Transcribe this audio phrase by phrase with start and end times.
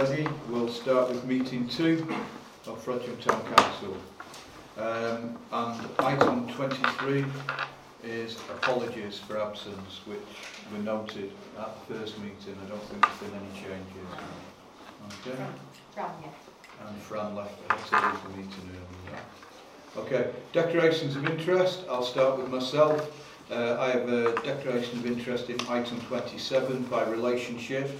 [0.00, 2.06] ready, we'll start with meeting two
[2.66, 3.94] of Frodsham Town Council.
[4.78, 7.26] Um, and item 23
[8.02, 10.20] is apologies for absence, which
[10.72, 12.56] were noted at the first meeting.
[12.64, 14.08] I don't think there's been any changes.
[15.06, 15.36] Okay?
[15.92, 16.86] Fran, yeah.
[16.88, 19.20] And Fran left, had to leave the meeting earlier.
[19.98, 21.80] Okay, declarations of interest.
[21.90, 23.06] I'll start with myself.
[23.50, 27.90] Uh, I have a declaration of interest in item 27 by relationship.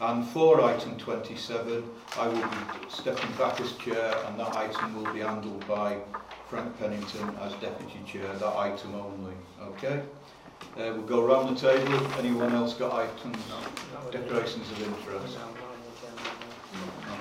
[0.00, 1.82] And for item 27,
[2.16, 5.98] I will be stepping back as chair and that item will be handled by
[6.48, 9.34] Frank Pennington as deputy chair, that item only.
[9.60, 10.02] Okay?
[10.76, 12.12] Uh, we'll go round the table.
[12.18, 15.38] Anyone else got items, no, declarations of interest?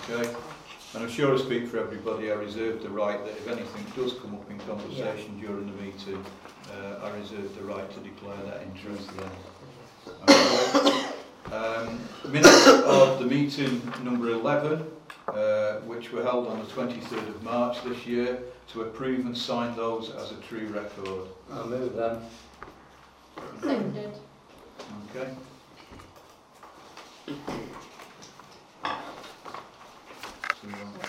[0.10, 0.36] Okay.
[0.94, 4.14] And I'm sure I speak for everybody, I reserve the right that if anything does
[4.20, 5.48] come up in conversation yeah.
[5.48, 6.24] during the meeting,
[6.72, 9.32] uh, I reserve the right to declare that interest then.
[10.30, 11.14] Okay.
[11.52, 14.86] Um, minutes of the meeting number 11,
[15.30, 18.40] uh, which were held on the 23rd of March this year,
[18.74, 21.28] to approve and sign those as a true record.
[21.52, 22.22] I'll move them.
[23.62, 24.12] Seconded.
[25.16, 25.30] Okay?
[30.62, 31.06] So you want Uh,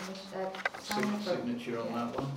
[0.81, 1.25] sign the sig- front.
[1.25, 2.31] signature on that one?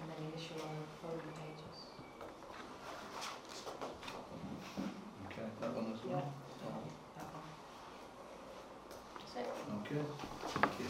[0.00, 1.76] And then initial on the following pages.
[5.26, 6.32] Okay, that one as well?
[6.60, 7.46] That one.
[9.18, 9.34] That's
[9.90, 9.96] it.
[9.96, 10.04] Okay,
[10.46, 10.86] thank you.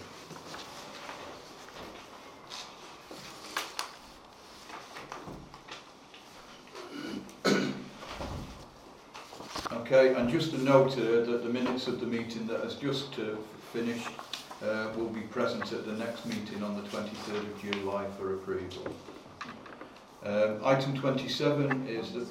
[9.73, 13.19] Okay, and just a note uh, that the minutes of the meeting that has just
[13.19, 13.37] uh,
[13.73, 14.09] finished
[14.63, 18.95] uh, will be present at the next meeting on the 23rd of July for approval.
[20.25, 22.21] Um, item 27 is the...
[22.21, 22.27] Um,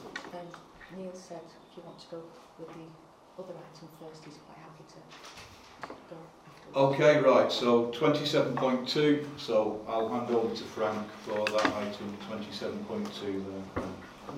[0.95, 2.21] Neil said, if you want to go
[2.59, 6.38] with the other item first, he's quite happy to go afterwards.
[6.75, 13.83] Okay, right, so 27.2, so I'll hand over to Frank for that item 27.2 there.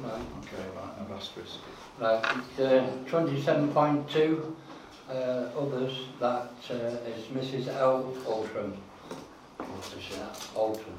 [0.01, 0.21] Right.
[0.39, 1.57] Okay, right, I've asterisk.
[1.99, 4.55] Right, uh, 27.2,
[5.09, 5.13] uh,
[5.59, 8.13] others, that uh, is Mrs L.
[8.25, 8.77] Altram.
[9.59, 10.29] Alton.
[10.55, 10.93] Alton.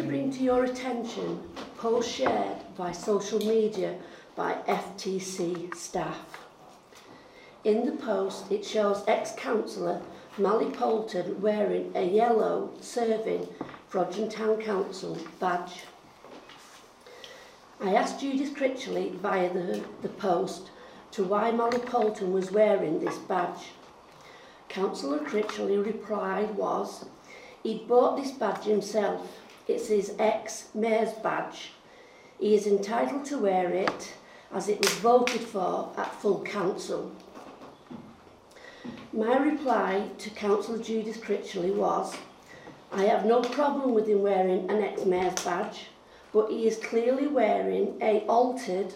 [0.00, 3.94] To bring to your attention a post shared by social media
[4.34, 6.38] by FTC staff.
[7.64, 10.00] In the post, it shows ex-councillor
[10.38, 13.46] Mally Polton wearing a yellow serving
[13.92, 15.82] Frodsham Town Council badge.
[17.78, 20.70] I asked Judith Critchley via the, the post
[21.10, 23.72] to why Mally Polton was wearing this badge.
[24.70, 27.04] Councillor Critchley replied was,
[27.62, 29.39] He'd bought this badge himself.
[29.70, 31.70] It's his ex-mayor's badge.
[32.40, 34.14] He is entitled to wear it
[34.52, 37.12] as it was voted for at full council.
[39.12, 42.16] My reply to Councillor Judith Critchley was,
[42.90, 45.86] I have no problem with him wearing an ex-mayor's badge,
[46.32, 48.92] but he is clearly wearing a altered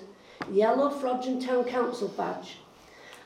[0.50, 2.56] yellow Frodsham Town Council badge.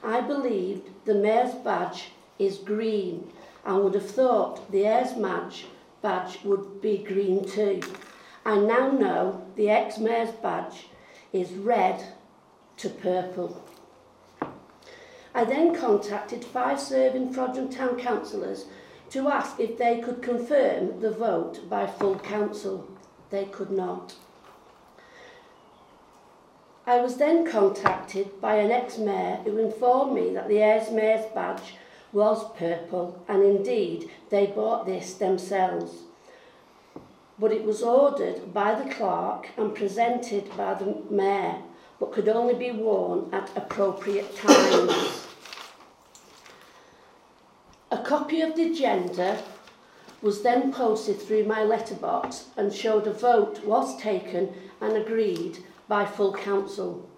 [0.05, 3.33] I believed the mayor's badge is green
[3.65, 5.65] and would have thought the heirs badge,
[6.03, 7.81] badge would be green too.
[8.45, 10.87] I now know the ex-mayor's badge
[11.33, 12.03] is red
[12.79, 13.63] to purple.
[15.35, 18.67] I then contacted five serving Frodsham Town councillors
[19.11, 22.89] to ask if they could confirm the vote by full council.
[23.31, 24.15] They could not.
[26.87, 31.75] I was then contacted by an ex-mayor who informed me that the ex-mayor's badge
[32.13, 36.03] was purple and indeed they bought this themselves.
[37.39, 41.63] But it was ordered by the clerk and presented by the mayor
[42.01, 45.27] but could only be worn at appropriate times.
[47.91, 49.43] A copy of the agenda
[50.21, 55.59] was then posted through my letterbox and showed a vote was taken and agreed
[55.89, 57.09] by full council.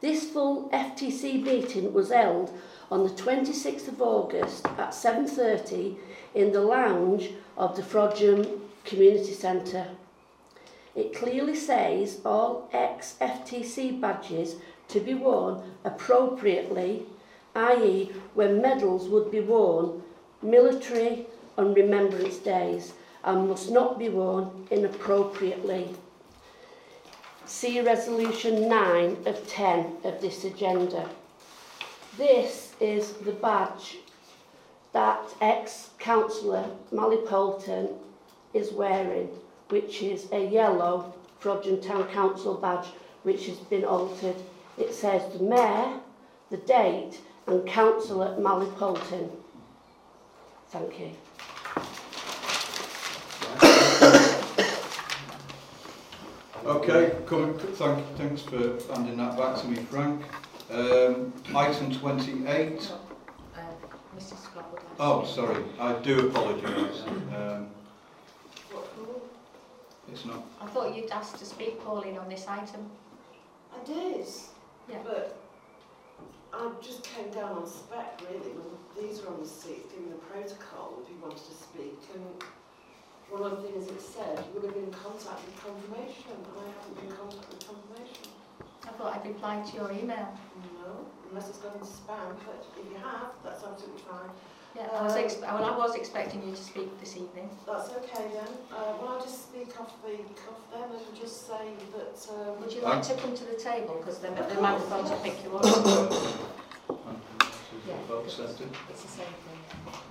[0.00, 2.52] This full FTC meeting was held
[2.90, 5.96] on the 26th of August at 7.30
[6.34, 9.88] in the lounge of the Frodsham Community Centre.
[10.94, 14.56] It clearly says all ex-FTC badges
[14.88, 17.06] to be worn appropriately,
[17.54, 18.12] i.e.
[18.34, 20.02] when medals would be worn,
[20.40, 21.26] military
[21.58, 22.92] on remembrance days,
[23.24, 25.94] and must not be worn inappropriately.
[27.44, 31.08] See Resolution 9 of 10 of this agenda.
[32.16, 33.98] This is the badge
[34.92, 37.88] that ex-councillor Mally Polton
[38.54, 39.28] is wearing,
[39.68, 42.86] which is a yellow Frodsham Town Council badge,
[43.22, 44.36] which has been altered.
[44.78, 46.00] It says the Mayor,
[46.50, 49.30] the date, and Councillor Mally Polton.
[50.68, 51.10] Thank you.
[56.64, 60.22] Okay, coming, thank, thanks for handing that back to me, Frank.
[60.70, 62.90] Um, item 28.
[63.54, 63.60] Uh,
[64.16, 67.02] Mrs Scott would like to Oh, sorry, I do apologise.
[67.36, 67.68] Um,
[70.12, 70.44] it's not.
[70.60, 72.90] I thought you'd asked to speak, Pauline, on this item.
[73.74, 74.26] I did.
[74.88, 74.98] Yeah.
[75.04, 75.38] But
[76.52, 80.16] I just came down on spec really when these were on the seat giving the
[80.16, 82.22] protocol if you wanted to speak and
[83.28, 86.46] one of the things it said you would have been in contact with confirmation and
[86.56, 88.15] I haven't been in contact with confirmation.
[88.86, 90.28] I thought I'd replied to your email.
[90.80, 94.30] No, unless it's gone into spam, but if you have, that's absolutely fine.
[94.76, 97.48] Yeah, I was ex- well, I was expecting you to speak this evening.
[97.66, 98.48] That's okay then.
[98.70, 102.72] Uh, will I just speak off the cuff then and just say that um, Would
[102.72, 103.96] you Um, like to come to the table?
[103.98, 105.64] Because the, the microphone to pick you up.
[105.64, 106.92] Yeah.
[108.08, 108.68] Well accepted.
[108.90, 109.60] It's the same thing.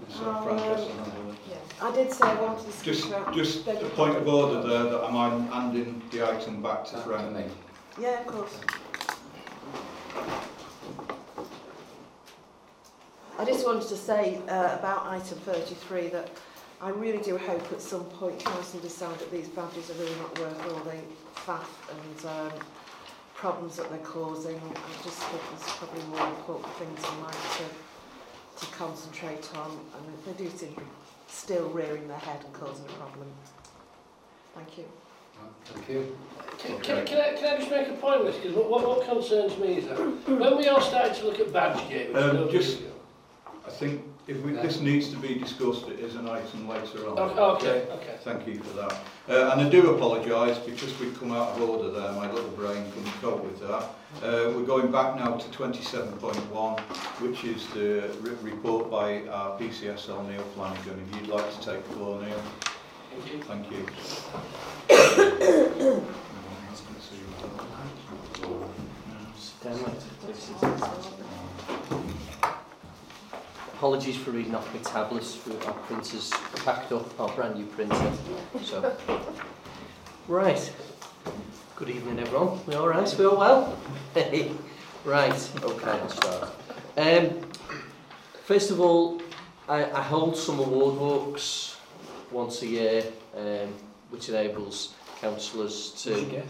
[0.09, 1.37] So Frank has to handle it.
[1.49, 1.87] Yeah.
[1.87, 5.03] I did say I wanted to Just, about just a point of order there that
[5.03, 7.35] I'm handing the item back to Back to Frank.
[7.35, 7.43] me.
[7.99, 8.59] Yeah, of course.
[13.39, 16.29] I just wanted to say uh, about item 33 that
[16.81, 20.39] I really do hope at some point council decide that these badges are really not
[20.39, 20.97] worth all the
[21.35, 22.59] faff and um,
[23.33, 24.57] problems that they're causing.
[24.57, 27.79] I just think there's probably more important things in life
[28.59, 30.75] to, to concentrate on and they do seem
[31.27, 33.27] still rearing their head and causing a problem.
[34.53, 35.04] Thank you.
[35.65, 36.17] Thank you.
[36.57, 38.41] Can, can, can, I, can I just make a point with this?
[38.41, 39.97] Because what, what, what concerns me is that
[40.27, 42.91] when we all started to look at Badgegate, which Um, just- ago,
[43.67, 47.17] I think if we, this needs to be discussed, it is an item later on.
[47.19, 48.17] Okay, okay, okay.
[48.23, 48.91] Thank you for that.
[49.27, 52.83] Uh, and I do apologise because we've come out of order there, my little brain
[52.93, 53.83] couldn't cope with that.
[54.23, 56.79] Uh, we're going back now to 27.1,
[57.21, 61.03] which is the re- report by our PCSO Neil Flanagan.
[61.11, 62.41] If you'd like to take the floor, Neil.
[63.11, 63.41] Thank you.
[63.43, 63.85] Thank you.
[73.73, 76.31] Apologies for reading off my tablets, our printer's
[76.63, 78.11] packed up, our brand new printer.
[78.63, 78.95] So,
[80.27, 80.73] right.
[81.75, 82.59] Good evening everyone.
[82.65, 83.15] We all right?
[83.19, 83.77] We all well?
[85.03, 86.55] Right, okay, I'll start.
[86.97, 87.41] Um,
[88.45, 89.21] first of all,
[89.67, 91.75] I, I hold some award walks
[92.31, 93.03] once a year,
[93.35, 93.73] um,
[94.09, 96.43] which enables councillors to...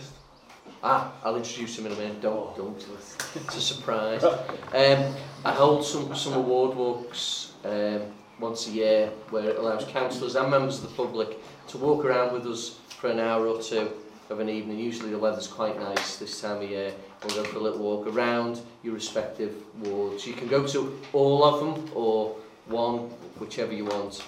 [0.84, 2.22] Ah, I'll introduce him in a minute.
[2.22, 2.78] Don't, don't.
[3.36, 4.24] It's a surprise.
[4.24, 8.02] Um, I hold some, some award walks um,
[8.40, 11.38] once a year where it allows councillors and members of the public
[11.70, 13.92] to walk around with us for an hour or two
[14.30, 14.80] of an evening.
[14.80, 16.94] Usually the weather's quite nice this time of year.
[17.24, 20.26] We'll go for a little walk around your respective wards.
[20.26, 22.36] You can go to all of them or
[22.68, 23.10] one,
[23.40, 24.24] whichever you want.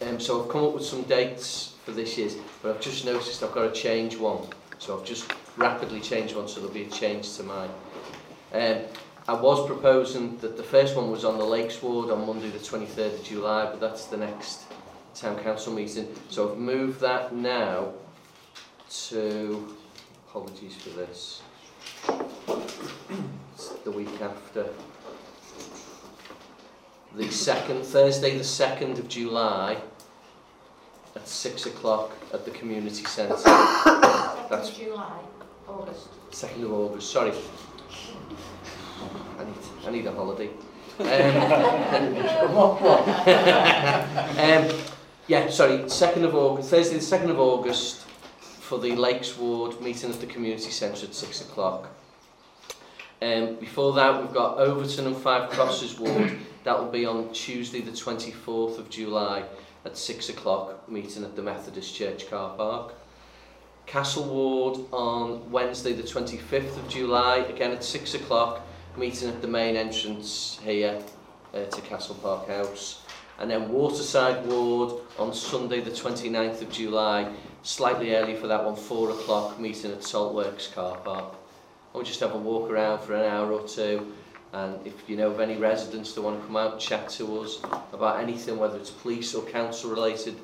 [0.00, 3.42] Um, so I've come up with some dates for this year's, but I've just noticed
[3.42, 4.46] I've got to change one.
[4.78, 7.70] So I've just rapidly changed one, so there'll be a change to mine.
[8.52, 8.82] Um,
[9.26, 12.58] I was proposing that the first one was on the Lakes Ward on Monday the
[12.58, 14.64] 23rd of July, but that's the next
[15.14, 16.08] Town Council meeting.
[16.28, 17.94] So I've moved that now
[19.08, 19.76] to,
[20.28, 21.42] apologies for this,
[23.54, 24.68] it's the week after.
[27.16, 29.76] The second, Thursday the 2nd of July
[31.14, 33.36] at 6 o'clock at the community centre.
[33.36, 35.18] That's- Second July,
[35.68, 36.08] August.
[36.32, 37.32] 2nd of August, sorry.
[39.38, 39.54] I need,
[39.86, 40.50] I need a holiday.
[40.96, 42.14] Um,
[42.54, 43.08] what, what?
[44.38, 44.78] um,
[45.26, 48.02] yeah, sorry, 2nd of August, Thursday the 2nd of August
[48.60, 51.88] for the Lakes Ward meeting at the community centre at 6 o'clock.
[53.24, 56.36] Um, before that, we've got Overton and Five Crosses Ward.
[56.64, 59.44] That will be on Tuesday the 24th of July
[59.86, 62.92] at 6 o'clock, meeting at the Methodist Church car park.
[63.86, 68.60] Castle Ward on Wednesday the 25th of July, again at 6 o'clock,
[68.94, 71.00] meeting at the main entrance here
[71.54, 73.04] uh, to Castle Park House.
[73.38, 78.76] And then Waterside Ward on Sunday the 29th of July, slightly early for that one,
[78.76, 81.36] 4 o'clock, meeting at Saltworks car park.
[81.94, 84.12] And we'll just have a walk around for an hour or two.
[84.52, 87.40] And if you know of any residents that want to come out and chat to
[87.40, 87.60] us
[87.92, 90.34] about anything, whether it's police or council related,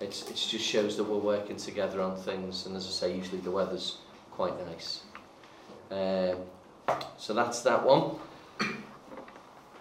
[0.00, 2.64] it's, it just shows that we're working together on things.
[2.64, 3.98] And as I say, usually the weather's
[4.30, 5.02] quite nice.
[5.90, 6.38] Um,
[7.18, 8.12] so that's that one.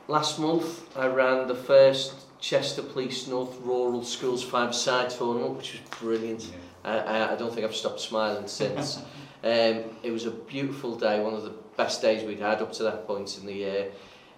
[0.09, 5.99] Last month, I ran the first Cheshire Police North Rural Schools five-side tournament, which was
[6.01, 6.51] brilliant.
[6.83, 8.99] I, I, I don't think I've stopped smiling since.
[9.45, 12.83] um, it was a beautiful day, one of the best days we'd had up to
[12.83, 13.91] that point in the year.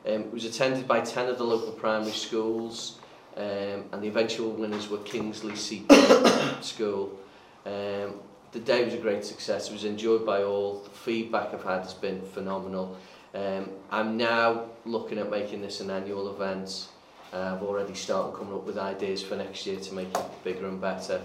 [0.05, 2.99] Um, it was attended by 10 of the local primary schools,
[3.37, 7.17] um, and the eventual winners were Kingsley CP School.
[7.65, 8.19] Um,
[8.51, 9.69] the day was a great success.
[9.69, 10.79] It was enjoyed by all.
[10.79, 12.97] The feedback I've had has been phenomenal.
[13.33, 16.89] Um, I'm now looking at making this an annual event.
[17.31, 20.67] Uh, I've already started coming up with ideas for next year to make it bigger
[20.67, 21.21] and better.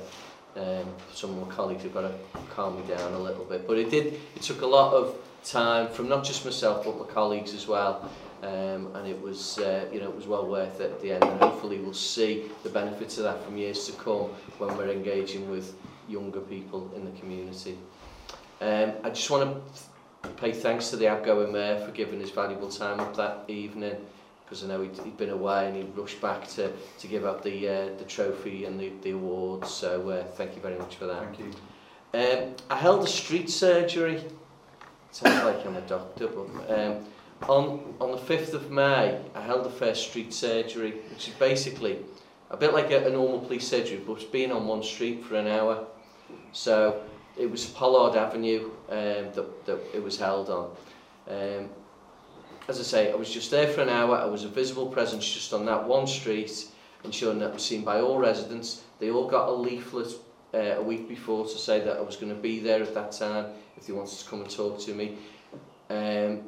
[0.56, 2.14] um, some of my colleagues have got to
[2.50, 3.66] calm me down a little bit.
[3.66, 7.06] But it did, it took a lot of time from not just myself but my
[7.06, 8.10] colleagues as well.
[8.42, 11.22] Um, and it was, uh, you know, it was well worth it at the end.
[11.22, 15.48] And hopefully we'll see the benefits of that from years to come when we're engaging
[15.48, 15.74] with
[16.08, 17.78] younger people in the community.
[18.60, 19.62] Um, I just want
[20.22, 23.96] to pay thanks to the outgoing mayor for giving his valuable time up that evening
[24.52, 27.42] because I know he'd, he'd been away and he rushed back to, to give up
[27.42, 29.70] the, uh, the trophy and the, the awards.
[29.70, 31.24] So uh, thank you very much for that.
[31.24, 31.52] Thank you.
[32.12, 34.22] Um, I held a street surgery.
[35.10, 37.02] Sounds like I'm a doctor, but um,
[37.48, 42.00] on, on the 5th of May, I held the first street surgery, which is basically
[42.50, 45.36] a bit like a, a normal police surgery, but it's being on one street for
[45.36, 45.86] an hour.
[46.52, 47.00] So
[47.38, 50.76] it was Pollard Avenue um, that, that it was held on.
[51.26, 51.70] Um,
[52.68, 54.16] as I say, I was just there for an hour.
[54.16, 56.68] I was a visible presence just on that one street,
[57.04, 58.82] ensuring that it was seen by all residents.
[58.98, 60.12] They all got a leaflet
[60.54, 63.12] uh, a week before to say that I was going to be there at that
[63.12, 65.16] time if they wanted to come and talk to me.
[65.90, 66.42] Um,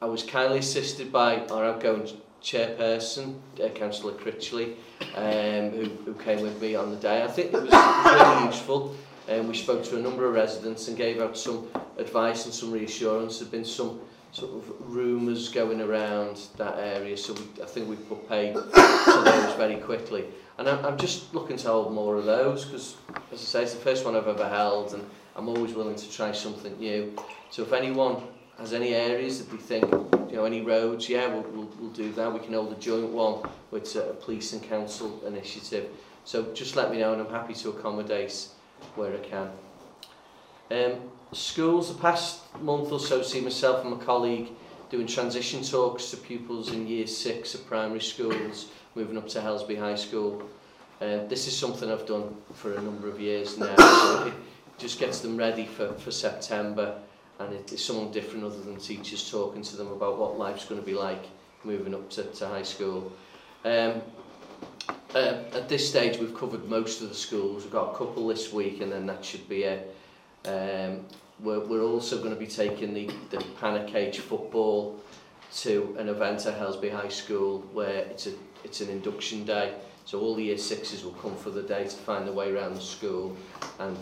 [0.00, 2.08] I was kindly assisted by our outgoing
[2.42, 4.74] chairperson, uh, Councillor Critchley,
[5.14, 7.22] um, who, who came with me on the day.
[7.22, 8.96] I think it was really useful.
[9.28, 11.68] Um, we spoke to a number of residents and gave out some
[11.98, 13.38] advice and some reassurance.
[13.38, 14.00] There have been some
[14.32, 18.60] sort of rumours going around that area, so we, I think we put pay to
[18.60, 20.24] those very quickly.
[20.58, 22.96] And I'm, I'm just looking to hold more of those because,
[23.30, 25.04] as I say, it's the first one I've ever held, and
[25.36, 27.14] I'm always willing to try something new.
[27.50, 28.22] So if anyone
[28.58, 29.90] has any areas that they think,
[30.30, 32.32] you know, any roads, yeah, we'll, we'll, we'll do that.
[32.32, 35.90] We can hold a joint one with uh, a police and council initiative.
[36.24, 38.48] So just let me know, and I'm happy to accommodate
[38.94, 39.50] where I can.
[40.70, 44.48] Um, schools, the past month or so, see myself and my colleague
[44.90, 49.78] doing transition talks to pupils in year six of primary schools, moving up to Helsby
[49.78, 50.42] High School.
[51.00, 54.34] Uh, this is something I've done for a number of years now, so it
[54.78, 56.98] just gets them ready for, for September,
[57.38, 60.80] and it is someone different other than teachers talking to them about what life's going
[60.80, 61.24] to be like
[61.64, 63.10] moving up to, to high school.
[63.64, 64.02] Um,
[65.14, 67.64] uh, at this stage, we've covered most of the schools.
[67.64, 69.96] We've got a couple this week, and then that should be it.
[70.44, 71.04] Um,
[71.40, 75.00] We're, we're also going to be taking the, the Panic cage football
[75.56, 78.32] to an event at Helsby High School where it's, a,
[78.64, 79.74] it's an induction day.
[80.04, 82.74] So all the year sixes will come for the day to find their way around
[82.74, 83.36] the school
[83.78, 83.96] and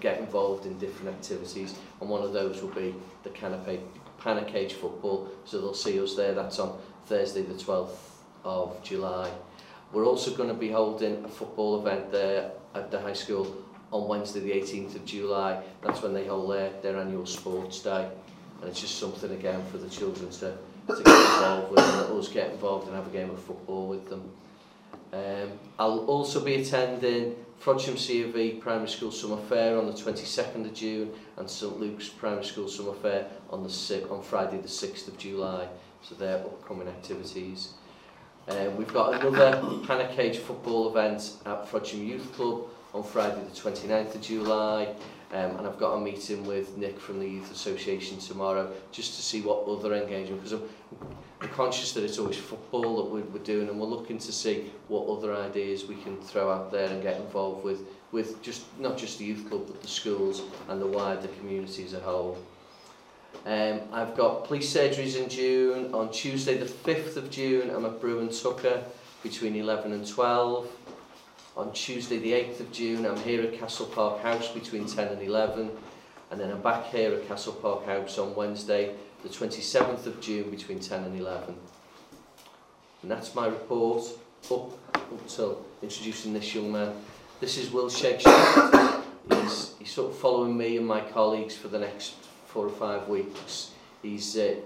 [0.00, 1.74] get involved in different activities.
[2.00, 3.80] And one of those will be the canopy,
[4.18, 5.30] Panic cage football.
[5.44, 6.34] So they'll see us there.
[6.34, 7.96] That's on Thursday the 12th
[8.44, 9.30] of July.
[9.92, 13.56] We're also going to be holding a football event there at the high school
[13.96, 15.62] on Wednesday the 18th of July.
[15.82, 18.08] That's when they hold their, their annual sports day.
[18.60, 20.56] And it's just something again for the children to,
[20.88, 24.08] to get involved with and us get involved and have a game of football with
[24.08, 24.30] them.
[25.12, 29.92] Um, I'll also be attending Frodsham C of E Primary School Summer Fair on the
[29.92, 34.68] 22nd of June and St Luke's Primary School Summer Fair on the on Friday the
[34.68, 35.68] 6th of July.
[36.02, 37.72] So they're upcoming activities.
[38.48, 43.60] Um, we've got another Panna cage football event at Frodsham Youth Club on Friday the
[43.60, 44.94] 29th of July
[45.32, 49.22] um, and I've got a meeting with Nick from the Youth Association tomorrow just to
[49.22, 50.68] see what other engagement because I'm,
[51.40, 54.70] I'm conscious that it's always football that we're, we're doing and we're looking to see
[54.88, 57.80] what other ideas we can throw out there and get involved with
[58.12, 61.92] with just not just the youth club but the schools and the wider community as
[61.92, 62.38] a whole.
[63.44, 65.92] Um, I've got police surgeries in June.
[65.92, 68.82] On Tuesday the 5th of June I'm at and Tucker
[69.22, 70.68] between 11 and 12
[71.56, 73.06] on Tuesday the 8th of June.
[73.06, 75.70] I'm here at Castle Park House between 10 and 11.
[76.30, 80.50] And then I'm back here at Castle Park House on Wednesday the 27th of June
[80.50, 81.56] between 10 and 11.
[83.02, 84.04] And that's my report
[84.50, 84.70] up
[85.10, 86.92] until introducing this young man.
[87.40, 89.02] This is Will Shakespeare.
[89.30, 92.14] he's, he's sort of following me and my colleagues for the next
[92.46, 93.70] four or five weeks.
[94.02, 94.56] He's uh,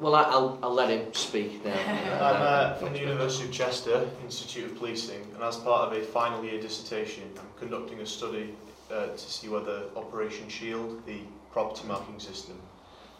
[0.00, 1.72] well, I, will I'll let him speak now.
[2.20, 6.04] I'm uh, from the University of Chester Institute of Policing, and as part of a
[6.04, 8.54] final year dissertation, I'm conducting a study
[8.90, 11.20] uh, to see whether Operation Shield, the
[11.52, 12.60] property marking system,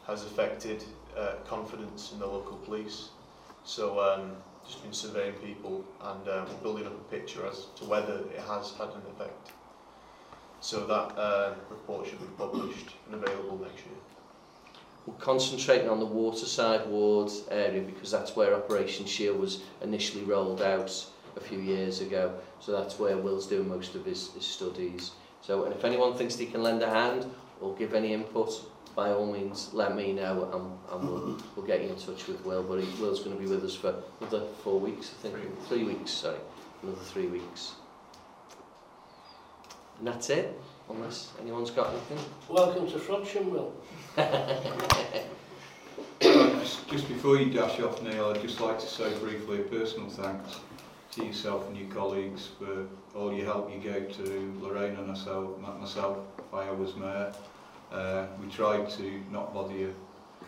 [0.07, 0.85] has affected
[1.17, 3.11] uh, confidence in the local police.
[3.65, 4.33] So um,
[4.67, 8.73] just been surveying people and um, building up a picture as to whether it has
[8.73, 9.53] had an effect.
[10.61, 13.95] So that uh, report should be published and available next year.
[15.07, 20.63] We're concentrating on the waterside Ward area because that's where Operation Shield was initially rolled
[20.63, 21.07] out
[21.37, 22.33] a few years ago.
[22.61, 25.13] So that's where Will's doing most of his, his studies.
[25.41, 27.27] So and if anyone thinks they can lend a hand
[27.61, 28.53] or give any input,
[28.95, 32.45] by all means let me know and, and we'll, we'll get you in touch with
[32.45, 32.63] Will.
[32.63, 35.63] But he, Will's going to be with us for another four weeks, I think.
[35.69, 36.39] Three weeks, sorry.
[36.83, 37.73] Another three weeks.
[39.99, 42.19] And that's it, unless anyone's got anything.
[42.49, 43.73] Welcome to Frodsham, Will.
[46.21, 50.09] Just, just before you dash off, Neil, I'd just like to say briefly a personal
[50.09, 50.61] thanks
[51.12, 55.59] to yourself and your colleagues for all your help you gave to Lorraine and myself,
[55.61, 56.19] myself
[56.50, 57.33] while I was mayor.
[57.90, 59.95] Uh, we tried to not bother you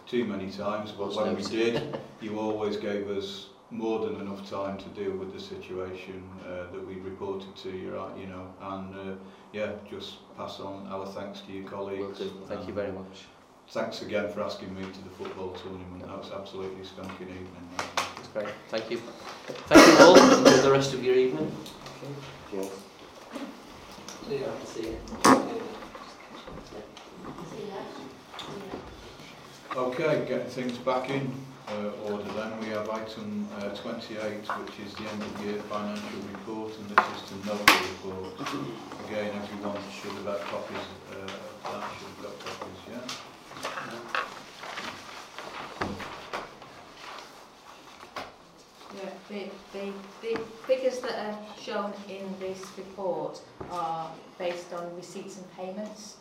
[0.06, 4.78] too many times, but when we did, you always gave us more than enough time
[4.78, 8.94] to deal with the situation uh, that we reported to you, right, you know, and
[8.94, 9.14] uh,
[9.52, 12.22] yeah, just pass on our thanks to your colleagues.
[12.48, 13.24] Thank you very much.
[13.70, 16.02] Thanks again for asking me to the football tournament.
[16.02, 17.68] That was absolutely a stunking evening.
[17.76, 18.48] That's great.
[18.68, 18.98] Thank you.
[19.66, 20.16] Thank you all.
[20.16, 21.50] Enjoy the rest of your evening.
[22.50, 22.56] See
[24.40, 24.46] ya.
[24.64, 24.96] See you.
[29.76, 31.34] Okay, getting things back in
[31.66, 36.20] uh, order then, we have item uh, 28, which is the end of year financial
[36.30, 38.38] report, and this is to note the report.
[39.08, 43.00] Again, everyone should have had copies uh, of that, should have got copies, yeah?
[48.94, 53.40] Yeah, the, the, the figures that are shown in this report
[53.70, 56.16] are based on receipts and payments.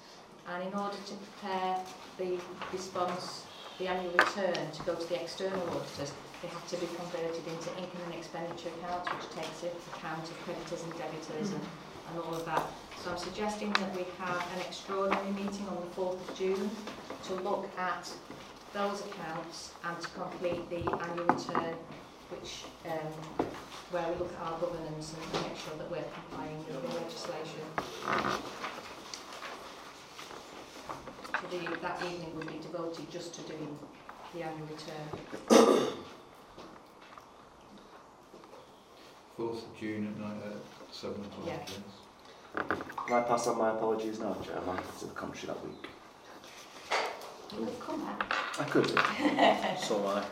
[0.47, 1.79] And in order to prepare
[2.17, 2.37] the
[2.71, 3.45] response,
[3.79, 7.69] the annual return to go to the external auditors, they have to be converted into
[7.77, 11.61] income and expenditure accounts, which takes into account of creditors and debitors and,
[12.09, 12.67] and all of that.
[13.03, 16.69] So I'm suggesting that we have an extraordinary meeting on the 4th of June
[17.25, 18.09] to look at
[18.73, 21.75] those accounts and to complete the annual return
[22.33, 23.45] which um,
[23.91, 27.65] where we look at our governance and make sure that we're complying with the legislation.
[31.39, 33.77] So the, that evening would be devoted just to doing
[34.33, 35.07] the annual return.
[39.37, 41.53] 4th of June at night at 7 o'clock, Yeah.
[41.59, 41.79] yes.
[43.07, 44.57] Can I pass on my apologies now, Chair?
[44.61, 45.87] I'm out to the country that week.
[47.57, 48.31] You would come back.
[48.59, 48.95] I could do.
[49.85, 50.23] So I.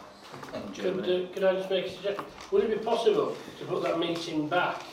[0.53, 2.25] In Could, uh, could I just make a suggestion?
[2.51, 4.83] Would it be possible to put that meeting back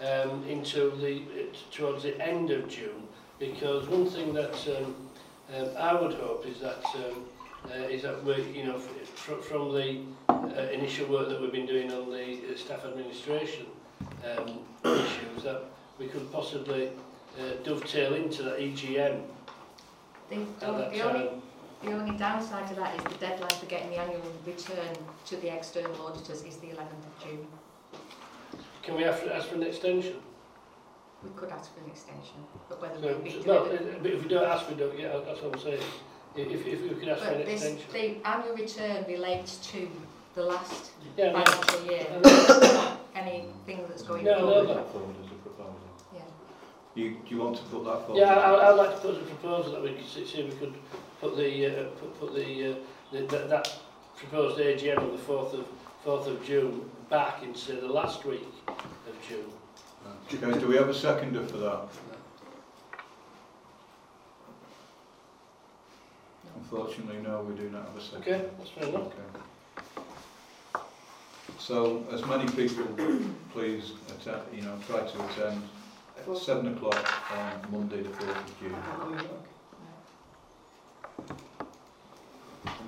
[0.00, 1.22] um, into the
[1.70, 3.08] towards the end of June?
[3.38, 4.94] Because one thing that um,
[5.56, 7.24] um, I would hope is that um,
[7.70, 11.66] uh, is that we, you know, fr from the uh, initial work that we've been
[11.66, 13.66] doing on the uh, staff administration
[14.30, 15.64] um, issues, that
[15.98, 16.88] we could possibly
[17.38, 19.22] uh, dovetail into that EGM
[20.30, 21.42] The, at the, the, only, time.
[21.84, 24.94] The only downside to that is the deadline for getting the annual return
[25.26, 27.46] to the external auditors is the 11th of June.
[28.82, 30.14] Can we ask for, ask for an extension?
[31.22, 32.36] We could ask for an extension,
[32.68, 34.02] but whether So, we do no, it...
[34.02, 35.12] but if we don't ask, we don't get.
[35.24, 35.80] That's what I'm saying.
[36.36, 38.20] If, if we could ask for an this, extension.
[38.22, 39.88] the annual return relates to
[40.34, 44.66] the last Yeah, no, financial year, no, not anything that's going No, no, forward.
[44.68, 44.74] no.
[44.74, 44.80] That
[45.24, 45.76] as a proposal.
[46.14, 46.20] Yeah.
[46.96, 48.18] You, do you want to put that forward?
[48.18, 50.66] Yeah, I, I'd like to put a proposal that we could see, see if we
[50.66, 50.74] could
[51.24, 52.74] put the uh, put, put the, uh,
[53.10, 53.78] the that, that
[54.16, 55.66] proposed AGM on the fourth of
[56.02, 59.50] fourth of June back into the last week of June.
[60.34, 61.88] Okay, do we have a seconder for that?
[66.56, 68.34] Unfortunately, no, we do not have a seconder.
[68.34, 69.06] Okay, that's fair enough.
[69.06, 70.82] Okay.
[71.58, 72.84] So, as many people,
[73.52, 75.62] please attend, you know, try to attend
[76.18, 79.53] at seven o'clock on Monday, the fourth of June.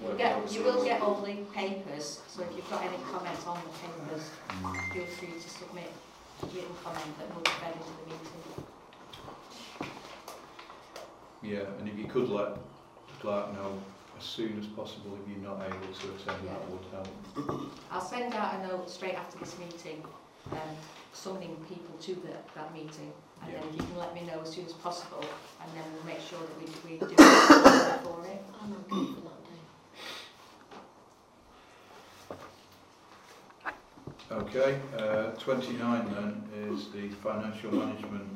[0.03, 3.59] You'll get, you will get all the papers, so if you've got any comments on
[3.65, 4.31] the papers,
[4.93, 5.93] feel free to submit
[6.43, 8.43] written comment that will be fed into the meeting.
[11.43, 12.59] Yeah, and if you could let
[13.21, 13.79] Clark know
[14.19, 17.09] as soon as possible if you're not able to attend, that would help.
[17.91, 20.05] I'll send out a note straight after this meeting,
[20.53, 20.77] um,
[21.13, 23.13] summoning people to the, that meeting,
[23.43, 25.25] and then if you can let me know as soon as possible,
[25.63, 28.43] and then we'll make sure that we, we do it for it.
[28.63, 29.61] I'm okay for that day.
[34.37, 38.29] Okay, uh, 29 then is the financial management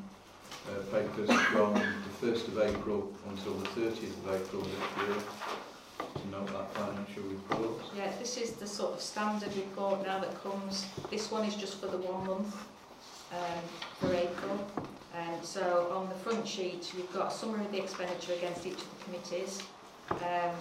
[0.66, 5.22] uh, papers from the 1st of April until the 30th of April this year.
[6.14, 7.82] to note that financial report.
[7.94, 10.86] Yeah, this is the sort of standard report now that comes.
[11.10, 12.56] This one is just for the one month
[13.32, 13.62] um,
[13.98, 14.66] for April.
[15.14, 18.72] Um, so on the front sheet, you've got a summary of the expenditure against each
[18.72, 19.62] of the committees.
[20.10, 20.54] Um,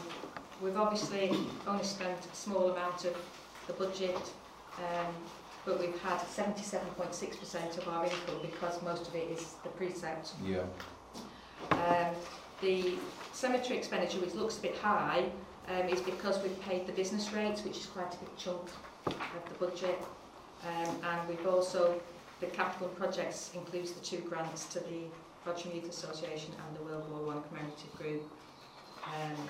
[0.62, 1.32] we've obviously
[1.65, 3.15] only spent a small amount of
[3.67, 4.19] the budget,
[4.80, 5.13] um,
[5.65, 10.32] but we've had 77.6% of our income because most of it is the precept.
[10.46, 10.63] Yeah.
[11.72, 12.15] Um,
[12.62, 12.96] the
[13.34, 15.26] cemetery expenditure, which looks a bit high,
[15.68, 18.70] um, is because we've paid the business rates, which is quite a big chunk
[19.06, 20.00] of the budget.
[20.65, 22.02] Um, and we've also,
[22.39, 25.04] the capital projects includes the two grants to the
[25.46, 28.24] Rochester Youth Association and the World War One commemorative group.
[29.06, 29.48] Um,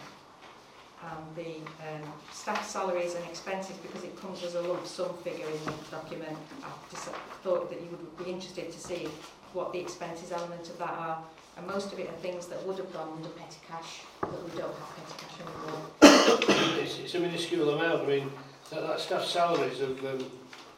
[1.01, 1.57] and the
[1.87, 5.73] um, staff salaries and expenses, because it comes as a lump sum figure in the
[5.91, 7.09] document, I just
[7.43, 9.07] thought that you would be interested to see
[9.53, 11.23] what the expenses element of that are.
[11.57, 14.57] And most of it are things that would have gone under petty cash, but we
[14.57, 16.81] don't have petty cash anymore.
[16.81, 18.03] It's, it's a minuscule amount.
[18.03, 18.31] I mean,
[18.71, 20.25] that, that staff salaries of, um,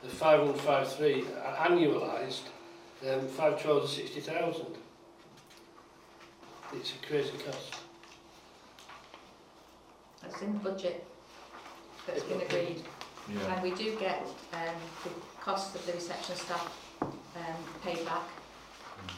[0.04, 2.44] of 553 uh, annualised,
[3.04, 4.66] um, 512 to 60,000.
[6.74, 7.81] It's a crazy cost.
[10.22, 11.04] That's in the budget
[12.08, 12.82] that's been agreed.
[13.32, 13.54] Yeah.
[13.54, 15.10] And we do get um, the
[15.42, 17.12] cost of the reception staff um,
[17.84, 18.24] paid back.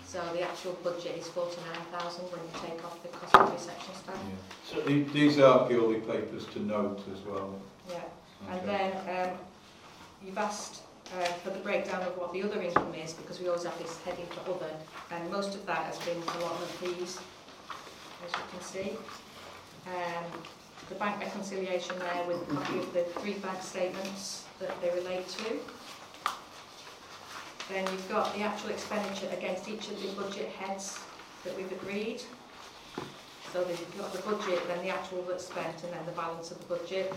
[0.05, 3.93] So the actual budget is 49,000 when you take off the cost of the reception
[3.95, 4.15] staff.
[4.15, 4.35] yeah.
[4.75, 7.59] So, The- These are purely papers to note as well.
[7.89, 8.03] Yeah.
[8.49, 8.91] And then
[9.29, 9.37] um,
[10.23, 10.81] you've asked
[11.19, 13.97] uh, for the breakdown of what the other income is because we always have this
[14.03, 14.69] heading for other
[15.11, 17.19] and most of that has been for allotment fees
[18.25, 18.91] as you can see.
[19.87, 20.23] Um,
[20.89, 25.27] the bank reconciliation there with a copy of the three bank statements that they relate
[25.29, 25.59] to.
[27.69, 30.99] Then you've got the actual expenditure against each of the budget heads
[31.43, 32.21] that we've agreed.
[33.51, 36.59] So you've got the budget, then the actual that's spent and then the balance of
[36.59, 37.13] the budget.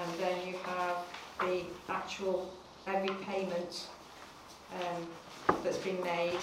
[0.00, 0.98] And then you have
[1.40, 2.52] the actual,
[2.86, 3.88] every payment
[4.74, 5.06] um,
[5.64, 6.38] that's been made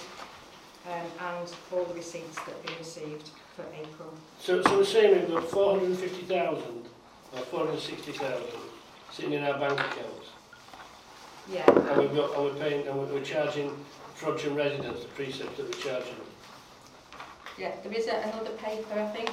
[0.88, 4.14] um, and all the receipts that have been received for April.
[4.40, 6.64] so, so we're saying we've got 450,000
[7.34, 8.44] or 460,000
[9.12, 10.30] sitting in our bank accounts.
[11.50, 13.72] Yeah, And we've got, and we're paying, and we're, charging
[14.16, 16.28] Frodsham residents the precept that we're charging them.
[17.58, 19.30] yeah, there is a, another paper, I think,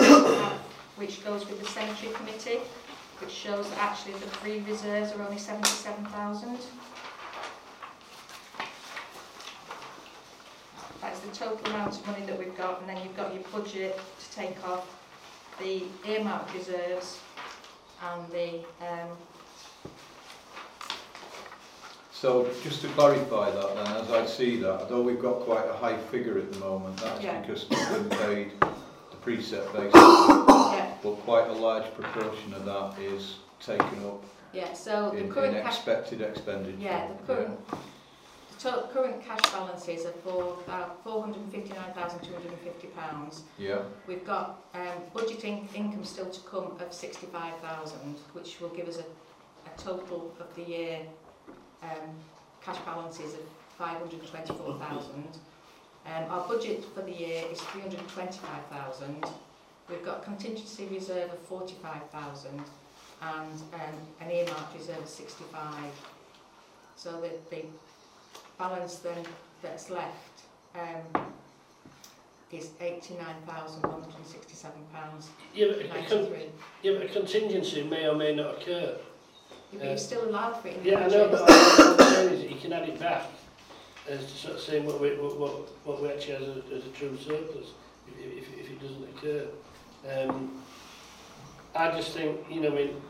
[0.96, 2.58] which goes with the cemetery committee,
[3.20, 6.58] which shows that actually the free reserves are only 77,000.
[11.04, 14.00] That's the total amount of money that we've got, and then you've got your budget
[14.20, 14.88] to take off
[15.60, 17.20] the earmark reserves
[18.02, 19.10] and the, um,
[22.10, 25.74] So just to clarify that then, as I see that, although we've got quite a
[25.74, 27.38] high figure at the moment, that's Yeah.
[27.42, 32.98] because we've been paid the precept basis, yeah, but quite a large proportion of that
[32.98, 36.78] is taken up yeah, so the in, in current cash expected expenditure.
[36.80, 37.76] Yeah, the current, the
[38.64, 43.42] total current cash balances are for about £459,250.
[43.58, 47.98] Yeah, We've got um, budgeting income still to come of 65,000,
[48.32, 51.00] which will give us a, a total of the year
[51.82, 52.14] um,
[52.62, 53.40] cash balances of
[53.76, 55.38] 524,000.
[56.06, 59.26] Um, our budget for the year is 325,000.
[59.90, 62.62] We've got contingency reserve of 45,000
[63.20, 63.60] and um,
[64.22, 65.68] an earmark reserve of 65.
[66.96, 67.64] So that the
[68.58, 69.24] balance then
[69.62, 70.42] that's left
[70.74, 71.22] um,
[72.52, 74.70] is £89,167.93.
[75.54, 76.28] Yeah, but a, con-
[76.82, 78.96] yeah, but a contingency may or may not occur.
[79.72, 82.50] You're uh, still allowed for it in Yeah, I know, but what I'm saying is
[82.50, 83.24] you can add it back
[84.08, 85.52] as to sort of saying what we, what, what,
[85.84, 87.68] what we actually have as a, as a true surplus
[88.08, 89.46] if, if, if it doesn't occur.
[90.12, 90.62] Um,
[91.74, 93.02] I just think, you know, I mean,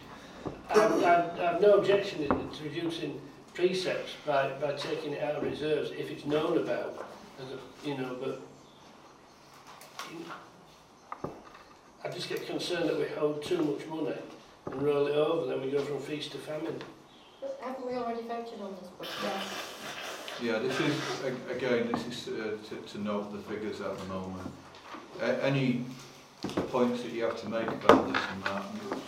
[0.70, 3.20] I, I, I have no objection to reducing
[3.54, 7.06] precepts by, by taking it out of reserves if it's known about,
[7.40, 8.40] as a, you know, but
[12.04, 14.16] I just get concerned that we hold too much money
[14.66, 16.78] and roll it over, then we go from feast to famine.
[17.60, 19.14] Haven't we already voted on this budget?
[19.22, 19.64] Yes.
[20.42, 21.00] yeah, this is,
[21.50, 24.50] again, this is uh, to, to note the figures at the moment.
[25.22, 25.84] A- any
[26.70, 28.64] points that you have to make about this and that,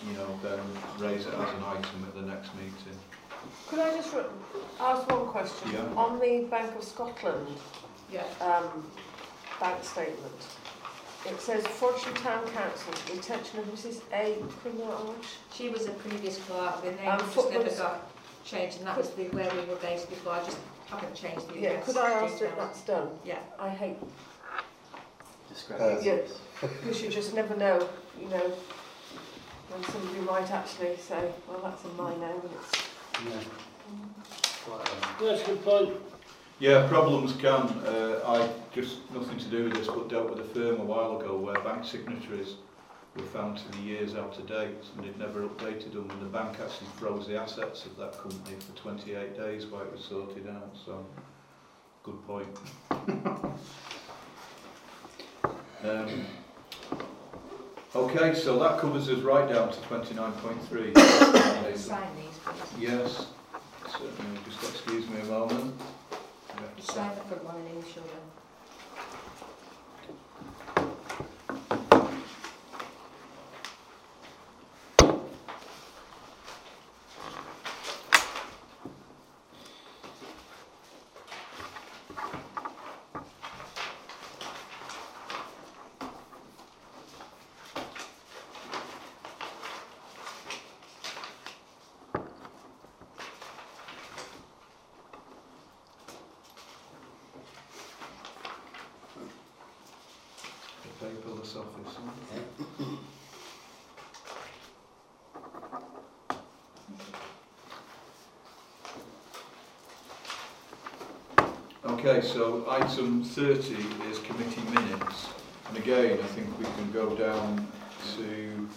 [0.09, 0.61] you know, then
[0.99, 2.99] raise it as an item at the next meeting.
[3.69, 4.15] Could I just
[4.81, 5.73] ask one question?
[5.73, 5.85] Yeah.
[5.97, 7.49] On the Bank of Scotland
[8.13, 8.25] Yeah.
[8.41, 8.85] um,
[9.61, 10.41] bank statement,
[11.25, 14.37] it says Frodsham Town Council, retention of Mrs A.
[14.63, 15.39] Primrose.
[15.53, 18.11] She was a previous clerk, the name Um, just never got
[18.45, 20.35] changed, and that was the, where we were based before.
[20.35, 23.09] I just haven't changed the Yeah, address could I ask that that's done?
[23.25, 23.39] Yeah.
[23.59, 23.97] I hate
[25.49, 26.39] discrepancies.
[26.61, 27.89] Because you just never know,
[28.21, 28.53] you know,
[29.69, 32.96] when somebody might actually say, well, that's in my name and it's...
[33.25, 33.41] Yeah.
[35.21, 35.93] That's a good point.
[36.59, 37.69] Yeah, problems can.
[37.85, 41.21] Uh, I just nothing to do with this, but dealt with a firm a while
[41.21, 42.55] ago where bank signatories
[43.17, 46.27] were found to be years out of date and they'd never updated them, and the
[46.27, 50.47] bank actually froze the assets of that company for 28 days while it was sorted
[50.49, 50.77] out.
[50.85, 51.05] So,
[52.03, 52.49] good point.
[55.85, 56.27] um,
[57.95, 60.93] okay, so that covers us right down to 29.3.
[62.47, 62.89] Sign these, please.
[62.89, 63.27] yes,
[63.91, 64.41] certainly.
[64.49, 65.75] Just excuse me a moment.
[66.57, 68.03] We have to sign- the front one and initial
[101.27, 101.37] them.
[101.37, 101.97] The paperless office.
[101.99, 102.85] huh?
[111.85, 113.75] Okay, so item 30
[114.11, 115.29] is committee minutes.
[115.69, 117.67] And again, I think we can go down
[118.17, 118.69] to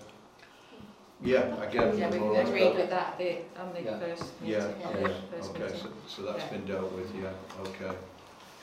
[1.24, 1.96] yeah, again.
[1.96, 3.98] Yeah, we've we already agreed with that the, on the Yeah.
[3.98, 4.87] first Yeah, meeting.
[4.87, 5.78] on yeah, the first Okay, meeting.
[5.81, 6.50] so, so that's Yeah.
[6.50, 7.31] been dealt with, yeah,
[7.68, 7.96] okay.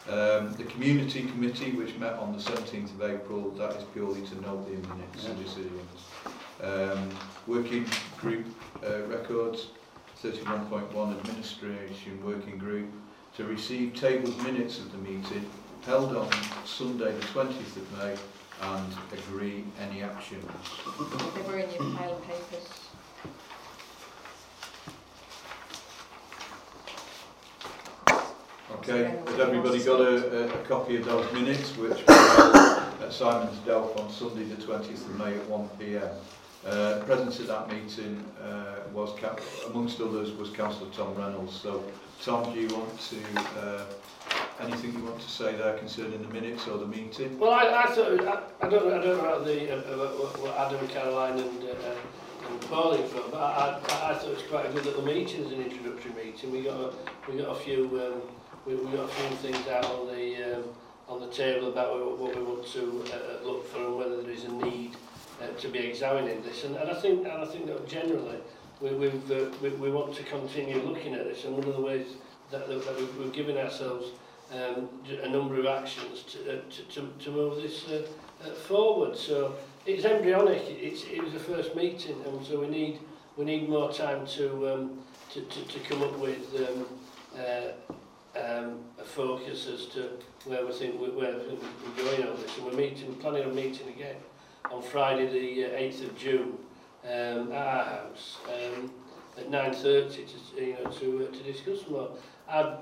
[0.10, 4.42] Um, the community committee, which met on the 17th of April, that is purely to
[4.42, 6.02] note the minutes and decisions.
[6.62, 7.10] Um,
[7.48, 7.86] working
[8.18, 8.46] group
[8.86, 9.68] uh, records,
[10.22, 12.90] 31.1 administration working group,
[13.38, 15.50] to receive tabled minutes of the meeting
[15.86, 16.30] held on
[16.66, 18.16] Sunday the 20th of May
[18.62, 20.44] and agree any actions.
[21.36, 22.90] They were in your pile of papers.
[28.72, 33.58] Okay, has everybody got a, a, a copy of those minutes, which were at Simon's
[33.60, 36.12] Delph on Sunday the 20th of May at 1pm?
[36.66, 39.18] Uh, present at that meeting uh, was,
[39.68, 41.54] amongst others, was Councillor Tom Reynolds.
[41.54, 41.82] So,
[42.22, 43.18] Tom, do you want to,
[43.62, 43.86] uh,
[44.60, 47.40] anything you want to say there concerning the minutes or the meeting?
[47.40, 50.10] Well, I, I thought, I, I, don't, I don't know how the, uh, uh
[50.42, 54.36] what Adam, Caroline and, uh, uh and Pauline thought, but I, I, I thought it
[54.36, 56.52] was quite a good little meeting as an introductory meeting.
[56.52, 56.94] We got a,
[57.30, 58.22] we got a few, um,
[58.66, 60.64] we, we got a few things out on the, um,
[61.08, 64.32] on the table about what we want to uh, uh look for and whether there
[64.32, 64.92] is a need
[65.42, 66.64] uh, to be examining this.
[66.64, 68.38] And, and I think, and I think that generally
[68.82, 71.46] we, we've, uh, we, we want to continue looking at this.
[71.46, 72.08] And one of the ways
[72.52, 74.08] that, that, that we've, we've given ourselves
[74.54, 74.90] um,
[75.24, 78.06] a number of actions to, uh, to, to, to move this uh,
[78.44, 79.16] uh, forward.
[79.16, 80.64] So it's embryonic.
[80.68, 83.00] It's, it was the first meeting, and so we need
[83.38, 85.00] we need more time to um,
[85.32, 86.86] to, to, to come up with um,
[87.38, 90.10] uh, um, a focus as to
[90.46, 92.58] where we think we, where we're going on this.
[92.58, 94.16] And we're meeting, planning on meeting again
[94.72, 96.58] on Friday the uh, 8th of June
[97.04, 98.92] um, at our house um,
[99.38, 102.10] at 9.30 to, you know, to, uh, to discuss more.
[102.48, 102.78] I,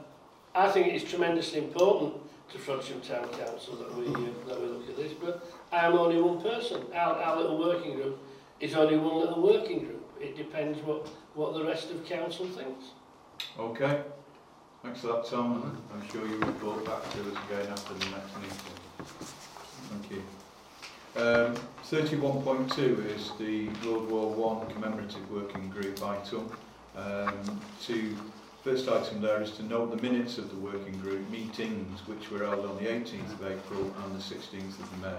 [0.55, 2.15] I think it's tremendously important
[2.51, 6.19] to Frodsham Town Council that we, uh, that we look at this, but I'm only
[6.21, 6.83] one person.
[6.93, 8.17] Our, our little working group
[8.59, 10.03] is only one little working group.
[10.19, 12.85] It depends what, what the rest of council thinks.
[13.59, 14.01] Okay,
[14.83, 15.77] thanks for that Tom.
[15.93, 18.57] I'm sure you'll report back to us again after the next meeting.
[19.89, 20.23] Thank you.
[21.17, 26.47] Um, 31.2 is the World War One commemorative working group item.
[26.95, 28.15] Um, to,
[28.63, 32.45] first item there is to note the minutes of the working group meetings which were
[32.45, 35.17] held on the 18th of April and the 16th of May.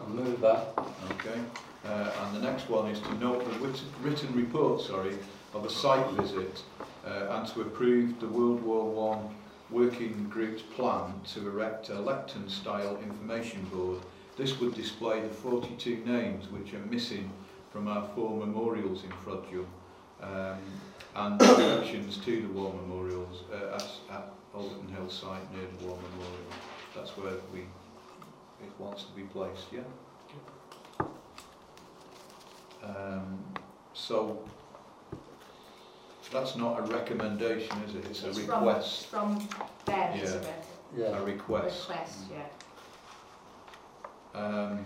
[0.00, 0.68] I'll move that.
[1.10, 1.40] Okay.
[1.86, 5.18] Uh, and the next one is to note the writ- written report, sorry,
[5.54, 6.62] of a site visit
[7.04, 9.34] uh, and to approve the World War One
[9.70, 13.98] working group's plan to erect a lectern-style information board.
[14.42, 17.30] This would display the 42 names which are missing
[17.70, 19.66] from our four memorials in Frodsham
[20.20, 20.58] um,
[21.14, 25.96] and directions to the war memorials uh, at, at Overton Hill site near the war
[25.96, 26.44] memorial.
[26.92, 29.82] That's where we it wants to be placed, yeah?
[32.82, 33.38] Um,
[33.94, 34.42] so
[36.32, 38.06] that's not a recommendation, is it?
[38.06, 39.06] It's a request.
[39.06, 40.22] From, from them, Yeah.
[40.24, 40.46] isn't?
[40.96, 41.16] Yeah.
[41.16, 41.88] A request.
[41.88, 42.42] Request, yeah.
[44.34, 44.84] Um,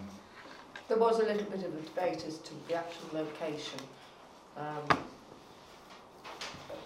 [0.88, 3.80] There was a little bit of a debate as to the actual location
[4.56, 4.98] um,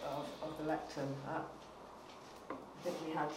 [0.04, 1.08] of, of the lectern.
[1.28, 1.40] Uh,
[2.50, 3.28] I think we had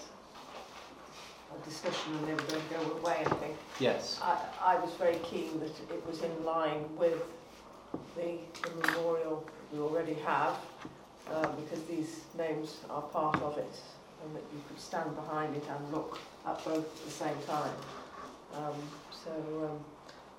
[1.53, 3.57] a discussion and they were going to go away, I think.
[3.79, 4.19] Yes.
[4.21, 7.21] I, I was very keen that it was in line with
[8.15, 10.55] the, the memorial we already have,
[11.29, 13.75] uh, because these names are part of it,
[14.23, 17.75] and that you could stand behind it and look at both at the same time.
[18.55, 18.75] Um,
[19.23, 19.31] so
[19.69, 19.79] um,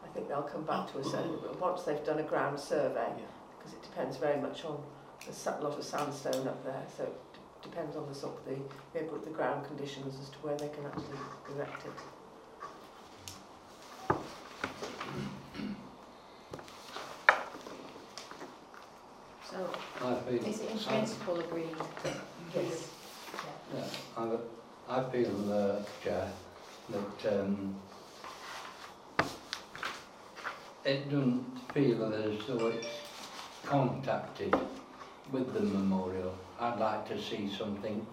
[0.04, 3.08] I think they'll come back to us and once they've done a ground survey,
[3.58, 4.82] because it depends very much on
[5.24, 8.44] there's a lot of sandstone up there, so it d- depends on the sort of
[8.44, 8.56] the,
[8.92, 11.18] the, the ground conditions as to where they can actually
[11.54, 11.92] erect it.
[19.50, 19.70] So,
[20.04, 21.68] I feel, is it in principle agreed?
[22.54, 22.88] Yes.
[23.74, 23.80] Yeah.
[23.80, 24.36] yeah,
[24.88, 26.30] I, I feel, uh, Chair,
[26.90, 27.74] that um,
[30.84, 32.86] it doesn't feel as though it's
[33.64, 34.54] contacted
[35.32, 36.34] with the memorial.
[36.60, 38.06] I'd like to see something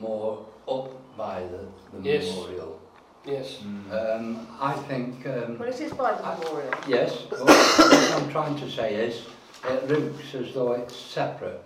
[0.00, 2.28] more up by the, the Yes.
[2.36, 2.80] memorial.
[3.24, 3.58] Yes.
[3.62, 6.72] mm, Um, I think um, Well, it is by the memorial.
[6.86, 9.26] Yes, but what I'm trying to say is,
[9.64, 11.62] it looks as though it's separate.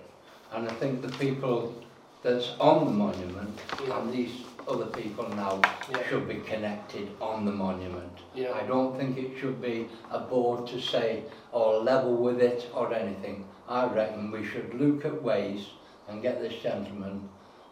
[0.53, 1.75] And I think the people
[2.23, 3.99] that's on the monument Yeah.
[4.01, 6.03] and these other people now Yeah.
[6.09, 8.19] should be connected on the monument.
[8.35, 8.53] Yeah.
[8.53, 12.93] I don't think it should be a board to say, or level with it or
[12.93, 13.45] anything.
[13.69, 15.67] I reckon we should look at ways
[16.09, 17.29] and get this gentleman,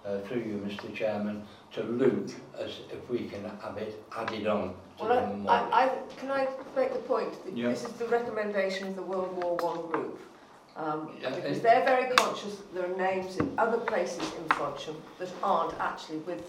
[0.07, 4.75] uh, through you, Mr Chairman, to look as if we can have it added on
[4.99, 5.57] to Well, the I.
[5.59, 7.69] I, I, can I make the point that Yeah.
[7.69, 10.19] this is the recommendation of the World War One group?
[10.81, 14.97] Um, Yeah, because they're very conscious that there are names in other places in Frodsham
[15.19, 16.43] that aren't actually with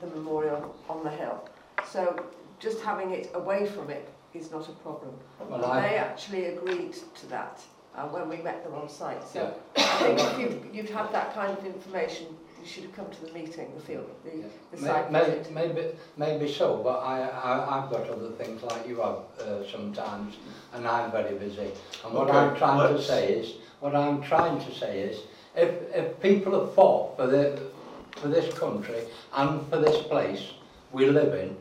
[0.00, 1.48] the memorial on the hill.
[1.86, 2.24] So
[2.58, 5.14] just having it away from it is not a problem.
[5.48, 7.60] Well, they actually agreed to that
[7.94, 9.26] uh, when we met them on site.
[9.28, 9.84] So yeah.
[9.84, 12.36] I think if you'd, you'd had that kind of information, you
[12.68, 14.44] should have come to the meeting, the field, the,
[14.76, 15.52] the site May- visit.
[15.52, 19.66] may- Maybe, maybe so, but I, I, I've got other things like you have uh,
[19.70, 20.36] sometimes,
[20.74, 21.70] and I'm very busy.
[22.04, 25.20] And what Okay, I'm trying to let's- say is, what I'm trying to say is,
[25.56, 27.60] if, if people have fought for the,
[28.12, 29.02] for this country
[29.34, 30.52] and for this place
[30.92, 31.56] we live in,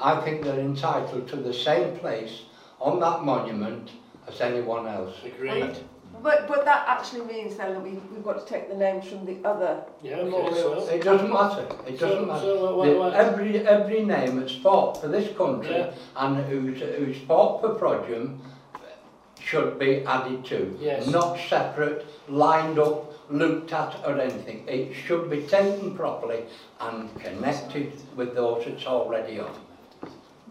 [0.00, 2.42] I think they're entitled to the same place
[2.80, 3.90] on that monument
[4.28, 5.14] as anyone else.
[5.24, 5.76] Agreed.
[6.22, 9.24] But, but that actually means then that we, we've got to take the names from
[9.24, 9.82] the other.
[10.02, 10.88] Yeah, okay, so.
[10.88, 11.66] It doesn't matter.
[11.86, 12.40] It doesn't so, matter.
[12.40, 15.92] So, what, what, every, every name that's fought for this country yeah.
[16.16, 18.38] and who's, who's fought for Prodgium
[19.40, 20.76] should be added to.
[20.80, 21.06] Yes.
[21.06, 24.64] Not separate, lined up, looked at or anything.
[24.66, 26.44] It should be taken properly
[26.80, 29.54] and connected with those that's already on.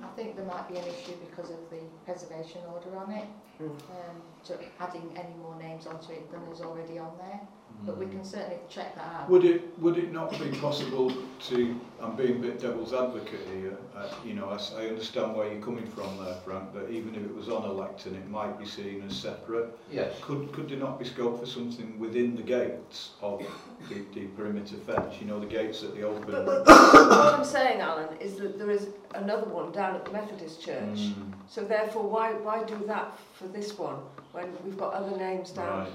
[0.02, 3.26] I think there might be an issue because of the preservation order on it.
[3.62, 3.70] Mm.
[3.70, 7.40] um, to adding any more names onto it than is already on there.
[7.84, 9.30] But we can certainly check that out.
[9.30, 11.12] Would it, would it not be possible
[11.48, 15.62] to, I'm being a bit devil's advocate here, uh, you know, I understand where you're
[15.62, 18.66] coming from there, Frank, but even if it was on a lectern, it might be
[18.66, 19.78] seen as separate.
[19.92, 20.16] Yes.
[20.22, 23.44] Could, could there not be scope for something within the gates of
[23.90, 26.32] the, the perimeter fence, you know, the gates at the open?
[26.32, 30.12] But, but what I'm saying, Alan, is that there is another one down at the
[30.12, 30.82] Methodist Church.
[30.82, 33.98] Mm, So therefore, why why do that for this one
[34.32, 35.80] when we've got other names down?
[35.80, 35.92] right,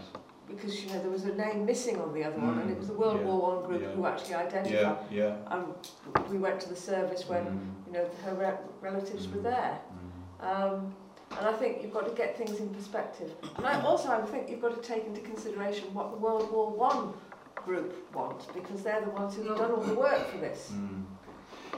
[0.51, 2.88] Because you know there was a name missing on the other one, and it was
[2.88, 3.88] the Mm, World yeah, War One group yeah.
[3.92, 4.96] who actually identified.
[5.11, 5.36] yeah, yeah.
[5.55, 5.64] And
[6.30, 9.78] we went to the service when Mm, you know her re- relatives were there.
[9.80, 10.46] mm.
[10.51, 10.94] Um,
[11.38, 13.30] and I think you've got to get things in perspective.
[13.57, 16.68] And I also I think you've got to take into consideration what the World War
[16.70, 17.14] One
[17.55, 20.72] group want, because they're the ones who've done all the work for this.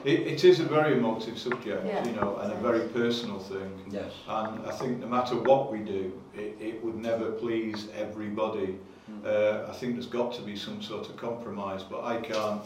[0.03, 0.07] Mm.
[0.11, 2.05] It, it is a very emotive subject, Yeah.
[2.05, 3.71] you know, and a very personal thing.
[3.89, 4.11] Yes.
[4.27, 8.77] And I think no matter what we do, it, it would never please everybody.
[9.25, 12.61] Uh, I think there's got to be some sort of compromise, but I can't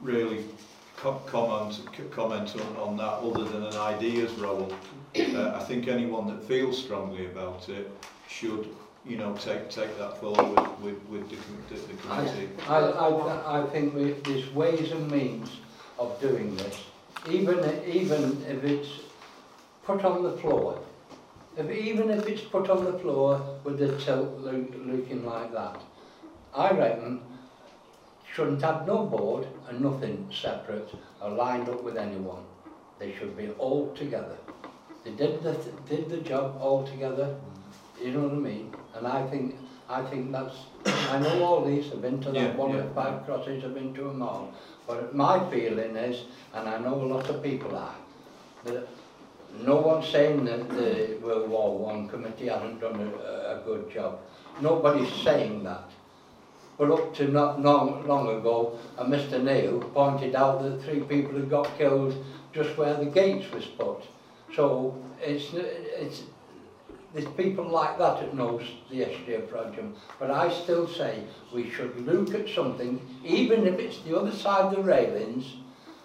[0.00, 0.44] really
[0.96, 4.72] co- comment comment on, on that other than an ideas role.
[5.16, 7.90] Uh, I think anyone that feels strongly about it
[8.28, 8.68] should,
[9.06, 12.48] you know, take take that forward with, with the, com- the, the I, committee.
[12.68, 15.50] I, I, I think we, there's ways and means
[16.00, 16.84] of doing this,
[17.28, 18.88] even, even if it's
[19.84, 20.80] put on the floor.
[21.56, 25.80] If, even if it's put on the floor with the tilt loo- looking like that.
[26.54, 27.20] I reckon
[28.32, 30.88] shouldn't have no board and nothing separate
[31.20, 32.44] or lined up with anyone.
[32.98, 34.36] They should be all together.
[35.04, 35.52] They did the,
[35.88, 37.36] did the job all together,
[38.02, 38.74] you know what I mean?
[38.94, 39.56] And I think,
[39.88, 40.54] I think that's,
[40.86, 42.84] I know all these, I've been to Yeah, that one yeah.
[42.84, 44.54] at Five Crosses, I've been to them all.
[44.90, 47.94] But my feeling is, and I know a lot of people are,
[48.64, 48.88] that
[49.60, 54.18] no one's saying that the World War One committee hasn't done a, a good job.
[54.60, 55.88] Nobody's saying that.
[56.76, 61.38] But up to not long, long ago, uh, Mr Neil pointed out that three people
[61.38, 62.12] had got killed
[62.52, 64.02] just where the gates was put.
[64.56, 66.22] So it's, it's,
[67.12, 69.94] there's people like that that knows the history of Frodsham.
[70.18, 74.66] But I still say we should look at something, even if it's the other side
[74.66, 75.56] of the railings,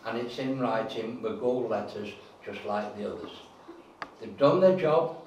[0.06, 2.12] and it's in writing with gold letters,
[2.46, 3.32] just like the others.
[4.20, 5.18] They've done their job,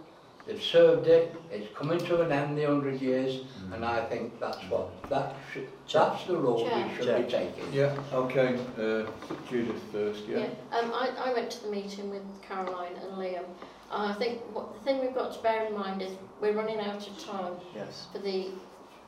[0.47, 4.63] they've served it, it's coming to an end, the hundred years, and I think that's
[4.71, 6.87] what, that should, that's the road Chair.
[6.87, 7.23] we should Chair.
[7.23, 7.73] be taking.
[7.73, 9.11] Yeah, okay, uh,
[9.51, 10.39] Judith first, yeah.
[10.39, 13.45] Yeah, um, I, I went to the meeting with Caroline and Liam.
[13.91, 17.07] I think what the thing we've got to bear in mind is we're running out
[17.07, 18.07] of time Yes.
[18.13, 18.49] for the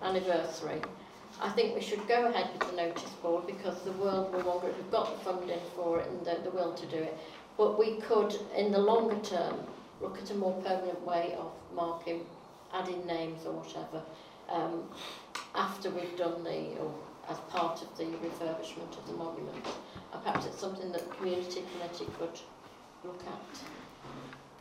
[0.02, 0.80] anniversary.
[1.40, 4.60] I think we should go ahead with the notice board because the World War One
[4.60, 7.16] group have got the funding for it and the, the will to do it.
[7.56, 9.60] But we could, in the longer term,
[10.00, 12.24] look at a more permanent way of marking,
[12.72, 14.02] adding names or whatever,
[14.48, 14.84] um,
[15.54, 16.92] after we've done the, or
[17.28, 19.64] as part of the refurbishment of the monument.
[20.12, 22.40] And perhaps it's something that the community committee could
[23.04, 23.60] look at.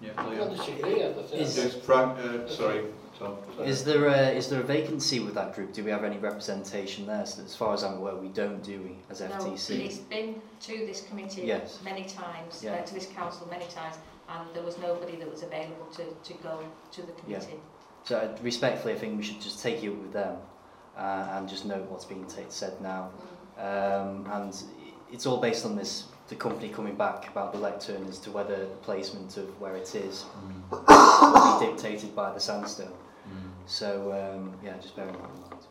[0.01, 0.49] Yeah, I Leon.
[0.55, 1.33] disagree, I think.
[1.33, 2.85] Is- Yes, Frank, uh, sorry,
[3.17, 3.35] Tom.
[3.63, 5.73] Is there a, is there a vacancy with that group?
[5.73, 7.25] Do we have any representation there?
[7.25, 9.85] So as far as I'm aware, we don't, do we, as No, FTC?
[9.85, 11.79] it's been to this committee Yes.
[11.83, 12.75] many times, Yeah.
[12.75, 13.95] uh, to this council many times,
[14.29, 16.59] and there was nobody that was available to, to go
[16.91, 17.39] to the Yeah.
[17.39, 17.59] committee.
[18.05, 20.37] So uh, respectfully, I think we should just take it with them
[20.97, 23.09] uh, and just note what's being ta said now.
[23.57, 24.55] Um, and
[25.11, 28.55] it's all based on this, the company coming back about the lectern as to whether
[28.55, 30.25] the placement of where it is
[30.71, 32.93] will be dictated by the sandstone.
[33.65, 35.65] So um, yeah, just bear that in mind.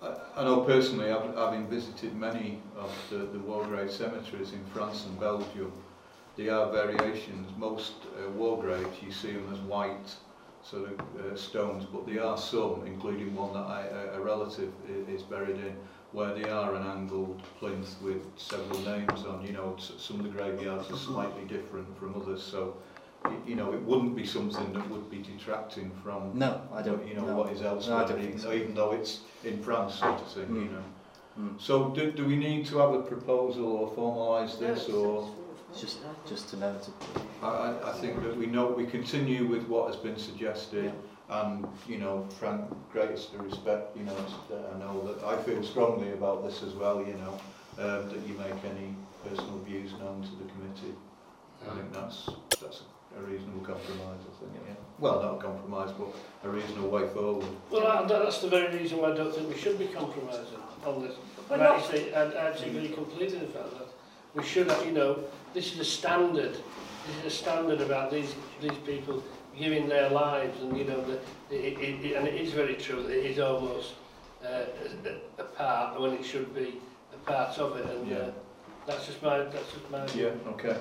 [0.00, 4.64] I, I know personally, I've, having visited many of the, the war grave cemeteries in
[4.72, 5.72] France and Belgium,
[6.36, 7.50] there are variations.
[7.58, 10.14] Most uh, war graves, you see them as white
[10.62, 14.72] sort of uh, stones, but there are some, including one that I, a, a relative
[14.88, 15.76] i- is buried in,
[16.12, 19.44] where they are an angled plinth with several names on.
[19.46, 22.76] You know, some of the graveyards are slightly different from others, so
[23.46, 27.06] you know, it wouldn't be something that would be detracting from No, I don't.
[27.06, 27.36] you know no.
[27.36, 28.52] what is elsewhere, No, I don't even, though, so.
[28.52, 30.54] even though it's in France, sort of thing.
[30.54, 30.72] You Mm.
[30.72, 30.84] know.
[31.40, 31.60] Mm.
[31.60, 35.28] So do, do we need to have a proposal or formalise this, or
[35.78, 35.98] Just,
[36.28, 36.88] just to note.
[37.42, 40.92] I, I, I think that we know we continue with what has been suggested,
[41.28, 43.96] and you know, Frank, greatest of respect.
[43.96, 44.16] You know,
[44.50, 47.00] that I know that I feel strongly about this as well.
[47.00, 47.32] You know,
[47.78, 48.94] um, that you make any
[49.28, 50.94] personal views known to the committee.
[51.70, 52.82] I think that's that's
[53.18, 54.20] a reasonable compromise.
[54.20, 54.52] I think.
[54.66, 54.74] Yeah.
[54.98, 56.08] Well, not a compromise, but
[56.44, 57.46] a reasonable way forward.
[57.70, 61.02] Well, that, that's the very reason why I don't think we should be compromising on
[61.02, 61.14] this.
[61.48, 63.88] But And I not- say, I, I actually agree completely with that, that
[64.34, 65.18] we should you know,
[65.54, 69.22] this is a standard, this is a standard about these, these people
[69.58, 71.14] giving their lives and, you know, the,
[71.50, 73.94] it, it, it, and it is very true it is almost
[74.44, 74.64] uh,
[75.38, 76.78] a part when it should be
[77.12, 78.30] a part of it, and uh, Yeah.
[78.86, 80.76] that's just my that's just my Yeah, okay.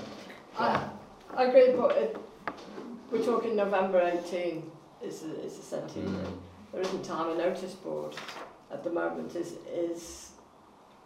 [0.58, 0.90] I,
[1.36, 2.16] I agree, but it,
[3.12, 4.70] we're talking November 18
[5.02, 5.94] is the, is the 17th.
[6.04, 6.38] Mm.
[6.72, 7.30] There isn't time.
[7.32, 8.16] A notice board
[8.72, 10.32] at the moment is is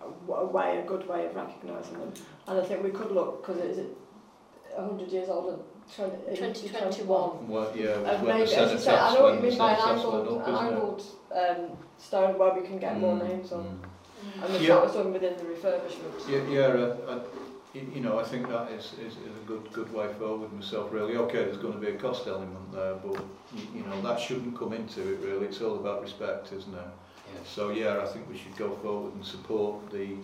[0.02, 2.14] a, w- a way, a good way of recognising them.
[2.48, 3.86] And I think we could look because it is
[4.76, 5.64] 100 years old.
[5.96, 7.48] 2021.
[7.48, 10.56] Well, yeah, um, maybe, the say, I know what you mean by an angled, an
[10.56, 11.04] angled
[11.34, 13.64] um, stone where we can get mm, more names on.
[13.64, 14.46] Mm.
[14.46, 14.68] And the yeah.
[14.76, 16.30] that was done within the refurbishment.
[16.30, 17.20] Yeah, yeah uh, uh
[17.74, 20.92] I, you know, I think that is, is, is a good good way forward myself,
[20.92, 21.16] really.
[21.16, 23.24] Okay, there's going to be a cost element there, but,
[23.56, 25.46] you, you know, that shouldn't come into it, really.
[25.46, 26.80] It's all about respect, isn't it?
[26.80, 27.40] Yeah.
[27.46, 30.18] So, yeah, I think we should go forward and support the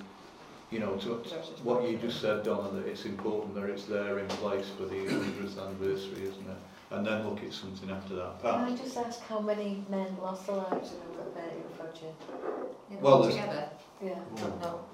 [0.72, 1.16] you know, to,
[1.64, 4.96] what you just said, Donna, that it's important that it's there in place for the
[4.96, 6.58] 100th anniversary, isn't it?
[6.92, 8.42] And then look at something after that.
[8.42, 8.76] Can I ah.
[8.76, 12.22] just ask how many men lost their lives in the Bavaria project?
[12.90, 13.70] You Well, together.
[14.02, 14.20] Yeah.
[14.36, 14.86] Don't know.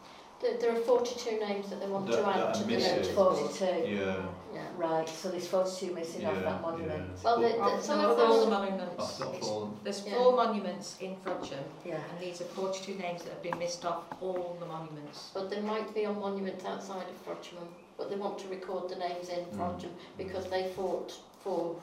[0.43, 2.67] There, there are 42 names that they want That- to that add are to the
[2.67, 2.95] missing.
[2.97, 3.11] notice.
[3.15, 3.65] 42.
[3.65, 4.15] Yeah,
[4.53, 4.61] Yeah.
[4.77, 7.11] Right, so there's 42 missing off Yeah, that monument.
[7.23, 8.49] Well, the, Oh, the, some no, of all the those...
[8.49, 8.95] monuments.
[8.97, 9.77] that's not It's- fallen.
[9.83, 10.15] There's Yeah.
[10.17, 11.95] four monuments in Frodsham, Yeah.
[12.11, 15.31] and these are 42 names that have been missed off all the monuments.
[15.33, 17.65] But they might be on monuments outside of Frodsham,
[17.97, 19.57] but they want to record the names in Mm.
[19.57, 21.13] Frodsham because they fought
[21.43, 21.75] for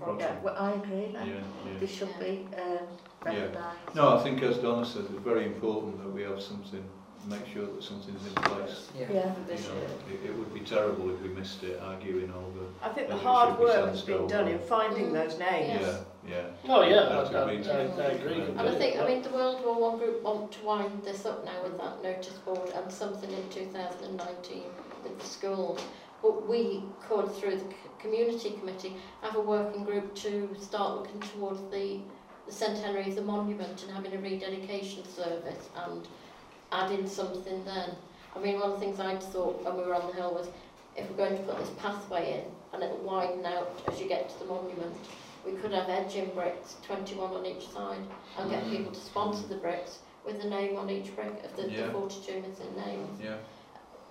[0.00, 0.20] Frodsham.
[0.20, 1.10] Yeah, well, I agree.
[1.12, 1.44] Yeah, then.
[1.66, 1.78] yeah.
[1.78, 2.24] They should Yeah.
[2.24, 2.62] be um,
[3.26, 3.32] Yeah.
[3.42, 3.94] recognised.
[3.94, 6.84] No, I think as Donna said, it's very important that we have something,
[7.28, 8.88] make sure that something's in place.
[8.98, 9.08] Yeah.
[9.08, 12.66] You know, it, it would be terrible if we missed it, arguing over.
[12.82, 15.80] I think the hard work has been done in finding those names.
[15.80, 16.00] Yes.
[16.26, 16.74] Yeah, yeah.
[16.74, 17.66] Oh yeah, I, That's I, agreed.
[17.66, 18.40] I, I agree.
[18.40, 21.26] And And I think, I mean, the World War One group want to wind this
[21.26, 24.62] up now with that notice board and something in 2019
[25.02, 25.80] with the schools.
[26.22, 31.60] But we could, through the community committee, have a working group to start looking towards
[31.70, 32.00] the,
[32.46, 36.08] the centenary of the monument and having a rededication service and
[36.72, 37.90] adding something then.
[38.36, 40.48] I mean, one of the things I'd thought when we were on the hill was
[40.96, 44.28] if we're going to put this pathway in and it'll widen out as you get
[44.30, 44.94] to the monument,
[45.46, 48.00] we could have edging bricks, 21 on each side,
[48.38, 48.70] and get mm.
[48.70, 51.86] people to sponsor the bricks with the name on each brick of the, Yeah.
[51.86, 53.20] the 42 missing names.
[53.22, 53.36] Yeah,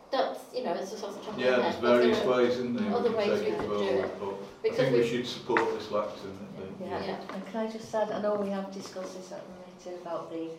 [0.09, 1.83] That's, you know, it's just off the top of yeah, my there's head.
[1.83, 2.95] various there ways, isn't there?
[2.95, 4.05] other we ways can we could it do it.
[4.05, 4.33] I
[4.63, 6.37] Because think we we- should support this lectern.
[6.41, 6.75] I think.
[6.81, 7.03] Yeah.
[7.05, 7.33] Yeah.
[7.33, 10.31] And can I just add, I know we have discussed this at the meeting about
[10.31, 10.49] the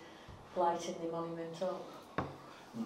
[0.59, 1.85] lighting the monument up.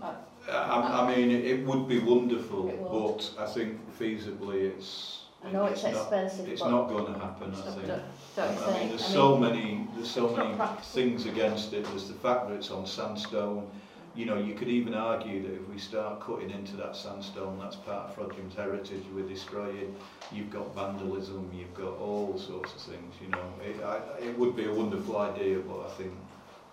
[0.01, 0.15] Uh,
[0.51, 3.17] I, I mean, it, would be wonderful, would.
[3.37, 7.19] but I think feasibly it's, I know it's not, expensive, it's but not going to
[7.19, 7.87] happen, I think.
[7.87, 8.03] don't,
[8.37, 11.85] don't you I mean, there's I so mean, many, there's so many things against it.
[11.85, 13.69] There's the fact that it's on sandstone.
[14.15, 17.77] You know, you could even argue that if we start cutting into that sandstone, that's
[17.77, 19.95] part of Frodsham's heritage we're destroying.
[20.31, 23.53] You've got vandalism, you've got all sorts of things, you know.
[23.65, 26.13] It, I, it would be a wonderful idea, but I think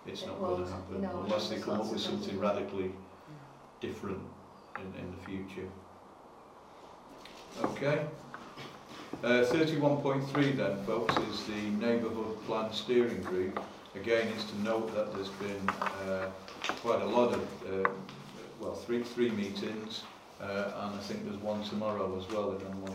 [0.06, 2.04] it's It not going to happen you know, unless they come up with of things
[2.04, 2.92] something in- radically
[3.80, 4.20] different
[4.76, 5.68] in, in the future.
[7.62, 8.04] Okay.
[9.24, 13.60] Uh, 31.3 then, folks, is the neighbourhood plan steering group.
[13.96, 16.30] Again, it's to note that there's been uh,
[16.80, 17.42] quite a lot of,
[17.86, 17.90] uh,
[18.60, 20.04] well, three three meetings,
[20.40, 20.44] uh,
[20.76, 22.52] and I think there's one tomorrow as well.
[22.56, 22.92] I don't know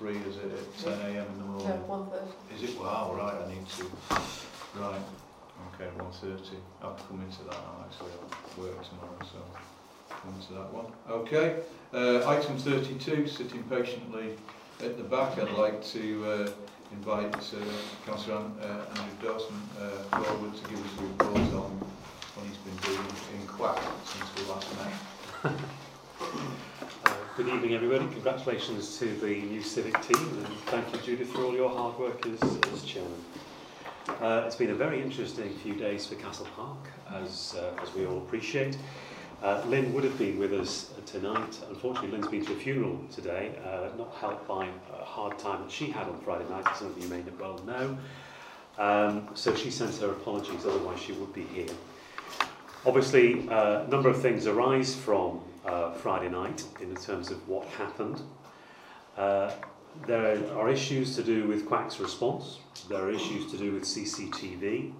[0.00, 1.26] free, is it at 10 a.m.
[1.32, 1.88] in the morning?
[1.88, 2.32] one thirty.
[2.56, 2.80] Is it?
[2.80, 3.84] Wow, right, I need to.
[4.78, 5.00] Right,
[5.74, 6.40] okay, 1.30.
[6.82, 9.38] I'll come into that now, actually, I'll work tomorrow, so
[10.08, 10.86] come into that one.
[11.08, 11.60] Okay,
[11.92, 14.36] uh, item 32, sitting patiently
[14.82, 16.50] at the back, I'd like to uh,
[16.92, 17.58] invite uh,
[18.06, 21.70] Councillor uh, Andrew Dawson uh, forward to give us a report on
[22.34, 24.68] what he's been doing in CWaC since we last
[25.44, 25.52] met.
[27.04, 28.06] Uh, Good evening, everybody.
[28.12, 32.24] Congratulations to the new civic team, and thank you, Judith, for all your hard work
[32.26, 32.40] as,
[32.72, 33.24] as chairman.
[34.08, 38.04] Uh, it's been a very interesting few days for Castle Park, as, uh, as we
[38.04, 38.76] all appreciate.
[39.40, 41.60] Uh, Lynn would have been with us tonight.
[41.68, 45.70] Unfortunately, Lynn's been to a funeral today, uh, not helped by a hard time that
[45.70, 47.96] she had on Friday night, as some of you may well know.
[48.76, 51.70] Um, so she sends her apologies, otherwise she would be here.
[52.84, 57.68] Obviously, uh, a number of things arise from uh, Friday night in terms of what
[57.68, 58.20] happened.
[60.06, 62.58] There are issues to do with CWaC's response.
[62.88, 64.92] There are issues to do with CCTV,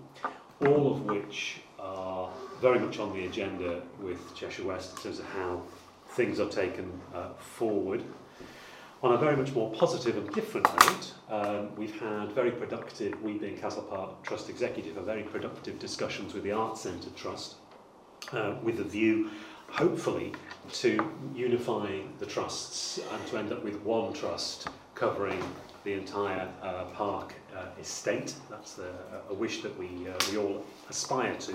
[0.61, 2.31] all of which are
[2.61, 5.63] very much on the agenda with Cheshire West in terms of how
[6.11, 8.05] things are taken uh, forward.
[9.03, 13.33] On a very much more positive and different note, um, we've had very productive, we
[13.33, 17.57] being Castle Park Trust Executive, a very productive discussions with the Arts Centre Trust
[18.31, 19.31] uh, with a view,
[19.69, 20.33] hopefully,
[20.75, 25.43] to unifying the trusts and to end up with one trust covering
[25.85, 28.35] the entire uh, park uh, estate.
[28.51, 28.93] That's a,
[29.31, 31.55] a wish that we, uh, we all aspire to.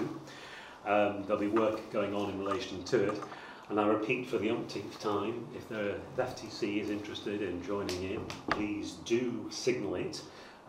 [0.86, 3.22] Um, there'll be work going on in relation to it.
[3.70, 8.26] And I repeat for the umpteenth time, if the FTC is interested in joining in,
[8.50, 10.22] please do signal it.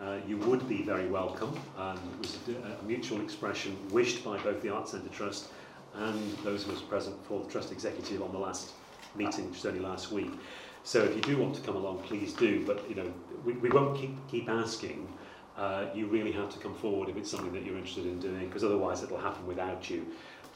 [0.02, 4.36] Uh, you would be very welcome, and it was a, a mutual expression wished by
[4.38, 5.48] both the Arts Centre Trust
[5.94, 8.72] and those of us present for the Trust Executive on the last
[9.16, 10.30] meeting, which was only last week.
[10.84, 13.12] So if you do want to come along, please do, but you know,
[13.44, 15.08] we, we won't keep, keep asking.
[15.56, 18.46] Uh, you really have to come forward if it's something that you're interested in doing,
[18.46, 20.06] because otherwise it'll happen without you.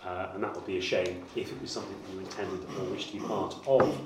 [0.04, 2.84] Uh, and that would be a shame if it was something that you intended or
[2.84, 4.00] wished to be part of.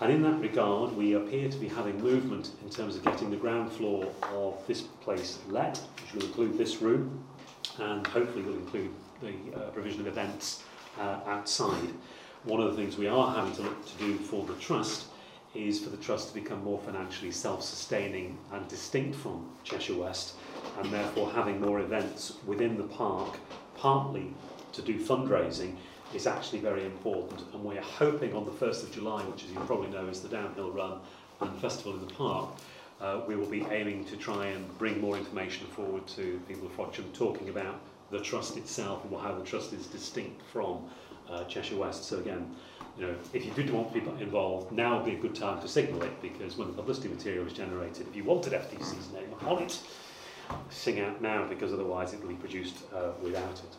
[0.00, 3.36] And in that regard, we appear to be having movement in terms of getting the
[3.36, 7.24] ground floor of this place let, which will include this room,
[7.78, 10.64] and hopefully will include the uh, provision of events
[10.98, 11.88] uh, outside.
[12.44, 15.06] One of the things we are having to look to do for the trust
[15.54, 20.34] is for the trust to become more financially self-sustaining and distinct from Cheshire West,
[20.80, 23.38] and therefore having more events within the park,
[23.76, 24.32] partly
[24.72, 25.76] to do fundraising,
[26.14, 27.42] is actually very important.
[27.52, 30.28] And we're hoping on the 1st of July, which as you probably know is the
[30.28, 30.98] downhill run
[31.40, 32.48] and festival in the park,
[33.00, 36.76] uh, we will be aiming to try and bring more information forward to people of
[36.76, 37.80] Frodsham, talking about
[38.10, 40.84] the trust itself and how the trust is distinct from
[41.28, 42.04] uh, Cheshire West.
[42.04, 42.54] So again,
[42.98, 45.68] you know, if you did want people involved, now would be a good time to
[45.68, 49.62] signal it because when the publicity material was generated, if you wanted FTC's name on
[49.62, 49.80] it,
[50.70, 53.76] sing out now because otherwise it will be produced uh, without it.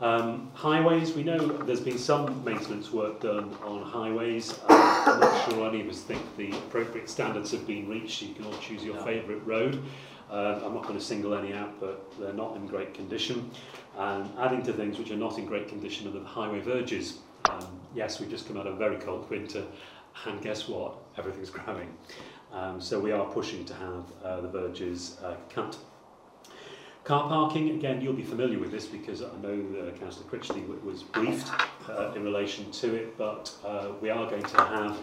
[0.00, 4.52] Um, highways, we know there's been some maintenance work done on highways.
[4.68, 8.20] Um, I'm not sure any of us think the appropriate standards have been reached.
[8.20, 9.82] You can all choose your favourite road.
[10.30, 13.50] Uh, I'm not going to single any out, but they're not in great condition.
[13.96, 17.20] And adding to things which are not in great condition are the highway verges.
[17.48, 19.64] Um, yes, we've just come out of a very cold winter,
[20.24, 20.96] and guess what?
[21.16, 21.94] Everything's growing.
[22.52, 25.76] Um, so we are pushing to have uh, the verges uh, cut.
[27.04, 31.04] Car parking, again, you'll be familiar with this because I know uh, Councillor Critchley was
[31.04, 31.48] briefed
[31.88, 34.98] uh, in relation to it, but uh, we are going to have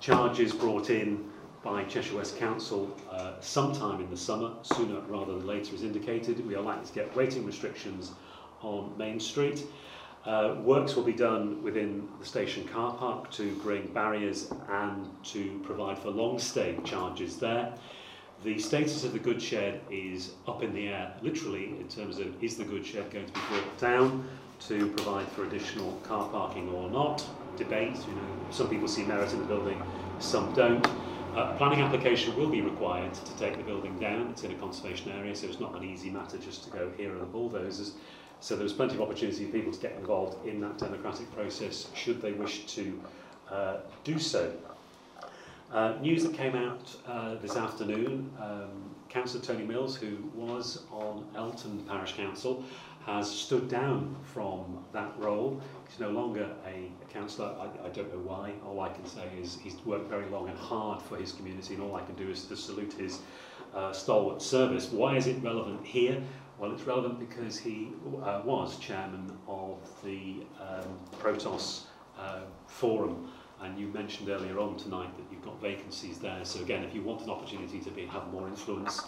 [0.00, 1.30] charges brought in
[1.62, 6.44] by Cheshire West Council uh, sometime in the summer, sooner rather than later as indicated.
[6.44, 8.10] We are likely to get waiting restrictions
[8.60, 9.64] on Main Street.
[10.24, 15.60] Uh, works will be done within the station car park to bring barriers and to
[15.64, 17.74] provide for long stay charges there.
[18.42, 22.42] The status of the goods shed is up in the air, literally, in terms of
[22.42, 24.26] is the goods shed going to be brought down
[24.60, 27.24] to provide for additional car parking or not.
[27.56, 29.80] Debate, you know, some people see merit in the building,
[30.20, 30.86] some don't.
[31.34, 34.28] Uh, planning application will be required to take the building down.
[34.30, 37.14] It's in a conservation area, so it's not an easy matter just to go here
[37.14, 37.94] are the bulldozers.
[38.44, 42.20] So there's plenty of opportunity for people to get involved in that democratic process should
[42.20, 43.00] they wish to
[43.50, 44.52] uh, do so.
[45.72, 48.68] Uh, news that came out uh, this afternoon, um,
[49.08, 52.62] Councillor Tony Mills, who was on Elton Parish Council,
[53.06, 55.58] has stood down from that role.
[55.88, 57.48] He's no longer a, a councillor.
[57.58, 58.52] I, I don't know why.
[58.66, 61.82] All I can say is he's worked very long and hard for his community, and
[61.82, 63.20] all I can do is to salute his
[63.74, 64.90] uh, stalwart service.
[64.92, 66.22] Why is it relevant here?
[66.58, 67.88] Well, it's relevant because he
[68.22, 71.82] uh, was chairman of the um, Protos
[72.18, 73.28] uh, Forum,
[73.60, 76.44] and you mentioned earlier on tonight that you've got vacancies there.
[76.44, 79.00] So again, if you want an opportunity to be, have more influence,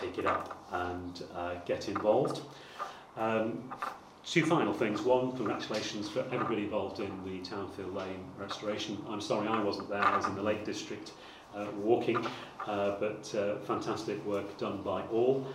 [0.00, 2.42] take it up and uh, get involved.
[3.16, 3.72] Um,
[4.24, 5.02] two final things.
[5.02, 9.04] One, congratulations for everybody involved in the Townfield Lane restoration.
[9.08, 10.04] I'm sorry I wasn't there.
[10.04, 11.10] I was in the Lake District
[11.52, 12.24] uh, walking,
[12.64, 15.46] uh, but uh, fantastic work done by all.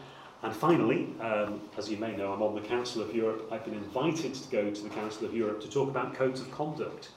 [0.44, 3.48] And finally, um, as you may know, I'm on the Council of Europe.
[3.52, 6.50] I've been invited to go to the Council of Europe to talk about codes of
[6.52, 7.10] conduct.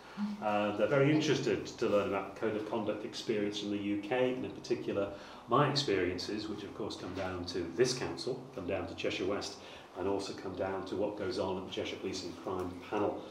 [0.42, 4.44] Uh, they're very interested to learn about code of conduct experience from the UK, and
[4.44, 5.10] in particular,
[5.48, 9.56] my experiences, which of course come down to this council, come down to Cheshire West,
[9.98, 13.22] and also come down to what goes on at the Cheshire Police and Crime panel.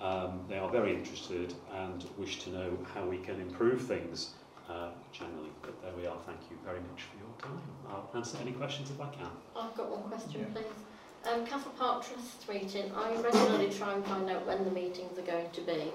[0.00, 4.30] Um, they are very interested and wish to know how we can improve things
[4.68, 5.50] uh, generally.
[5.60, 6.16] But there we are.
[6.26, 7.60] Thank you very much for your time.
[7.88, 9.28] I'll answer any questions if I can.
[9.56, 10.46] I've got one question, Yeah.
[10.60, 11.30] please.
[11.32, 15.22] Um, Castle Park Trust meeting, I regularly try and find out when the meetings are
[15.22, 15.92] going to be.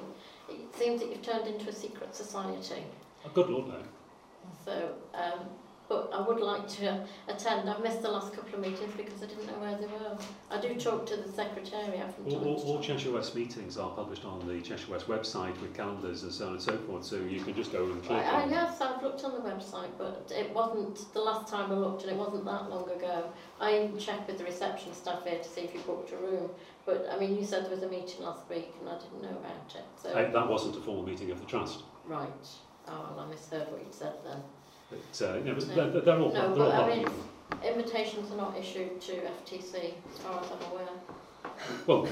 [0.50, 2.84] It seems that you've turned into a secret society.
[3.26, 3.82] Oh, good Lord, no.
[4.64, 5.40] So, um,
[5.90, 7.70] but I would like to attend.
[7.70, 10.18] I've missed the last couple of meetings because I didn't know where they were.
[10.52, 12.82] I do talk to the secretariat from All, time all, all.
[12.82, 16.54] Cheshire West meetings are published on the Cheshire West website with calendars and so on
[16.54, 19.02] and so forth, so you can just go and click I, I, on yes, I've
[19.02, 22.46] looked on the website, but it wasn't the last time I looked, and it wasn't
[22.46, 23.32] that long ago.
[23.60, 26.50] I even checked with the reception staff here to see if you booked a room.
[26.86, 29.38] But I mean, you said there was a meeting last week, and I didn't know
[29.38, 29.84] about it.
[30.02, 31.84] So Uh, that wasn't a formal meeting of the Trust.
[32.06, 32.30] right.
[32.90, 34.42] Oh, well, I misheard what you said then.
[34.90, 35.92] But, uh, no, but No.
[35.92, 36.98] they're, they're all, No, they're all I public.
[37.08, 40.88] mean, invitations are not issued to FTC, as far as I'm aware.
[41.88, 42.08] Well,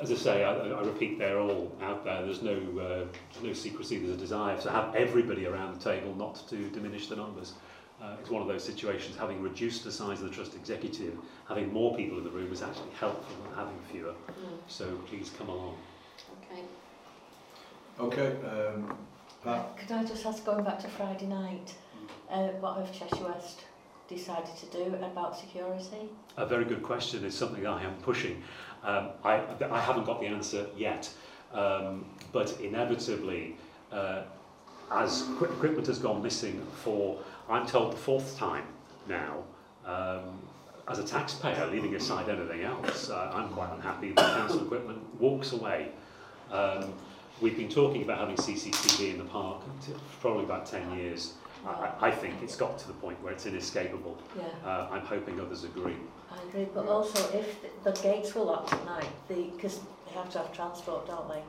[0.00, 2.22] as I say, I, I repeat, they're all out there.
[2.24, 3.98] There's no, uh, no secrecy.
[3.98, 7.54] There's a desire to have everybody around the table, not to diminish the numbers.
[8.02, 11.16] Uh, it's one of those situations, having reduced the size of the trust executive,
[11.48, 14.12] having more people in the room is actually helpful than having fewer.
[14.12, 14.58] Mm.
[14.66, 15.76] So please come along.
[16.50, 16.62] Okay.
[17.98, 18.96] Okay, um,
[19.42, 19.78] Pat?
[19.78, 21.74] Could I just ask, going back to Friday night,
[22.30, 23.60] uh, what have Cheshire West
[24.08, 26.08] decided to do about security?
[26.36, 27.24] A very good question.
[27.24, 28.42] It's something I am pushing.
[28.82, 31.10] Um, I, I haven't got the answer yet,
[31.52, 33.56] um, but inevitably,
[33.90, 34.22] uh,
[34.92, 37.18] as equipment has gone missing for,
[37.48, 38.64] I'm told, the fourth time
[39.08, 39.42] now,
[39.84, 40.40] um,
[40.88, 45.52] as a taxpayer, leaving aside anything else, uh, I'm quite unhappy that council equipment walks
[45.52, 45.88] away.
[46.52, 46.92] Um,
[47.40, 51.34] we've been talking about having CCTV in the park for probably about 10 years.
[51.66, 54.16] I, I think it's got to the point where it's inescapable.
[54.36, 54.44] Yeah.
[54.64, 55.96] Uh, I'm hoping others agree.
[56.30, 60.30] I agree, but also if the, the gates were locked at night, because they have
[60.30, 61.42] to have transport, don't they,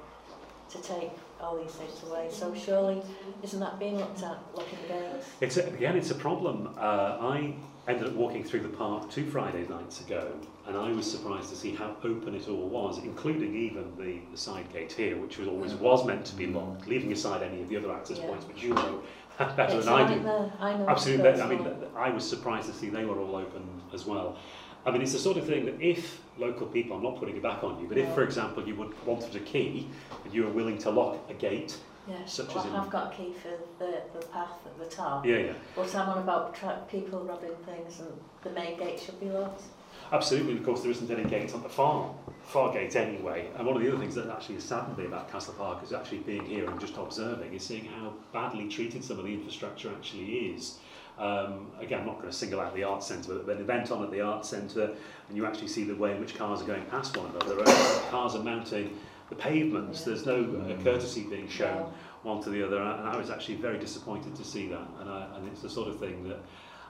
[0.70, 2.28] to take all these things away.
[2.32, 3.02] So surely,
[3.44, 5.28] isn't that being looked at, locking the gates?
[5.42, 6.74] It's a, again, it's a problem.
[6.78, 7.56] Uh, I
[7.88, 10.34] ended up walking through the park two Friday nights ago,
[10.68, 14.38] and I was surprised to see how open it all was, including even the, the
[14.38, 17.70] side gate here, which was always was meant to be locked, leaving aside any of
[17.70, 18.28] the other access Yeah.
[18.28, 19.02] points, which you know
[19.38, 20.52] better It's than I do.
[20.60, 20.88] I know.
[20.88, 21.42] Absolutely.
[21.42, 21.68] I mean.
[21.96, 23.64] I was surprised to see they were all open
[23.94, 24.38] as well.
[24.86, 27.44] I mean, it's the sort of thing that if local people, I'm not putting it
[27.44, 29.90] back on you, but if, for example, you would wanted a key
[30.24, 31.78] and you were willing to lock a gate,
[32.08, 33.50] Yeah, such well, as in- I have got a key for
[33.84, 35.26] the, the path at the top.
[35.26, 35.54] Yeah, yeah.
[35.76, 38.10] But I'm on about tra- people robbing things and
[38.44, 39.64] the main gate should be locked.
[40.12, 43.50] Absolutely, of course, there isn't any gate on the far, far gate anyway.
[43.58, 45.92] And one of the other things that actually has saddened me about Castle Park is
[45.92, 49.92] actually being here and just observing, is seeing how badly treated some of the infrastructure
[49.92, 50.78] actually is.
[51.20, 54.02] Um, again, I'm not going to single out the art Centre, but an event on
[54.04, 54.92] at the art Centre,
[55.28, 57.64] and you actually see the way in which cars are going past one another.
[58.10, 58.98] Cars are mounting
[59.30, 60.04] the pavements.
[60.04, 61.92] There's no uh, courtesy being shown
[62.24, 64.88] one to the other, and I was actually very disappointed to see that.
[65.02, 66.38] And, I, and it's the sort of thing that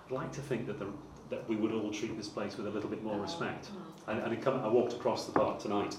[0.06, 0.88] I'd like to think that the
[1.30, 3.70] that we would all treat this place with a little bit more respect.
[4.08, 5.96] And, and come, I walked across the park tonight,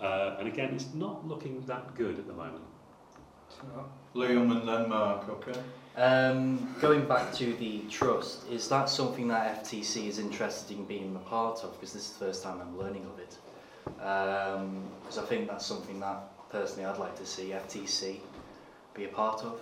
[0.00, 2.64] uh, and again, it's not looking that good at the moment.
[4.14, 5.60] Liam and then Mark, okay?
[5.96, 11.14] Um, going back to the trust, is that something that FTC is interested in being
[11.14, 11.72] a part of?
[11.74, 13.36] Because this is the first time I'm learning of it.
[13.84, 16.18] Because I think that's something that
[16.50, 18.18] personally I'd like to see FTC
[18.94, 19.60] be a part of.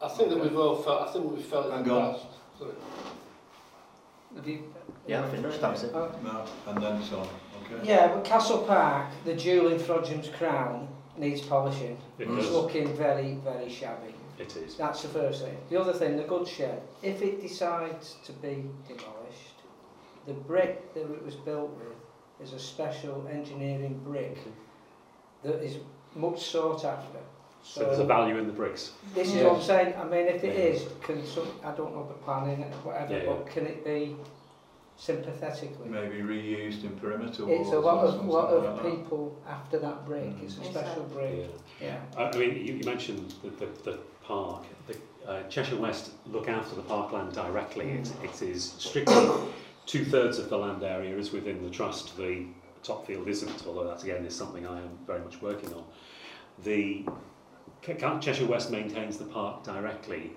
[0.00, 2.20] I think that we've all felt, I think we've felt in Hang the on.
[2.58, 2.72] Sorry.
[4.34, 4.72] Have you...
[5.06, 5.90] Yeah, I think it.
[5.94, 6.12] Oh.
[6.22, 7.86] No, and then so, okay.
[7.86, 11.96] Yeah, but Castle Park, the jewel in Frodshams crown, needs polishing.
[12.18, 12.50] It it's does.
[12.50, 14.14] looking very, very shabby.
[14.38, 14.76] It is.
[14.76, 15.56] That's the first thing.
[15.70, 19.58] The other thing, the goods shed, if it decides to be demolished,
[20.26, 24.36] the brick that it was built with is a special engineering brick
[25.42, 25.78] that is
[26.14, 27.18] much sought after.
[27.68, 28.92] So there's a value in the bricks.
[29.14, 29.44] This is Yes.
[29.44, 29.94] what I'm saying.
[30.00, 30.64] I mean, if it Yeah.
[30.72, 33.26] is, can some, I don't know the planning and whatever, Yeah, yeah.
[33.32, 34.16] but can it be
[34.96, 35.88] sympathetically?
[35.88, 38.90] Maybe reused in perimeter It's a lot of lot of like that.
[38.90, 40.32] people after that break.
[40.42, 41.50] It's a special that- break.
[41.80, 41.98] Yeah.
[42.16, 44.64] I, I mean, you, you mentioned the, the, the park.
[44.86, 44.96] The,
[45.30, 47.90] uh, Cheshire West look after the parkland directly.
[47.90, 49.28] It, it is strictly
[49.84, 52.16] two thirds of the land area is within the trust.
[52.16, 52.46] The
[52.82, 55.84] top field isn't, although that again is something I am very much working on.
[56.64, 57.08] The Ch- Ch-
[58.20, 60.32] Cheshire West maintains the park directly.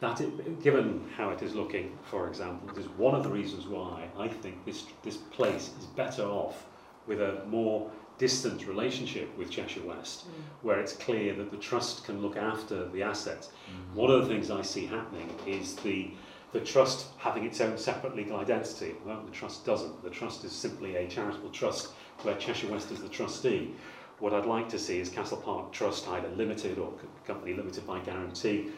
[0.00, 4.08] That, it, given how it is looking, for example, is one of the reasons why
[4.18, 6.66] I think this this place is better off
[7.06, 10.32] with a more distant relationship with Cheshire West, mm.
[10.62, 13.48] where it's clear that the trust can look after the assets.
[13.48, 13.94] Mm.
[13.94, 16.10] One of the things I see happening is the
[16.52, 18.94] the trust having its own separate legal identity.
[19.06, 20.02] Well, the trust doesn't.
[20.04, 23.74] The trust is simply a charitable trust where Cheshire West is the trustee.
[24.22, 26.92] What I'd like to see is Castle Park Trust either limited or
[27.26, 28.68] company limited by guarantee,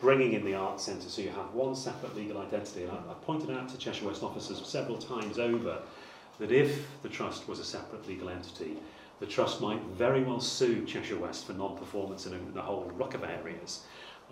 [0.00, 2.84] bringing in the arts centre so you have one separate legal identity.
[2.84, 5.82] And I, I pointed out to Cheshire West officers several times over
[6.38, 8.78] that if the trust was a separate legal entity,
[9.20, 13.12] the trust might very well sue Cheshire West for non-performance in, in the whole ruck
[13.12, 13.84] of areas.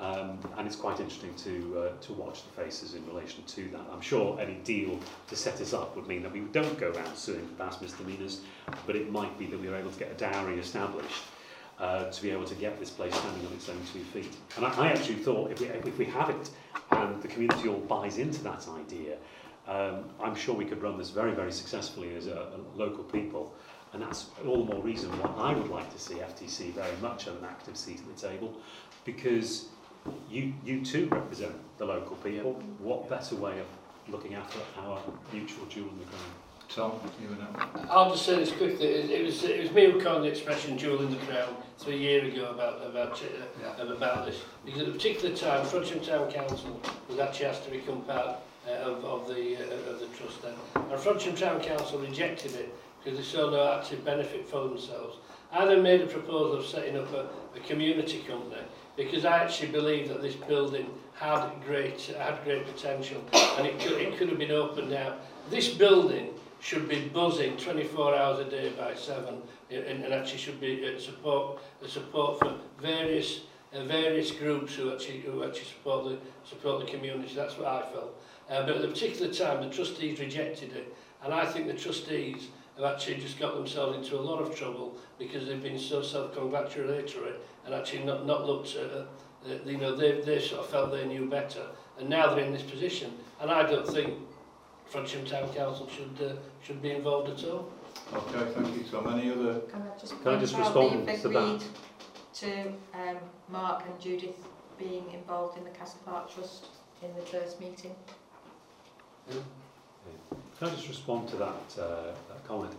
[0.02, 3.82] Um, and it's quite interesting to, uh, to watch the faces in relation to that.
[3.92, 4.98] I'm sure any deal
[5.28, 8.40] to set us up would mean that we don't go around suing for past misdemeanors,
[8.84, 11.22] but it might be that we are able to get a dowry established
[11.78, 14.34] uh, to be able to get this place standing on its own two feet.
[14.56, 16.50] And I, I actually thought if we, if we have it
[16.90, 19.18] and the community all buys into that idea,
[19.68, 23.54] um, I'm sure we could run this very, very successfully as a, a local people.
[23.92, 27.28] And that's all the more reason why I would like to see FTC very much
[27.28, 28.52] at an active seat at the table,
[29.04, 29.66] because
[30.30, 32.54] you, you too represent the local people.
[32.78, 33.66] What better way of
[34.08, 35.00] looking after our
[35.32, 36.32] mutual jewel in the crown?
[36.68, 37.86] Tom, you and I.
[37.90, 38.86] I'll just say this quickly.
[38.86, 41.98] It, it was it was me who coined the expression "jewel in the crown" three
[41.98, 43.26] years ago about about uh,
[43.60, 43.92] yeah.
[43.92, 46.80] about this because at a particular time, Frodsham Town Council
[47.10, 48.36] was actually asked to become part
[48.66, 52.74] uh, of of the uh, of the trust then, and Frodsham Town Council rejected it
[53.04, 55.18] because they saw no active benefit for themselves.
[55.52, 58.62] I then made a proposal of setting up a, a community company
[58.96, 64.00] because I actually believe that this building had great, had great potential and it could,
[64.00, 65.16] it could have been opened now.
[65.50, 66.30] This building
[66.60, 70.98] should be buzzing 24 hours a day by seven and, and actually should be uh,
[70.98, 73.40] support, uh, support for various
[73.72, 77.32] uh, various groups who actually, who actually support, the, support the community.
[77.34, 78.22] That's what I felt.
[78.50, 80.94] Uh, but at a particular time, the trustees rejected it.
[81.24, 84.96] And I think the trustees have actually just got themselves into a lot of trouble
[85.18, 89.04] because they've been so self-congratulatory and actually not, not looked at, uh,
[89.64, 91.66] you know, they, they sort of felt they knew better.
[91.98, 93.12] And now they're in this position.
[93.40, 94.14] And I don't think
[94.90, 97.70] Frodsham Town Council should, uh, should be involved at all.
[98.12, 99.08] Okay, thank you, Tom.
[99.18, 99.60] Any other...
[99.60, 101.64] Can I just, Can I just respond to that?
[102.34, 103.18] to um,
[103.50, 104.36] Mark and Judith
[104.78, 106.66] being involved in the Castle Park Trust
[107.02, 107.94] in the first meeting.
[109.30, 109.36] Hmm?
[109.36, 109.42] Yeah.
[110.32, 110.38] Yeah.
[110.62, 112.72] Can I just respond to that, uh, that comment?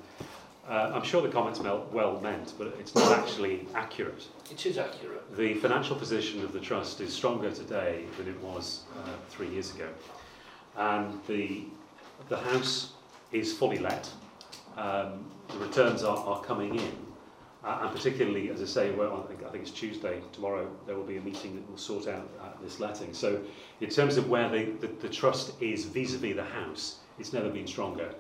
[0.70, 4.26] Uh, I'm sure the comment's well meant, but it's not actually accurate.
[4.50, 5.36] It is accurate.
[5.36, 9.76] The financial position of the trust is stronger today than it was uh, three years
[9.76, 9.90] ago.
[10.78, 11.66] And the,
[12.30, 12.94] the house
[13.34, 14.10] is fully let.
[14.78, 16.98] Um, the returns are, are coming in.
[17.66, 20.96] Uh, and particularly, as I say, well, I think, I think it's Tuesday, tomorrow, there
[20.96, 23.14] will be a meeting that will sort out uh, this letting.
[23.14, 23.42] So
[23.82, 27.68] in terms of where the, the, the trust is vis-a-vis the house, it's never been
[27.68, 28.14] stronger.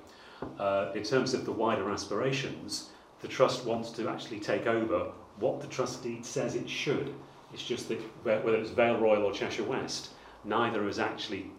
[0.59, 2.89] Uh, in terms of the wider aspirations,
[3.21, 7.13] the trust wants to actually take over what the trust deed says it should.
[7.53, 10.09] It's just that whether it's Vale Royal or Cheshire West,
[10.43, 11.51] neither has actually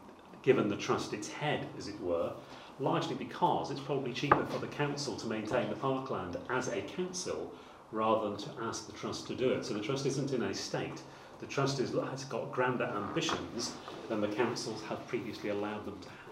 [0.43, 2.33] given the trust its head, as it were,
[2.79, 7.53] largely because it's probably cheaper for the council to maintain the parkland as a council
[7.93, 9.65] rather than to ask the trust to do it.
[9.65, 11.01] So the trust isn't in a state.
[11.41, 11.91] The trust has
[12.25, 13.73] got grander ambitions
[14.09, 16.24] than the councils have previously allowed them to have.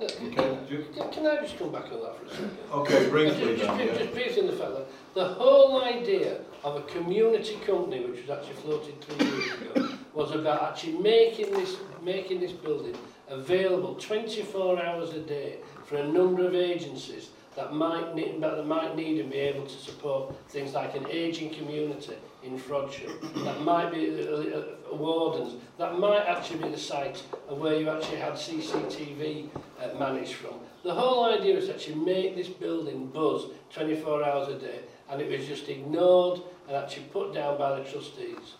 [0.00, 2.58] Uh, Can, can, can I just come back on that for a second?
[2.72, 3.98] Okay, briefly Just, just, yeah.
[3.98, 8.54] just briefly the fact that the whole idea of a community company, which was actually
[8.54, 12.96] floated three years ago, was about actually making this, making this building
[13.28, 18.96] available 24 hours a day for a number of agencies that might need, that might
[18.96, 23.90] need and be able to support things like an ageing community in Frodsham, that might
[23.90, 28.18] be uh, uh, uh, wardens, that might actually be the site of where you actually
[28.18, 29.48] had CCTV
[29.80, 30.54] uh, managed from.
[30.82, 35.30] The whole idea is actually make this building buzz 24 hours a day, and it
[35.30, 38.54] was just ignored and actually put down by the trustees.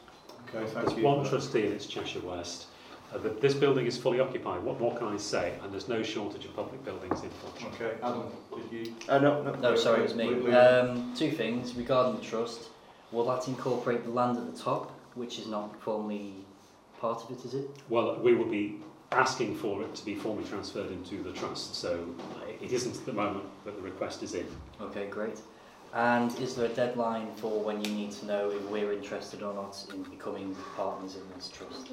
[0.49, 1.05] Okay, thank There's you.
[1.05, 2.67] one trustee and it's Cheshire West.
[3.15, 4.63] Uh, the, this building is fully occupied.
[4.63, 5.55] What more can I say?
[5.63, 7.73] And there's no shortage of public buildings in Frodsham.
[7.75, 8.25] Okay, Adam,
[8.71, 8.95] did you?
[9.09, 9.55] Uh, no, no.
[9.55, 10.27] No, sorry, it was me.
[10.27, 10.55] Wait, wait.
[10.55, 12.71] Um, two things regarding the trust.
[13.13, 16.35] Will that incorporate the land at the top, which is not formally
[17.01, 17.71] part of it, is it?
[17.89, 18.81] Well, we will be
[19.13, 21.77] asking for it to be formally transferred into the trust.
[21.77, 22.05] So
[22.61, 24.47] it isn't at the moment that the request is in.
[24.81, 25.39] Okay, great.
[25.93, 29.55] And is there a deadline for when you need to know if we're interested or
[29.55, 31.91] not in becoming partners in this trust?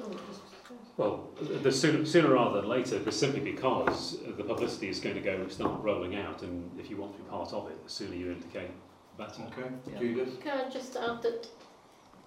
[0.96, 5.22] Well, the sooner, sooner rather than later, but simply because the publicity is going to
[5.22, 8.14] go start rolling out, and if you want to be part of it, the sooner
[8.14, 8.70] you indicate,
[9.16, 9.42] the better.
[9.44, 9.98] Okay, Yeah.
[9.98, 10.40] Judith?
[10.40, 11.48] Can I just add that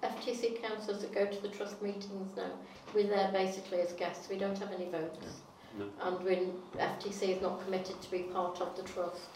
[0.04, 2.52] FTC councillors that go to the trust meetings now,
[2.94, 5.42] we're there basically as guests, we don't have any votes.
[5.78, 5.86] No.
[6.02, 9.30] And when FTC is not committed to be part of the trust,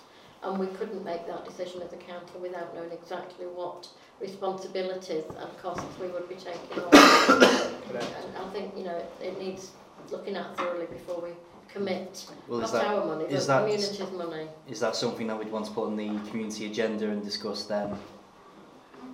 [0.43, 3.87] and we couldn't make that decision as a council without knowing exactly what
[4.21, 6.93] responsibilities and costs we would be taking on.
[6.93, 9.71] and, I think, you know, it, it needs
[10.11, 11.29] looking at thoroughly before we
[11.71, 12.25] commit.
[12.47, 14.47] Well, Not that, our money, but that, community's money.
[14.67, 17.95] Is that something that we'd want to put on the community agenda and discuss then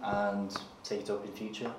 [0.04, 1.72] and take it up in future?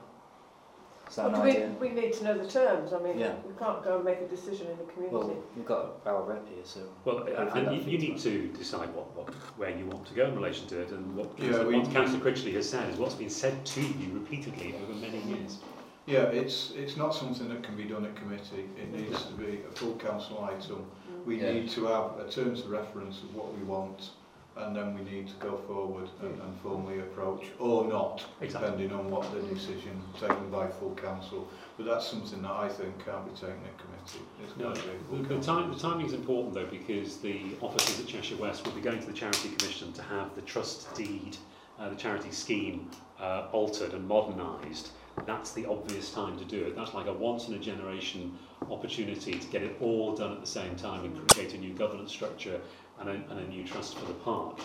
[1.08, 1.70] Is that Well, an idea?
[1.80, 2.92] we, we need to know the terms.
[2.92, 3.34] I mean, Yeah.
[3.46, 5.16] we can't go and make a decision in the community.
[5.16, 6.80] Well, we've got our rep here, so...
[7.04, 10.26] Well, hopefully and you, you need to decide what, what, where you want to go
[10.26, 13.14] in relation to it, and what, Yeah, we- what Councillor Critchley has said is what's
[13.14, 15.58] been said to you repeatedly over many years.
[16.06, 18.68] Yeah, it's, it's not something that can be done at committee.
[18.80, 20.86] It needs to be a full council item.
[21.24, 21.52] We Yeah.
[21.52, 24.10] need to have a terms of reference of what we want,
[24.56, 28.70] and then we need to go forward and, and formally approach, or not, exactly.
[28.70, 31.48] depending on what the decision taken by full council.
[31.76, 34.24] But that's something that I think can't be taken at committee.
[34.42, 38.36] It's no, the, the, time, the timing is important though because the officers at Cheshire
[38.36, 41.36] West will be going to the Charity Commission to have the trust deed,
[41.78, 42.90] uh, the charity scheme
[43.20, 44.90] uh, altered and modernised.
[45.26, 46.76] That's the obvious time to do it.
[46.76, 48.38] That's like a once in a generation
[48.70, 52.10] opportunity to get it all done at the same time and create a new governance
[52.10, 52.60] structure
[53.00, 54.60] and a, and a new trust for the park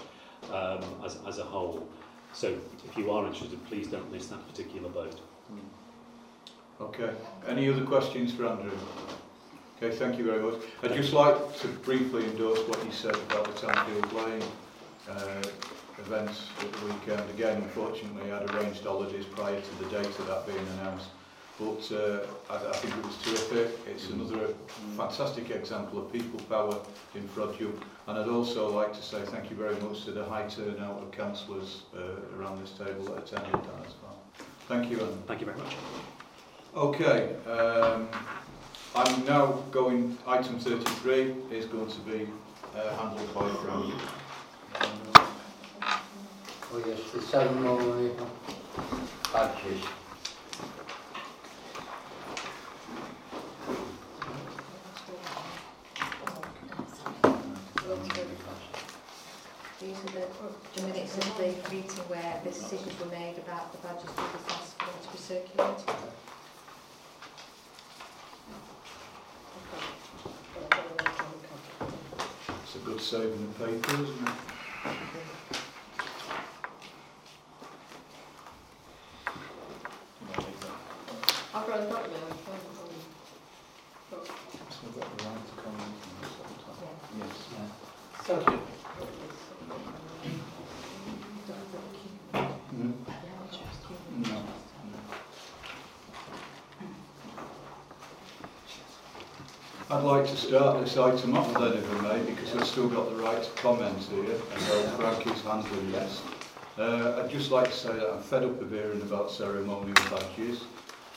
[0.52, 1.88] um, as, as a whole.
[2.34, 2.58] So
[2.88, 5.20] if you are interested, please don't miss that particular vote.
[6.80, 7.12] Okay.
[7.48, 8.72] Any other questions for Andrew?
[9.78, 10.62] Okay, thank you very much.
[10.84, 14.44] I'd just like to briefly endorse what you said about the Townfield Lane
[15.10, 15.42] uh,
[16.00, 17.30] events at the weekend.
[17.32, 21.08] Again, unfortunately, I'd arranged holidays prior to the date of that being announced.
[21.62, 23.80] But uh, I, I think it was terrific.
[23.88, 24.56] It's another
[24.98, 26.76] fantastic example of people power
[27.14, 27.80] in Frodsham.
[28.08, 31.12] And I'd also like to say thank you very much to the high turnout of
[31.12, 34.18] councillors uh, around this table that attended that as well.
[34.68, 35.22] Thank you, Anne.
[35.28, 35.76] Thank you very much.
[36.76, 38.08] Okay, um,
[38.96, 42.28] I'm now going, item 33 is going to be
[42.76, 43.94] uh, handled by Frank.
[46.74, 48.12] Oh yes, the ceremony
[49.32, 49.84] badges.
[59.82, 60.28] These are the,
[60.76, 64.78] the minutes of the meeting where the decisions were made about the badges being asked
[64.78, 65.90] for them to be circulated.
[72.62, 74.34] It's a good saving of paper, isn't it?
[81.56, 82.22] I've got a document.
[84.12, 84.18] So
[84.86, 86.86] I've got the right to comment on this sometime.
[87.18, 87.34] Yes.
[88.24, 88.60] Thank you.
[92.72, 92.94] Mm.
[94.18, 94.38] No.
[99.92, 103.10] I'd like to start this item off then, if I may, because I've still got
[103.10, 106.22] the right to comment here, and so Frank is handling this.
[106.78, 110.64] Uh, I'd just like to say that I'm fed up of hearing about ceremonial badges.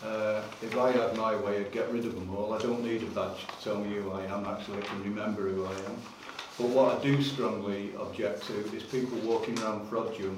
[0.05, 2.53] Uh, if I had my way, I'd get rid of them all.
[2.53, 5.49] I don't need a badge to tell me who I am, actually, I can remember
[5.49, 5.97] who I am.
[6.59, 10.37] But what I do strongly object to is people walking around Frodsham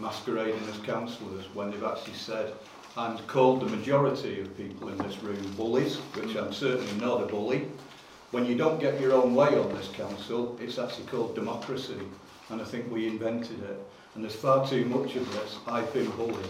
[0.00, 2.52] masquerading as councillors when they've actually said
[2.96, 7.26] and called the majority of people in this room bullies, which I'm certainly not a
[7.26, 7.68] bully.
[8.30, 12.00] When you don't get your own way on this council, it's actually called democracy,
[12.50, 13.78] and I think we invented it.
[14.14, 16.46] And there's far too much of this, I've been bullied.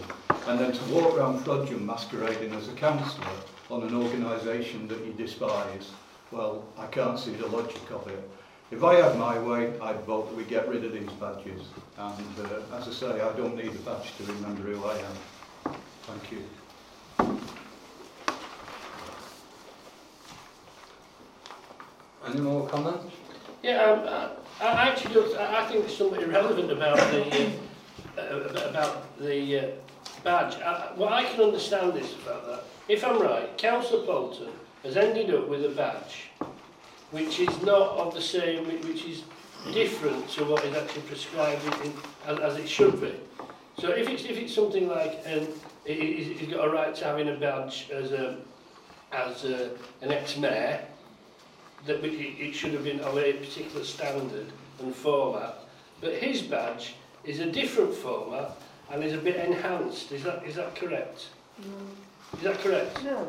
[0.47, 3.27] And then to walk around Fludgeon masquerading as a councillor
[3.69, 5.91] on an organisation that you despise,
[6.31, 8.29] well, I can't see the logic of it.
[8.71, 11.61] If I had my way, I'd vote that we get rid of these badges.
[11.97, 15.36] And uh, as I say, I don't need a badge to remember who I am.
[16.07, 16.43] Thank you.
[22.25, 23.13] Any more comments?
[23.61, 24.07] Yeah, um,
[24.61, 27.51] I, I actually don't, I, think there's something irrelevant about the,
[28.17, 29.67] uh, uh, about the uh,
[30.23, 30.55] badge.
[30.61, 32.63] I, what I can understand is about that.
[32.87, 34.49] If I'm right, Councillor Bolton
[34.83, 36.29] has ended up with a badge
[37.11, 39.23] which is not of the same, which is
[39.73, 41.93] different to what is actually prescribed in,
[42.25, 43.13] as, as it should be.
[43.79, 45.47] So if it's, if it's something like, um,
[45.93, 48.37] he- he- he's got a right to having a badge as, a,
[49.11, 49.71] as a,
[50.01, 50.81] an ex-mayor,
[51.85, 54.47] that we- it, it should have been of a particular standard
[54.79, 55.55] and format.
[56.01, 58.51] But his badge is a different format
[58.91, 60.11] and is a bit enhanced.
[60.11, 61.27] Is that, is that correct?
[62.37, 63.03] Is that correct?
[63.03, 63.27] No.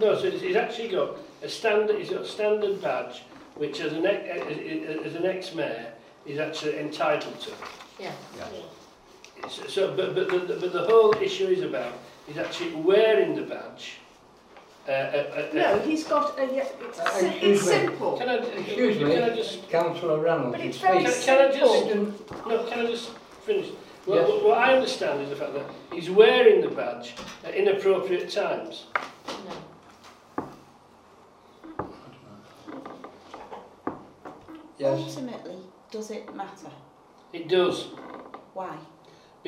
[0.00, 3.22] No, so it's, it's actually got a standard, it's got a standard badge,
[3.56, 5.92] which as an, ex- as an ex-mayor
[6.24, 7.50] is actually entitled to.
[8.00, 8.12] Yeah.
[8.38, 8.44] So,
[9.48, 11.92] so but, but, the, but the whole issue is about,
[12.28, 13.96] is actually wearing the badge.
[14.86, 17.72] Uh, uh, uh, No, he's got a, yeah, it's, Uh, si- it's me.
[17.72, 18.16] simple.
[18.16, 20.56] Can I, Excuse can I just, Councillor Reynolds.
[20.56, 21.26] But it's very speak.
[21.26, 21.86] can, can I just,
[22.46, 23.10] no, can I just
[23.44, 23.66] finish?
[24.06, 24.28] Well, Yes.
[24.30, 27.14] what, what I understand is the fact that he's wearing the badge
[27.44, 28.86] at inappropriate times.
[29.26, 30.48] No.
[34.78, 34.98] Yes.
[35.00, 35.56] Ultimately,
[35.90, 36.70] does it matter?
[37.32, 37.88] It does.
[38.54, 38.76] Why?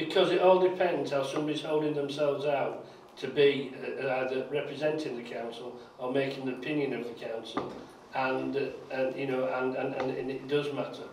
[0.01, 2.87] Because it all depends how somebody's holding themselves out
[3.19, 3.71] to be
[4.03, 7.71] uh, either representing the council or making the opinion of the council.
[8.15, 11.05] And, uh, and you know, and, and, and, and it does matter.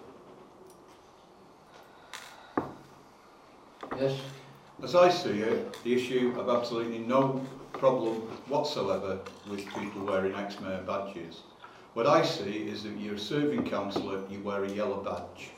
[3.99, 4.17] Yes.
[4.81, 9.19] As I see it, the issue of absolutely no problem whatsoever
[9.49, 11.41] with people wearing ex-mayor badges.
[11.93, 15.49] What I see is that you're a serving councillor, you wear a yellow badge.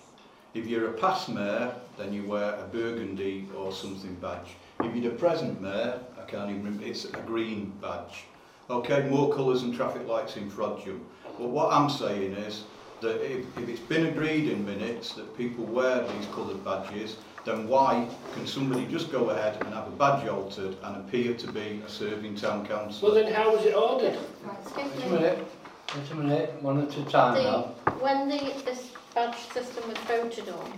[0.55, 4.55] If you're a past mayor, then you wear a burgundy or something badge.
[4.81, 8.23] If you're the present mayor, I can't even remember, it's a green badge.
[8.69, 11.01] Okay, more colours and traffic lights in Frodsham.
[11.37, 12.63] But what I'm saying is
[13.01, 17.67] that if, if it's been agreed in minutes that people wear these coloured badges, then
[17.67, 21.81] why can somebody just go ahead and have a badge altered and appear to be
[21.85, 23.13] a serving town councillor?
[23.13, 24.17] Well, then how was it ordered?
[24.43, 25.47] Right, excuse Just a minute.
[25.87, 26.61] Just a minute.
[26.61, 27.61] One at a time The, now.
[27.99, 30.71] when the, this, badge system was voted on,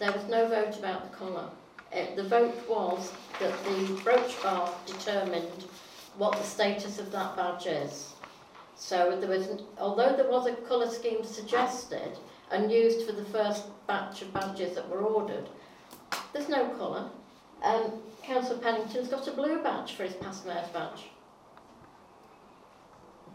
[0.00, 1.48] there was no vote about the colour.
[1.92, 5.64] It, the vote was that the brooch bar determined
[6.16, 8.12] what the status of that badge is.
[8.76, 9.46] So there was,
[9.78, 12.18] although there was a colour scheme suggested
[12.50, 15.48] and used for the first batch of badges that were ordered,
[16.32, 17.10] there's no colour.
[17.62, 17.92] Um,
[18.22, 21.04] Councillor Pennington's got a blue badge for his past mayor's badge.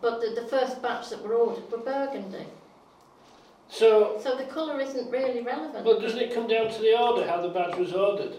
[0.01, 2.47] But the, the first batch that were ordered were burgundy.
[3.70, 5.84] So, So the colour isn't really relevant.
[5.84, 8.36] but doesn't it come down to the order, how the badge was ordered?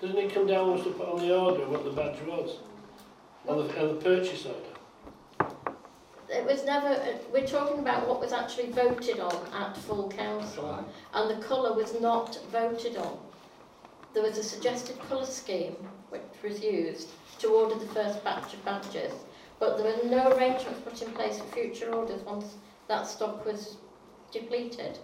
[0.00, 2.58] Doesn't it come down to put on the order what the badge was?
[3.46, 5.54] On the, on the purchase order?
[6.30, 10.84] It was never, uh, we're talking about what was actually voted on at full council,
[11.12, 13.18] and the colour was not voted on.
[14.14, 15.76] There was a suggested colour scheme
[16.08, 17.08] which was used
[17.40, 19.12] to order the first batch of badges,
[19.58, 22.54] but there were no arrangements put in place for future orders once
[22.88, 23.76] that stock was
[24.34, 24.98] depleted.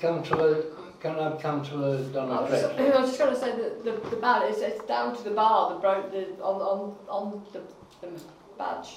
[0.00, 0.64] Councillor,
[1.00, 3.84] can I have Councillor I was Donald just, I was just going to say that
[3.84, 7.42] the, the badge, it's, it's down to the bar, the, bro, the on, on, on
[7.52, 7.60] the,
[8.00, 8.08] the
[8.58, 8.96] badge,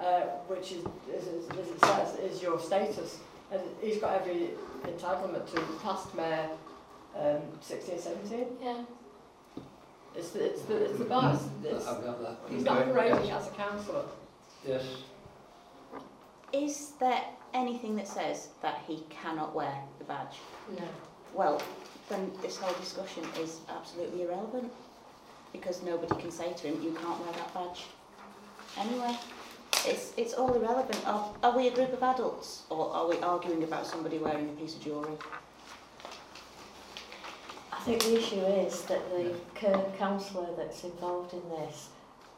[0.00, 3.18] uh, which is, is, is, as it says, is your status.
[3.52, 4.50] And he's got every
[4.84, 6.48] entitlement to past mayor
[7.18, 8.46] um, 16, 17.
[8.62, 8.82] Yeah.
[10.16, 11.34] It's the, it's the, it's the bar.
[11.34, 12.38] It's, it's, I've got that.
[12.48, 13.42] he's not Okay, operating yes.
[13.42, 14.04] as a councillor.
[14.66, 14.84] Yes.
[16.56, 20.38] Is there anything that says that he cannot wear the badge?
[20.78, 20.84] No.
[21.34, 21.60] Well,
[22.08, 24.72] then this whole discussion is absolutely irrelevant
[25.52, 27.84] because nobody can say to him, you can't wear that badge.
[28.78, 29.16] Anyway,
[29.84, 31.06] it's, it's all irrelevant.
[31.06, 34.52] Are, are we a group of adults or are we arguing about somebody wearing a
[34.52, 35.16] piece of jewellery?
[37.70, 41.90] I think the issue is that the c- councillor that's involved in this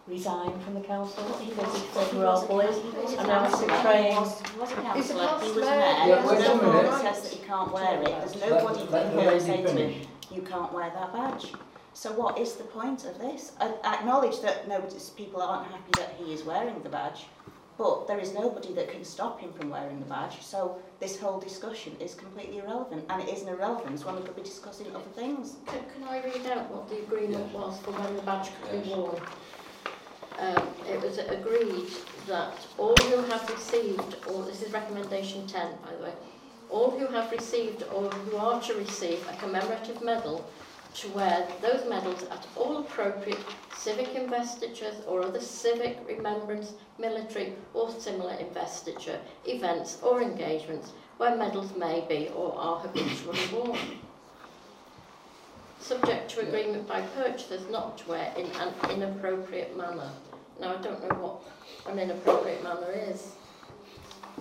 [0.09, 2.77] resigned from the council because he said we're all bullies
[3.19, 4.13] and now he's betraying.
[4.15, 5.65] He was, he was a councillor, he was mayor.
[5.67, 5.69] mayor.
[5.69, 6.91] Yeah, There's wait no a minute.
[6.91, 8.05] that says that he can't wear it.
[8.07, 11.53] There's nobody let can the here lady say to him, you can't wear that badge.
[11.95, 13.53] So what is the point of this?
[13.61, 17.27] I I acknowledge that nobody's, people aren't happy that he is wearing the badge,
[17.77, 20.41] but there is nobody that can stop him from wearing the badge.
[20.43, 24.37] So this whole discussion is completely irrelevant, and it is an irrelevance when we could
[24.37, 25.57] be discussing other things.
[25.67, 27.55] Can, can I read out what the agreement Yes.
[27.55, 29.21] was for when the badge could be worn?
[30.39, 31.91] Um, it was agreed
[32.29, 36.13] that all who have received, or this is recommendation 10 by the way,
[36.71, 40.49] all who have received or who are to receive a commemorative medal
[40.95, 43.39] to wear those medals at all appropriate
[43.77, 51.75] civic investitures or other civic remembrance, military or similar investiture, events or engagements where medals
[51.77, 53.79] may be or are habitually worn.
[55.81, 60.11] Subject to agreement by purchasers not to wear in an inappropriate manner.
[60.61, 63.33] Now, I don't know what an inappropriate manner is.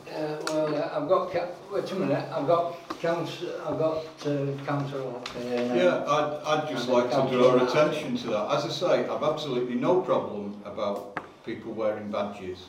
[0.08, 4.46] Uh, well, Yeah, I've got, ca- wait a minute, I've got council, I've got uh,
[4.66, 7.68] councillor uh, Yeah, I'd, I'd just like to draw Martin.
[7.68, 8.52] attention to that.
[8.56, 12.68] As I say, I've absolutely no problem about people wearing badges,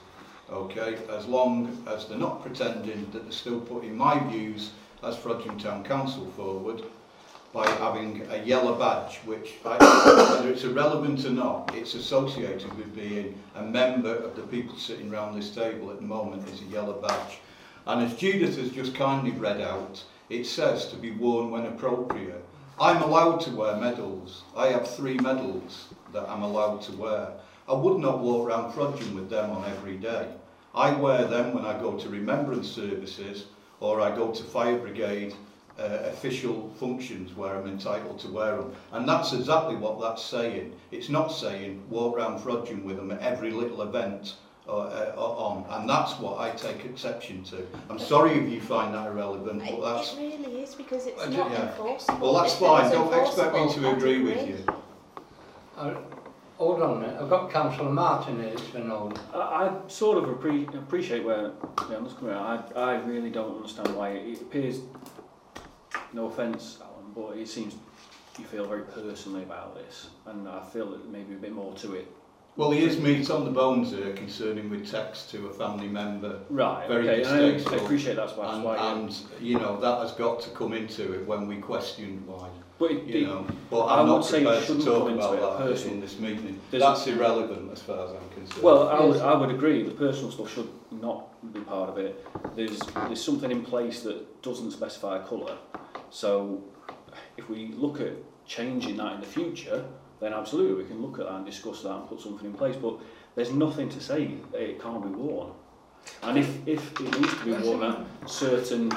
[0.51, 4.73] okay, as long as they're not pretending that they're still putting my views
[5.03, 6.83] as Frodsham Town Council forward
[7.59, 9.79] by having a yellow badge, which, I,
[10.37, 15.13] whether it's irrelevant or not, it's associated with being a member of the people sitting
[15.13, 17.41] around this table at the moment is a yellow badge.
[17.85, 22.45] And as Judith has just kindly read out, it says to be worn when appropriate.
[22.81, 24.45] I'm allowed to wear medals.
[24.57, 27.33] I have three medals that I'm allowed to wear.
[27.69, 30.29] I would not walk around Frodsham with them on every day.
[30.77, 33.47] I wear them when I go to remembrance services
[33.81, 35.35] or I go to fire brigade
[35.79, 38.73] uh, official functions where I'm entitled to wear them.
[38.93, 40.75] And that's exactly what that's saying.
[40.91, 44.35] It's not saying walk around Frodsham with them at every little event
[44.67, 45.65] or, uh, or on.
[45.71, 47.67] And that's what I take exception to.
[47.89, 50.15] I'm sorry if you find that irrelevant, but that's...
[50.15, 51.71] it really is because it's I not yeah.
[51.71, 52.19] enforceable.
[52.19, 52.91] Well, that's If fine.
[52.91, 54.65] Don't expect me to agree with you.
[55.77, 55.95] Uh,
[56.59, 59.19] hold on a minute, I've got councillor Martin here, it's been old.
[59.33, 62.37] I, I sort of appre- appreciate where Leanne's coming from.
[62.37, 64.81] I, I really don't understand why it, it appears,
[66.13, 67.75] no offence, Alan, but it seems
[68.39, 71.95] you feel very personally about this, and I feel that maybe a bit more to
[71.95, 72.07] it.
[72.57, 76.41] Well, he is meat on the bones here concerning with text to a family member.
[76.51, 77.73] Right, Very okay, and I.
[77.73, 78.53] I appreciate that's why.
[78.55, 82.23] And, why and, you know, that has got to come into it when we question
[82.27, 82.49] why.
[82.81, 84.85] But it, You it- know, but I I'm would not say it prepared to shouldn't
[84.87, 85.95] talk come into about it, that personal.
[85.95, 86.61] in this meeting.
[86.73, 88.63] There's- That's irrelevant as far as I'm concerned.
[88.63, 89.83] Well, I would, I would agree.
[89.85, 92.25] The personal stuff should not be part of it.
[92.57, 95.57] There's there's something in place that doesn't specify colour.
[96.11, 96.63] So
[97.37, 98.13] if we look at
[98.47, 99.85] changing that in the future,
[100.21, 102.77] then absolutely we can look at that and discuss that and put something in place.
[102.77, 102.99] But
[103.35, 105.53] there's nothing to say it can't be worn.
[106.23, 108.91] And if, if it needs to be worn at certain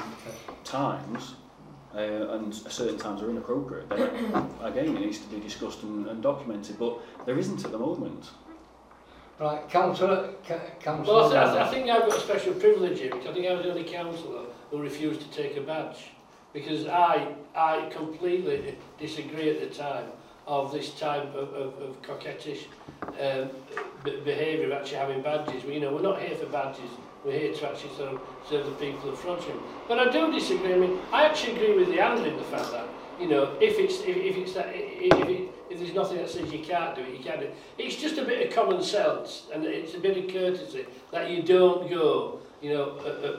[0.64, 1.34] times,
[1.94, 4.08] uh, and certain times are inappropriate, then
[4.62, 6.78] again it needs to be discussed and, and documented.
[6.78, 8.30] But there isn't at the moment.
[9.38, 11.16] Right, councillor, Ca- councillor.
[11.16, 11.72] Well, I, th- I, th- I Mellor.
[11.72, 14.44] think I've got a special privilege here because I think I was the only councillor
[14.70, 16.10] who refused to take a badge
[16.52, 20.06] because I, I completely disagree at the time
[20.46, 22.64] of this type of, of, of coquettish
[23.20, 23.50] um,
[24.24, 25.64] behaviour of actually having badges.
[25.64, 26.90] We, you know, we're not here for badges.
[27.24, 29.60] We're here to actually of serve the people of Frodsham.
[29.86, 30.74] But I do disagree.
[30.74, 32.88] I mean, I actually agree with Leandro in the fact that
[33.20, 36.52] you know, if it's if, if it's that if, it, if there's nothing that says
[36.52, 37.54] you can't do it, you can't do it.
[37.78, 41.42] It's just a bit of common sense and it's a bit of courtesy that you
[41.42, 43.36] don't go, you know, uh, uh,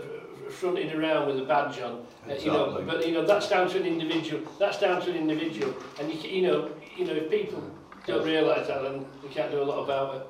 [0.49, 2.05] fronting around with a badge on.
[2.29, 4.41] Uh, you know, but you know that's down to an individual.
[4.59, 7.63] That's down to an individual, and you you know you know if people
[8.05, 10.27] don't realise that, then we can't do a lot about it.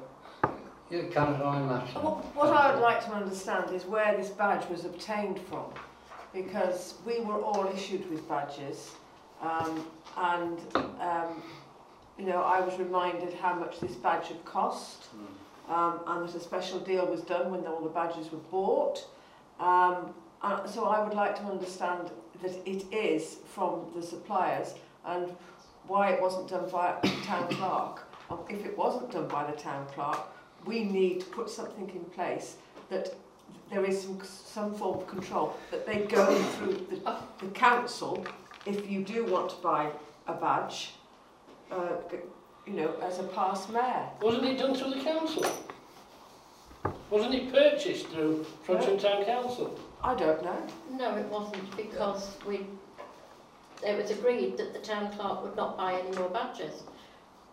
[0.90, 2.04] Yeah, councillor Matt.
[2.04, 5.66] What, what I would like to understand is where this badge was obtained from,
[6.34, 8.92] because we were all issued with badges,
[9.42, 9.86] um,
[10.18, 10.60] and
[11.00, 11.42] um,
[12.18, 15.06] you know I was reminded how much this badge had cost,
[15.70, 19.06] um, and that a special deal was done when all the badges were bought.
[19.60, 22.12] Um, uh, so I would like to understand
[22.42, 24.74] that it is from the suppliers
[25.06, 25.32] and
[25.88, 28.08] why it wasn't done by the town clerk.
[28.30, 30.20] And if it wasn't done by the town clerk,
[30.66, 32.56] we need to put something in place
[32.90, 33.16] that
[33.70, 38.26] there is some, some form of control, that they go through the, the council
[38.66, 39.92] if you do want to buy
[40.28, 40.92] a badge,
[41.72, 41.98] uh,
[42.66, 44.08] you know, as a past mayor.
[44.22, 45.46] Wasn't it done through the council?
[47.10, 49.78] Wasn't it purchased through Frodsham Town Council?
[50.04, 50.58] I don't know.
[50.92, 52.66] No, it wasn't because we,
[53.86, 56.84] it was agreed that the town clerk would not buy any more badges.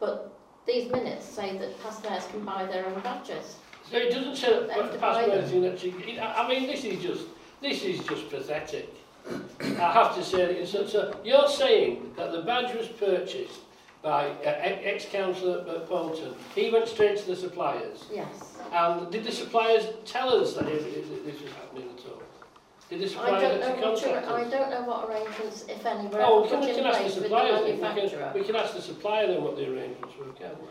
[0.01, 0.33] But
[0.67, 3.57] these minutes say that past can buy their own badges.
[3.91, 5.61] So it doesn't say that They have the to past buy them.
[5.61, 6.19] mayor's actually.
[6.19, 7.27] I I mean, this is just
[7.61, 8.95] this is just pathetic.
[9.61, 10.65] I have to say.
[10.65, 13.61] So, so you're saying that the badge was purchased
[14.03, 16.35] by uh, ex councillor Bolton.
[16.55, 18.05] He went straight to the suppliers.
[18.13, 18.57] Yes.
[18.73, 22.23] And did the suppliers tell us that it, it, this was happening at all?
[22.89, 26.21] Did the I don't know actually what, I don't know what arrangements, if any, were
[26.23, 28.31] Oh, ever we can, we can ask the place with the We manufacturer.
[28.33, 30.33] can, we can ask the supplier then what the arrangements were.
[30.33, 30.67] Can't we?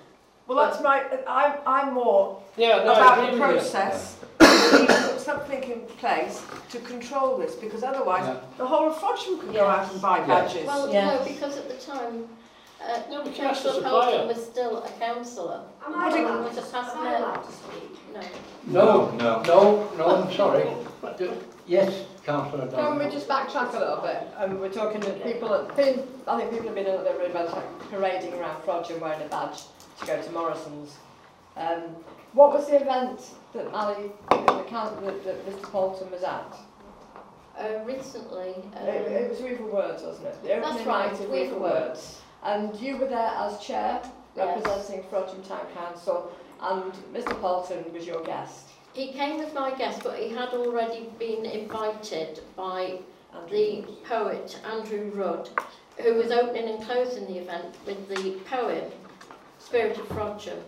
[0.48, 1.06] Well, that's my.
[1.28, 4.18] I'm, I'm more Yeah, no, I about the process.
[4.42, 6.42] we need to put something in place
[6.72, 8.40] to control this, because otherwise Yeah.
[8.58, 10.66] the whole of Frodsham could go out and buy badges.
[10.66, 11.16] Well, Yeah.
[11.16, 12.28] no, because at the time,
[12.82, 14.12] uh, No, we can ask the Councillor supplier.
[14.18, 15.62] Bolton was still a councillor.
[15.86, 17.18] Am I He allowed was a past Am I mayor.
[17.18, 18.00] allowed to speak?
[18.68, 19.12] No.
[19.12, 19.42] No, No.
[19.44, 20.66] no, no, I'm sorry.
[21.68, 23.06] Yes, councillor Can Donovan.
[23.08, 24.28] we just backtrack a little bit?
[24.38, 26.06] Um, we're talking to people, I think
[26.52, 29.62] people have been a little bit rude about like, parading around Frodsham wearing a badge
[30.00, 30.98] to go to Morrison's.
[31.58, 31.96] Um,
[32.34, 33.22] what was the event
[33.54, 36.56] that Mally, the count, that, that Mr Bolton was at?
[37.60, 40.42] Uh, recently, um, it, it was Weaver Words, wasn't it?
[40.42, 42.22] The That's opening right, night of Weaver Weaver Words.
[42.44, 44.02] And you were there as chair,
[44.36, 48.70] representing Frodsham Town Council, and Mr Bolton was your guest.
[48.94, 53.00] he came as my guest, but he had already been invited by
[53.34, 54.04] Andrew the Wood.
[54.06, 55.50] poet Andrew Rudd,
[55.98, 58.92] who was opening and closing the event with the poem
[59.60, 60.62] Spirit of Frodsham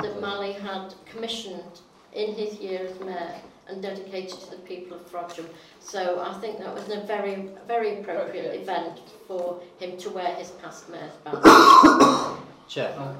[0.00, 1.80] that Mally had commissioned
[2.12, 3.36] in his year as mayor
[3.68, 5.46] and dedicated to the people of Frodsham.
[5.80, 8.62] So I think that was a very, very appropriate Appropriate.
[8.62, 12.38] event for him to wear his past mayor's badge.
[12.68, 13.14] Chair, Uh,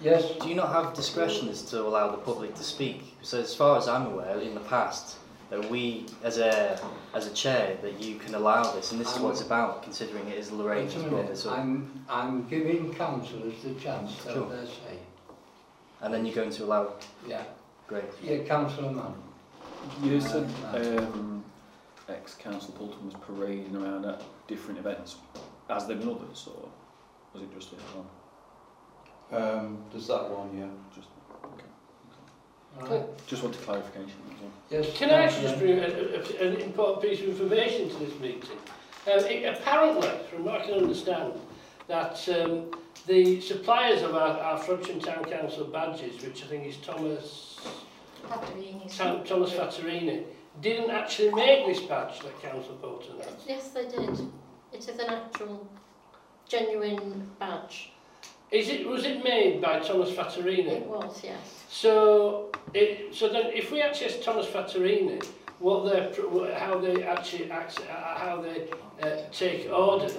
[0.00, 3.16] Yes, do you not have discretion as to allow the public to speak?
[3.22, 5.16] So as far as I'm aware, in the past,
[5.50, 6.78] that we, as a
[7.14, 10.28] as a chair, that you can allow this, and this is what it's about, considering
[10.28, 11.58] it is Lorraine who's brought this up.
[11.58, 14.42] I'm, I'm giving councillors the chance to Sure.
[14.42, 14.98] have their say.
[16.00, 16.92] And then you're going to allow...
[17.26, 17.42] Yeah,
[17.88, 18.04] Great.
[18.22, 19.14] yeah, councillor Mann.
[20.02, 21.44] You said um,
[22.08, 25.16] ex-council Bolton was parading around at different events.
[25.68, 26.68] Has there been others, or
[27.32, 28.06] was it just this one?
[29.42, 30.66] Um, there's that one, yeah.
[30.94, 31.08] Just,
[32.80, 33.02] Right.
[33.26, 34.12] just wanted clarification.
[34.70, 38.18] Yes, Can I actually just bring a, a, an important piece of information to this
[38.20, 38.56] meeting?
[39.12, 41.32] Um, it, apparently, from what I can understand,
[41.88, 42.70] that um,
[43.06, 47.47] the suppliers of our, our Frodsham Town Council badges, which I think is Thomas
[48.96, 50.24] Tam, Thomas Fattorini,
[50.60, 53.28] didn't actually make this badge that Council Bolton has.
[53.46, 54.10] Yes, they did.
[54.72, 55.66] It is an actual,
[56.48, 57.92] genuine badge.
[58.50, 60.80] Is it, was it made by Thomas It Fattorini?
[60.86, 61.64] was, yes.
[61.68, 65.22] So, it, so then if we ask Thomas Fattorini
[65.58, 68.68] what they how they actually act, uh, how they
[69.02, 70.16] uh, take orders,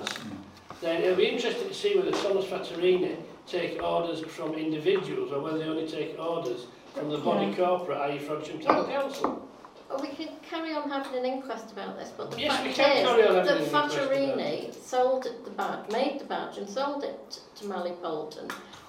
[0.82, 3.16] then it'll be interesting to see whether Thomas Fattorini
[3.48, 8.20] take orders from individuals or whether they only take orders from the body corporate, i.e.
[8.20, 9.46] Frodsham Town Council.
[9.90, 12.74] Well, we can carry on having an inquest about this, but the Yes, fact we
[12.74, 16.58] can is carry on having that an inquest Fattorini sold the badge, made the badge
[16.58, 18.48] and sold it to Mally Bolton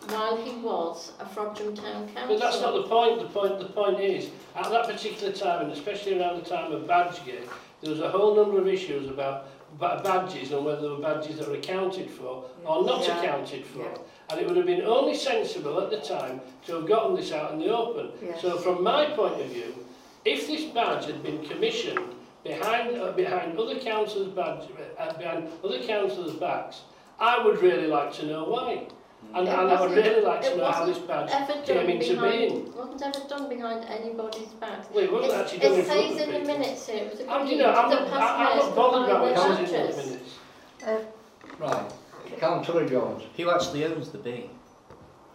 [0.09, 2.27] while he was a Frodsham Town Councillor.
[2.29, 3.21] But that's not the point.
[3.21, 6.83] The point, the point is, at that particular time, and especially around the time of
[6.87, 7.49] Badgegate,
[7.81, 9.47] there was a whole number of issues about
[9.79, 13.21] badges and whether there were badges that were accounted for or not Yeah.
[13.23, 13.81] accounted for.
[13.81, 13.99] Yeah.
[14.31, 17.53] And it would have been only sensible at the time to have gotten this out
[17.53, 18.13] in the open.
[18.23, 18.41] Yes.
[18.43, 19.75] So from my point of view,
[20.25, 22.15] if this badge had been commissioned
[22.45, 24.69] behind uh, behind other councillors' badge,
[24.99, 26.83] uh, behind other councillors' backs,
[27.19, 28.87] I would really like to know why.
[29.21, 29.39] Mm.
[29.39, 31.65] And, It and I would really like to know how this wasn't badge ever done
[31.65, 32.77] came into behind, being.
[32.77, 34.93] wasn't ever done behind anybody's back.
[34.95, 37.05] Well, it wasn't It's- actually done in It front says of in the minutes here,
[37.05, 39.35] it was I'm, agreed you know, I'm that not, I- I'm not bothered about what
[39.37, 40.07] comes in the badges.
[40.07, 40.35] minutes.
[40.87, 40.99] Uh,
[41.59, 41.93] right.
[42.39, 43.23] Councillor Jones.
[43.37, 44.51] Who actually owns the B?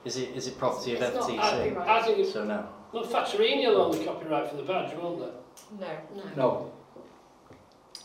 [0.03, 1.37] Is it is it property of It's not FTC?
[1.73, 1.87] copyright.
[1.89, 2.67] I think it's, So no.
[2.91, 5.85] well, Fattorini will own the copyright for the badge, won't they?
[5.85, 6.23] No, No.
[6.35, 6.71] No.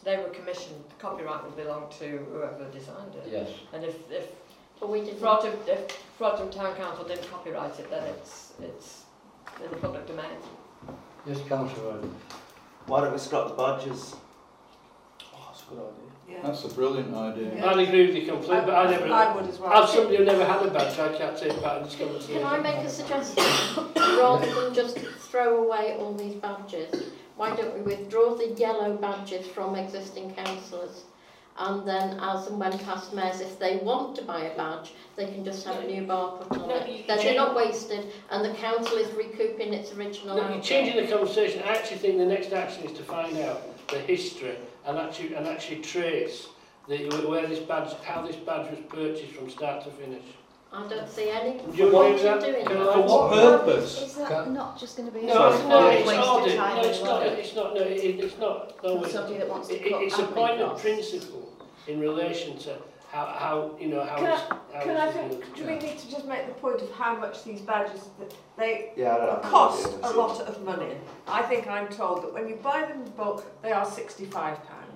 [0.04, 3.28] they were commissioned, the copyright will belong to whoever designed it.
[3.30, 3.48] Yes.
[3.72, 4.28] And if, if
[4.80, 5.20] But we didn't.
[5.20, 9.04] Frodsham, if Frodsham Town Council didn't copyright it, then it's, it's
[9.62, 10.24] in the public domain.
[11.26, 12.00] Yes, Councillor.
[12.86, 14.16] Why don't we scrap the badges?
[15.22, 16.42] Oh, that's a good idea.
[16.42, 17.66] That's a brilliant idea.
[17.66, 19.72] I'd agree with you completely, but I never, I would as well.
[19.72, 22.42] as somebody who never had a badge, I can't take part in this conversation.
[22.42, 23.44] Can I make a suggestion?
[23.96, 29.46] Rather than just throw away all these badges, why don't we withdraw the yellow badges
[29.46, 31.04] from existing councillors?
[31.60, 35.26] And then as and when past mayors, if they want to buy a badge, they
[35.26, 36.88] can just have a new bar put on No, it.
[36.88, 40.96] you Then they're not wasted and the council is recouping its original No, you're changing
[41.04, 41.62] the conversation.
[41.62, 44.56] I actually think the next action is to find out the history
[44.86, 46.48] and actually and actually trace
[46.88, 46.96] the,
[47.28, 50.22] where this badge, how this badge was purchased from start to finish.
[50.72, 52.40] I don't see any Do you agree point with in that?
[52.40, 52.94] doing that.
[52.94, 54.00] For what purpose?
[54.02, 55.92] Is that Can- not just going to be No, a it's not.
[55.92, 56.56] It's waste of audit.
[56.56, 57.26] time No, as it's not.
[57.26, 57.74] It's not.
[57.74, 58.82] No, it, it's not.
[58.82, 61.49] No, For it's, somebody that wants to it, it- it's a point of principle
[61.86, 62.76] in relation to
[63.10, 64.42] how, how you know how Can I- it's,
[64.74, 67.16] how Can it's I think, do we need to just make the point of how
[67.16, 70.94] much these badges, that they Yeah, I don't have no cost a lot of money?
[71.26, 74.86] I think I'm told that when you buy them in bulk, they are sixty-five pounds.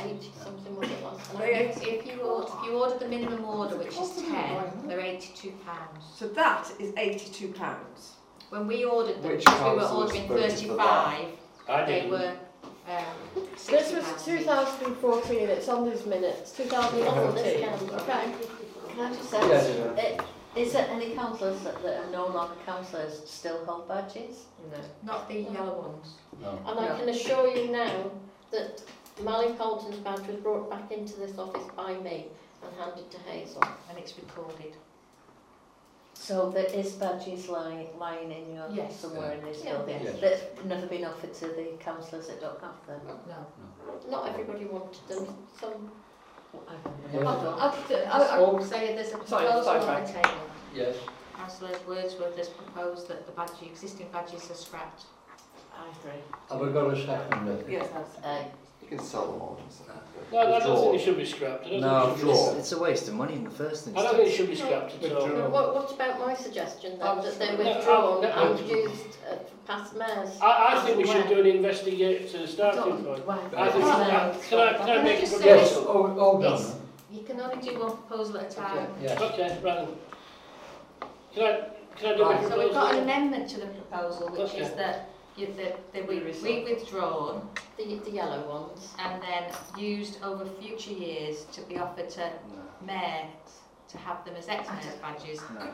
[0.00, 1.82] Eighty something was it last They time?
[1.82, 5.52] are- If you order, if you order the minimum order, which is ten, they're eighty-two
[5.66, 6.04] pounds.
[6.14, 8.12] So that is eighty-two pounds.
[8.50, 11.26] When we ordered them, Which we were ordering thirty-five,
[11.68, 12.10] I they didn't.
[12.12, 12.34] were
[12.90, 14.24] um, This was pounds.
[14.24, 17.68] 2014, it's on these minutes, 2014.
[18.00, 18.32] Okay.
[18.88, 19.66] Can I just say, Yes.
[19.98, 20.20] it,
[20.56, 24.46] is there any councillors that, that are no longer councillors still hold badges?
[24.72, 24.78] No.
[25.12, 26.14] Not the yellow ones.
[26.40, 26.58] No.
[26.66, 28.10] And I can assure you now
[28.50, 28.82] that
[29.22, 32.26] Mally Bolton's badge was brought back into this office by me
[32.62, 33.62] and handed to Hazel.
[33.88, 34.74] And it's recorded.
[36.20, 38.96] So there is badges lying, lying in your, Yes.
[38.96, 39.76] somewhere in this Yeah.
[39.76, 40.02] building?
[40.02, 40.20] Yes.
[40.20, 43.00] That's never been offered to the councillors that don't have them?
[43.28, 43.46] No.
[44.10, 45.26] Not everybody wanted them.
[45.60, 45.90] Some
[47.12, 47.26] Yes.
[47.26, 47.68] I,
[48.10, 50.06] I, Oh, say there's a proposal sorry, on the sorry.
[50.06, 50.44] table.
[50.74, 50.96] Yes.
[51.36, 55.04] Councillor Wordsworth has proposed that the badge, existing badges are scrapped.
[55.72, 56.20] I agree.
[56.50, 57.48] Have we got a second?
[57.48, 57.70] I?
[57.70, 58.18] Yes, that's.
[58.24, 58.44] Uh,
[58.90, 59.60] You can sell them all.
[59.66, 59.82] just-
[60.32, 61.66] No, I don't think it should be scrapped.
[61.66, 62.58] I don't No, think it should be it's, scrapped.
[62.58, 63.96] it's a waste of money in the first instance.
[63.96, 64.10] I instance.
[64.12, 65.28] don't think it should be scrapped at all.
[65.28, 69.16] But what, what about my suggestion then, that they're No, no, withdrawn no, and used
[69.30, 70.38] uh, for past mayors?
[70.42, 73.04] I, I think we and should do an investigate to start with.
[73.06, 73.22] point.
[73.56, 75.72] I think, Well, can I, can can I Can I make a just say Yes,
[75.74, 75.92] proposal?
[75.92, 76.52] hold, hold on.
[76.54, 76.74] It's-
[77.10, 78.88] You can only do one proposal at a time.
[79.02, 79.18] Yes.
[79.20, 79.88] Okay, right.
[81.34, 82.48] Can I, can I do my Right.
[82.48, 83.02] So we've got an proposal?
[83.02, 84.76] amendment to the proposal, which is Okay.
[84.76, 85.08] that
[85.38, 88.92] you, that they we, we withdrawn The, the yellow ones.
[88.98, 89.44] and then
[89.78, 92.30] used over future years to be offered to
[92.84, 93.28] mayors
[93.88, 95.40] to have them as ex-mayors badges.
[95.54, 95.70] No.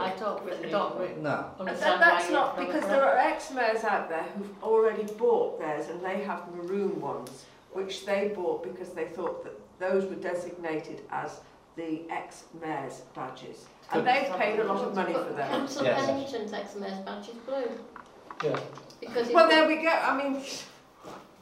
[0.00, 1.50] I don't, I don't No.
[1.58, 5.88] Understand that, that's you not, because there are ex-mayors out there who've already bought theirs
[5.88, 11.00] and they have maroon ones, which they bought because they thought that those were designated
[11.10, 11.40] as
[11.76, 13.66] the ex-mayor's badges.
[13.92, 15.48] And they've paid a lot of money for them.
[15.50, 16.06] Councillor Yes.
[16.06, 17.68] Pennington's ex-mayor's badge is blue.
[18.44, 18.60] Yeah.
[19.00, 20.34] Because Well, there we go, I mean,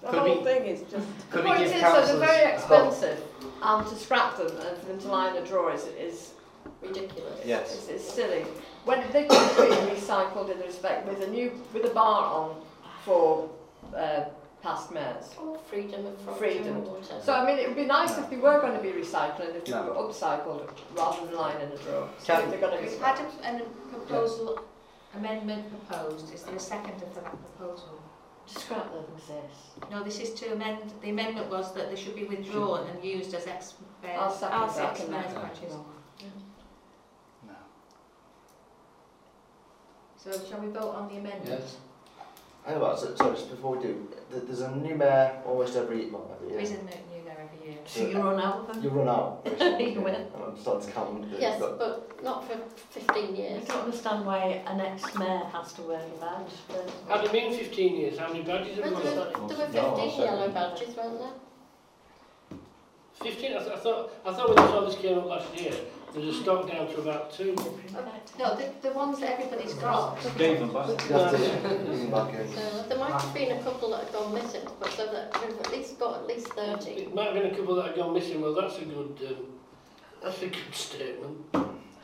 [0.01, 1.07] the Could whole we- thing is just...
[1.19, 2.29] The Could we point give is, so they're councillors...
[2.29, 3.21] very expensive,
[3.63, 6.33] and to scrap them and for them to lie in a drawer is, is,
[6.81, 7.41] ridiculous.
[7.45, 7.75] Yes.
[7.77, 8.45] is, is silly.
[8.85, 12.57] When they could be recycled in respect with a new, with a bar on
[13.05, 13.49] for
[13.97, 14.25] uh,
[14.63, 15.31] past mayors.
[15.41, 16.77] Or freedom of from Freedom.
[16.79, 17.21] or whatever.
[17.23, 19.65] So I mean, it would be nice if they were going to be recycling, if
[19.65, 19.85] they No.
[19.85, 22.09] were upcycled rather than lying in a drawer.
[22.19, 24.61] So Can- if they're going to be We've had a, a proposal,
[25.15, 26.33] amendment proposed.
[26.35, 28.01] Is there a seconder for that proposal?
[28.49, 29.91] To scrap them exist.
[29.91, 33.33] No, this is to amend, the amendment was that they should be withdrawn and used
[33.35, 34.91] as ex-mayors, uh, I'll second as that.
[34.91, 35.43] ex-mayors Yeah.
[35.43, 35.75] badges.
[37.47, 37.53] No.
[40.17, 41.61] So shall we vote on the amendment?
[41.61, 41.77] Yes.
[42.65, 46.11] Hang on, so, sorry, just before we do, th- there's a new mayor almost every,
[46.11, 46.65] well, every There year.
[46.65, 47.72] is a new there every year.
[47.87, 48.83] So You run out of them?
[48.85, 49.45] You run out.
[49.45, 49.93] basically.
[49.95, 50.15] You will.
[50.15, 51.27] And I'm starting to count.
[51.39, 52.57] Yes, but- but not for
[52.91, 53.65] 15 years.
[53.69, 56.53] I don't understand why an ex-mayor has to wear a badge.
[56.69, 58.19] but- How do you mean 15 years?
[58.19, 59.49] How many badges have There we got?
[59.73, 60.25] there were 15 sorry.
[60.25, 62.59] yellow badges, weren't there?
[63.23, 63.53] 15?
[63.55, 65.73] I, th- I thought I thought when this all this came up last year,
[66.13, 67.55] there was a stock down to about two.
[68.39, 70.19] No, the, the ones that everybody's got.
[70.37, 70.89] Gave them back.
[71.09, 72.53] You have bring them back in.
[72.53, 75.59] So there might have been a couple that have gone missing, but so that we've
[75.59, 76.91] at least got at least 30.
[76.91, 78.41] It might have been a couple that have gone missing.
[78.41, 79.47] Well, that's a good um,
[80.23, 81.39] that's a good statement.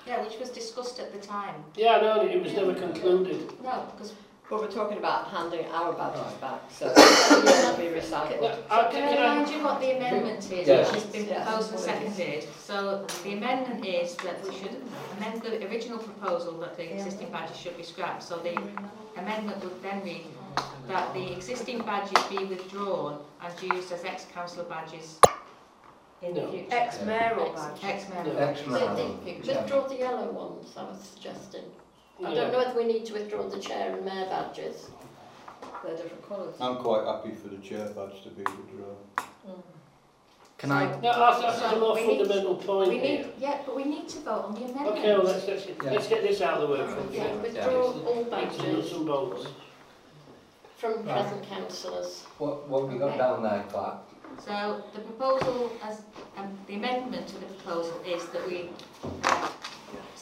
[0.07, 1.63] Yeah, which was discussed at the time.
[1.77, 2.23] Yeah, no.
[2.23, 3.53] It was never concluded.
[3.63, 4.15] No, because
[4.51, 8.57] But we're talking about handing our badges back, so they'll be recycled.
[8.71, 10.91] Uh, So can I can I- remind you what the amendment is, Yes.
[10.91, 12.49] which has been proposed and seconded?
[12.59, 14.77] So the amendment is that we should
[15.19, 18.23] amend the original proposal that the existing badges should be scrapped.
[18.23, 18.57] So the
[19.19, 20.25] amendment would then read
[20.89, 25.19] that the existing badges be withdrawn and used as ex-councillor badges
[26.23, 26.51] in the No.
[26.51, 26.67] future.
[26.75, 27.85] Ex-mayoral Ex- badges.
[27.85, 28.39] Ex-mayoral No.
[28.39, 28.97] badges Ex-mayoral.
[28.97, 29.61] in the future.
[29.61, 31.65] Withdraw the yellow ones, I was suggesting.
[32.25, 34.91] I don't know whether we need to withdraw the chair and mayor badges.
[35.85, 36.55] They're different colours.
[36.61, 38.97] I'm quite happy for the chair badge to be withdrawn.
[40.59, 40.91] Can I?
[41.01, 43.19] No, that's, that's So a more we need- fundamental point We here.
[43.19, 44.89] need, yeah, but we need to vote on the amendment.
[44.99, 45.91] Okay, well let's let's, Yeah.
[45.93, 47.13] let's get this out of the way first.
[47.15, 47.35] Yeah, Yeah.
[47.37, 49.47] withdraw all It's the nuts badges and bolts.
[50.79, 51.05] from Right.
[51.23, 52.25] present councillors.
[52.39, 53.99] What, what have you got down there, clerk?
[54.45, 56.03] So the proposal, as
[56.37, 58.71] um, the amendment to the proposal is that we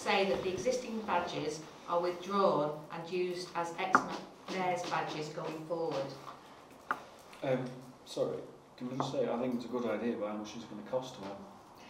[0.07, 6.07] say that the existing badges are withdrawn and used as ex-mayor's badges going forward.
[7.43, 7.59] Um,
[8.05, 8.39] sorry,
[8.78, 10.70] can I just say, I think it's a good idea, but how much is it
[10.70, 11.37] going to cost to have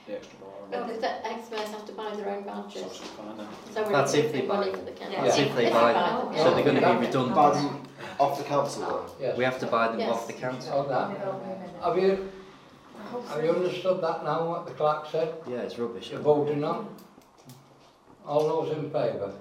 [0.06, 0.50] the extra bar?
[0.72, 2.82] No, because the ex-mayors have to buy their own It's badges.
[2.84, 3.48] absolutely fine now.
[3.74, 5.12] So we're That's if they removing money buy for the council.
[5.12, 5.22] Yeah.
[5.24, 6.36] That's if they buy them.
[6.38, 7.34] So they're going to be redundant.
[7.34, 7.82] Buy them
[8.18, 9.06] off the council though.
[9.20, 9.36] Yes.
[9.36, 10.10] We have to buy them Yes.
[10.10, 10.72] off the council.
[10.78, 11.84] On that.
[11.84, 12.30] Have you,
[13.28, 15.34] have you understood that now, what the clerk said?
[15.46, 16.10] Yeah, it's rubbish.
[16.10, 16.88] You're voting on?
[18.26, 19.32] All those in favour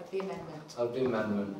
[0.00, 0.74] Of the amendment.
[0.78, 1.56] of the amendment?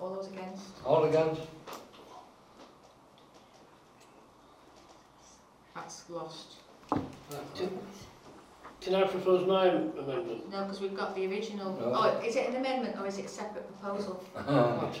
[0.00, 0.64] All those against?
[0.84, 1.42] All against?
[5.74, 6.56] That's lost.
[6.90, 7.78] Can,
[8.80, 10.50] can I propose my am- amendment?
[10.50, 11.92] No, because we've got the original, No.
[11.94, 14.22] oh, is it an amendment or is it a separate proposal?
[14.48, 14.90] Oh.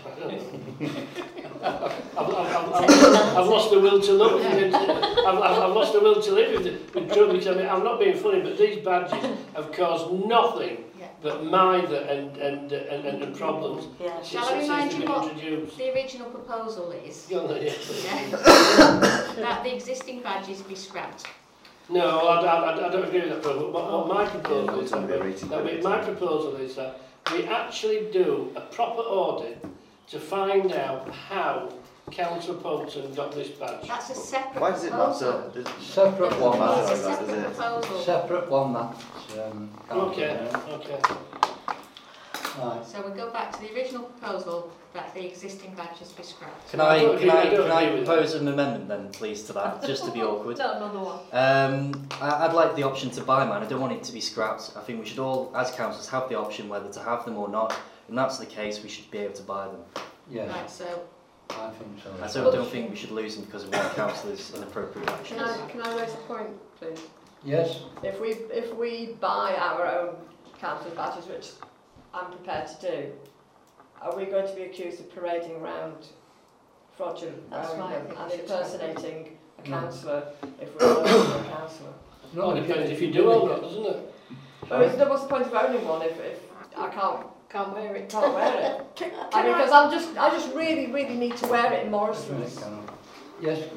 [1.62, 1.74] I've,
[2.18, 4.42] I've, I've, I've, I've lost the will to look.
[4.42, 7.84] I've, I've, I've lost the will to live with, with trouble because I mean, I'm
[7.84, 9.22] not being funny, but these badges
[9.54, 11.08] have caused nothing Yeah.
[11.22, 14.22] but mither and, and, and, and, and problems Yeah.
[14.22, 15.76] Shall I remind you what introduced.
[15.78, 17.26] the original proposal is?
[17.28, 17.72] Go on yeah.
[18.04, 19.34] Yeah.
[19.40, 21.26] That the existing badges be scrapped.
[21.90, 23.34] No, I, I, I don't agree with oh.
[23.34, 23.72] that proposal.
[23.72, 27.00] What, what my proposal yeah, is, that, that we, my proposal is that
[27.32, 29.64] we actually do a proper audit
[30.08, 31.72] to find out how
[32.10, 33.86] Councillor Poulton got this badge.
[33.86, 35.32] That's a separate Why does it proposal?
[35.32, 35.62] matter?
[35.62, 36.92] Does separate one matter.
[36.92, 38.00] It's a separate proposal.
[38.02, 38.96] Separate one matter.
[39.42, 41.00] Um, okay, okay.
[42.58, 42.84] Right.
[42.84, 46.70] So we go back to the original proposal that the existing badges be scrapped.
[46.70, 49.52] Can I I, can I, I can I agree propose an amendment then, please, to
[49.52, 50.58] that, just to be awkward?
[50.58, 51.18] Not another one.
[51.32, 53.62] Um, I, I'd like the option to buy mine.
[53.62, 54.72] I don't want it to be scrapped.
[54.76, 57.48] I think we should all, as councillors, have the option whether to have them or
[57.48, 57.78] not.
[58.08, 59.80] And that's the case, we should be able to buy them.
[60.28, 61.02] Yeah, Right, so
[61.50, 62.12] I think so.
[62.22, 65.40] I so don't think we should lose them because of one councillor's inappropriate Can actions.
[65.42, 66.50] I, can I raise a point,
[66.80, 67.00] please?
[67.44, 70.16] Yes, If we, if we buy our own
[70.58, 71.48] council badges, which
[72.14, 73.12] I'm prepared to do,
[74.02, 75.94] are we going to be accused of parading around
[76.96, 79.78] fraudulent That's wearing right, I them think and we should impersonating a No.
[79.80, 80.22] councillor
[80.60, 81.92] if we're not a councillor?
[82.34, 84.14] no, Well, it depends if you do or not, doesn't it?
[84.68, 86.40] But is- what's the point of owning one if, if
[86.76, 88.08] I can't, Can't wear it.
[88.08, 88.86] can't wear it?
[88.96, 91.90] Can, I mean, because I'm just, I just really, really need to wear it in
[91.90, 92.62] Morrison's.
[93.40, 93.68] Yes,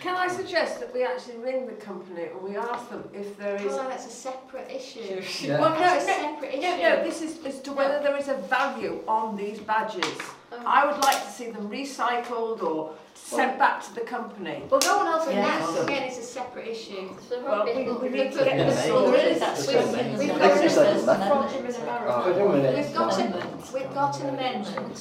[0.00, 3.56] can I suggest that we actually ring the company and we ask them if there
[3.56, 3.64] is...
[3.66, 5.22] well, that's a separate issue.
[5.46, 5.58] Yeah.
[5.60, 6.60] Well, no, That's a no, separate issue.
[6.62, 10.04] no, no, this is as to whether there is a value on these badges.
[10.52, 10.62] Oh.
[10.66, 14.62] I would like to see them recycled or sent back to the company.
[14.70, 15.42] Well, no one else And can
[15.74, 17.08] that, again, is a separate issue.
[17.28, 17.76] So Well, rubbish.
[17.76, 18.88] we, we need to Yeah, get the maybe.
[18.88, 19.10] source.
[19.16, 19.40] There is.
[19.40, 22.22] That's We've- we've got with- a- with- Fraudulent in America.
[22.26, 22.76] wait a minute.
[22.86, 24.98] We've got, a, we've got an amendment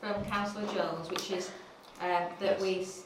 [0.00, 1.50] from Councillor Jones, which is
[2.02, 3.04] um, that we s-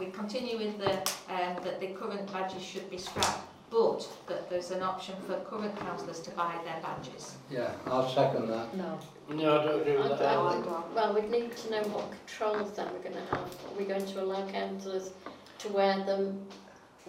[0.00, 0.92] we continue with the
[1.32, 5.78] um, that the current badges should be scrapped, but that there's an option for current
[5.78, 7.36] councillors to buy their badges.
[7.50, 8.74] yeah, I'll second that.
[8.74, 8.98] No.
[9.28, 10.36] No, I don't agree I, with that.
[10.36, 13.40] I, well, we'd need to know what controls then we're going to have.
[13.40, 15.10] Are we going to allow councillors
[15.58, 16.46] to wear them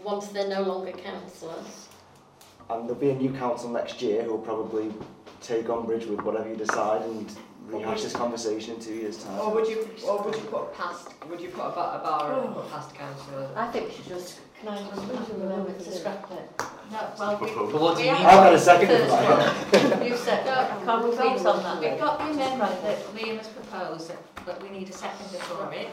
[0.04, 1.88] once they're no longer councillors?
[2.70, 4.94] And there'll be a new council next year who will probably
[5.42, 7.36] take umbrage with whatever you decide and
[7.72, 9.40] rehash this conversation in two years' time.
[9.40, 11.10] Or would you, or would you put Past.
[11.30, 13.50] Would you put a bar, a bar and put past councillor?
[13.56, 16.50] I think we should just, can I just make a amendment to scrap it?
[16.92, 18.26] No, well, we, But what do we you mean?
[18.26, 20.06] I've got a second First for that.
[20.08, 20.54] You said, No,
[20.86, 22.00] can't we we've vote on that We've then?
[22.00, 25.88] got the amendment that Liam has proposed, it, but we need a seconder for it.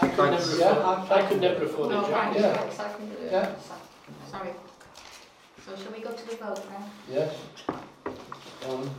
[0.00, 2.42] I could never Yeah, afford, I could never afford No, a right, job.
[2.42, 2.56] Yeah.
[2.58, 3.32] right, it.
[3.32, 3.54] Yeah.
[4.30, 4.50] Sorry.
[5.64, 6.86] So shall we go to the vote now?
[7.10, 7.36] Yes.
[8.68, 8.90] Um,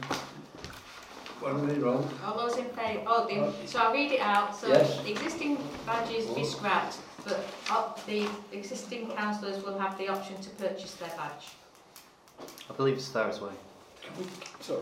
[1.40, 2.10] what are we wrong?
[2.26, 5.02] All those in favour, oh, the, uh, so I'll read it out, so Yes.
[5.04, 10.50] the existing badges be scrapped, but up, the existing councillors will have the option to
[10.52, 11.48] purchase their badge.
[12.70, 13.52] I believe it's Sarah's way.
[14.02, 14.30] Can we,
[14.62, 14.82] sorry,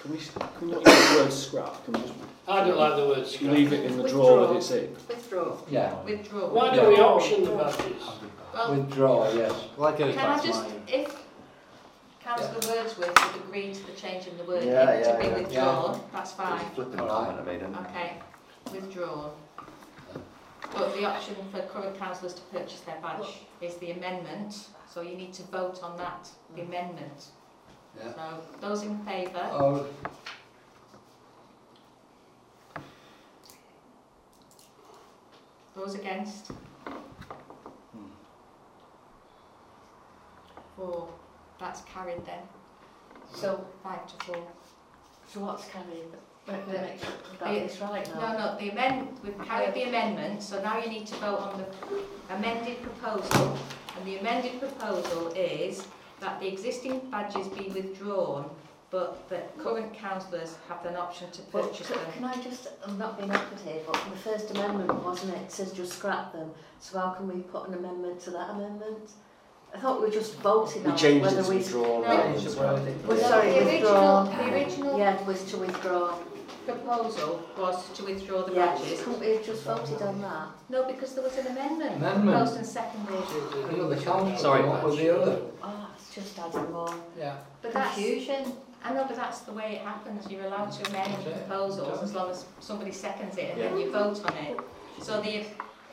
[0.00, 1.84] can we, can we not use the word scrap?
[1.84, 2.14] Can we just
[2.48, 3.52] I don't like the word scrap.
[3.52, 4.94] leave it in the drawer that it's in?
[5.08, 5.56] Withdraw.
[5.70, 6.02] Yeah.
[6.02, 6.48] Withdraw.
[6.48, 8.02] Why don't we auction the badges?
[8.52, 9.54] Well, Withdraw, yes.
[9.76, 10.74] Well, I go can I just, my...
[10.88, 11.21] if
[12.24, 15.34] councillor Wordsworth would agree to the change in the wording Yeah, to yeah, be yeah.
[15.34, 16.64] withdrawn, that's fine.
[16.74, 18.12] Flipping All comment I made, Okay,
[18.72, 19.32] withdrawn.
[20.74, 23.26] But the option for current councillors to purchase their badge
[23.60, 26.68] is the amendment, so you need to vote on that, the mm.
[26.68, 27.26] amendment.
[27.98, 28.14] Yeah.
[28.14, 29.48] So, those in favour?
[29.52, 29.86] Oh,
[35.74, 36.48] Those against?
[36.48, 38.10] Hmm.
[40.76, 41.08] Four.
[41.62, 42.42] That's carried then.
[43.32, 44.46] So, five to four.
[45.28, 46.10] So what's carried?
[46.48, 48.32] Let me The- make sure I've got the- this right No, now.
[48.52, 52.34] no, the amend, we've carried the amendment, so now you need to vote on the
[52.34, 53.56] amended proposal.
[53.96, 55.86] And the amended proposal is
[56.18, 58.50] that the existing badges be withdrawn,
[58.90, 62.12] but that current councillors have an option to Well, purchase c- them.
[62.12, 63.30] can I just, I'm not being
[63.64, 67.28] here, but the first amendment, wasn't it, it says just scrap them, so how can
[67.28, 69.12] we put an amendment to that amendment?
[69.74, 71.56] I thought we just voted We on changed it whether to we...
[71.56, 72.00] withdraw.
[72.00, 72.02] No.
[72.02, 73.06] rather than Change the scrap.
[73.06, 74.22] Well, sorry, the withdraw.
[74.22, 76.14] original- the original- Yeah, was to withdraw.
[76.66, 79.02] Proposal was to withdraw the Yeah, badges.
[79.02, 80.48] couldn't we have just voted on that?
[80.68, 82.24] No, because there was an amendment, Amendment.
[82.36, 83.24] proposed and seconded.
[83.74, 85.40] another council, Sorry, what was the other?
[85.62, 87.36] Oh, it's just adding more Yeah.
[87.62, 88.52] But that's, confusion.
[88.84, 90.30] I know, but that's the way it happens.
[90.30, 94.20] You're allowed to amend proposals as long as somebody seconds it and then you vote
[94.24, 94.60] on it.
[95.00, 95.44] So the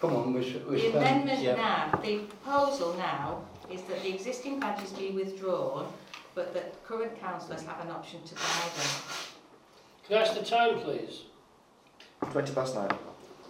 [0.01, 0.95] Come on, we should, we The spend.
[0.97, 1.55] amendment yeah.
[1.55, 5.91] now, the proposal now is that the existing badges be withdrawn,
[6.35, 8.89] but that current councillors have an option to buy them.
[10.07, 11.23] Can I ask the time, please?
[12.31, 12.89] Twenty past nine.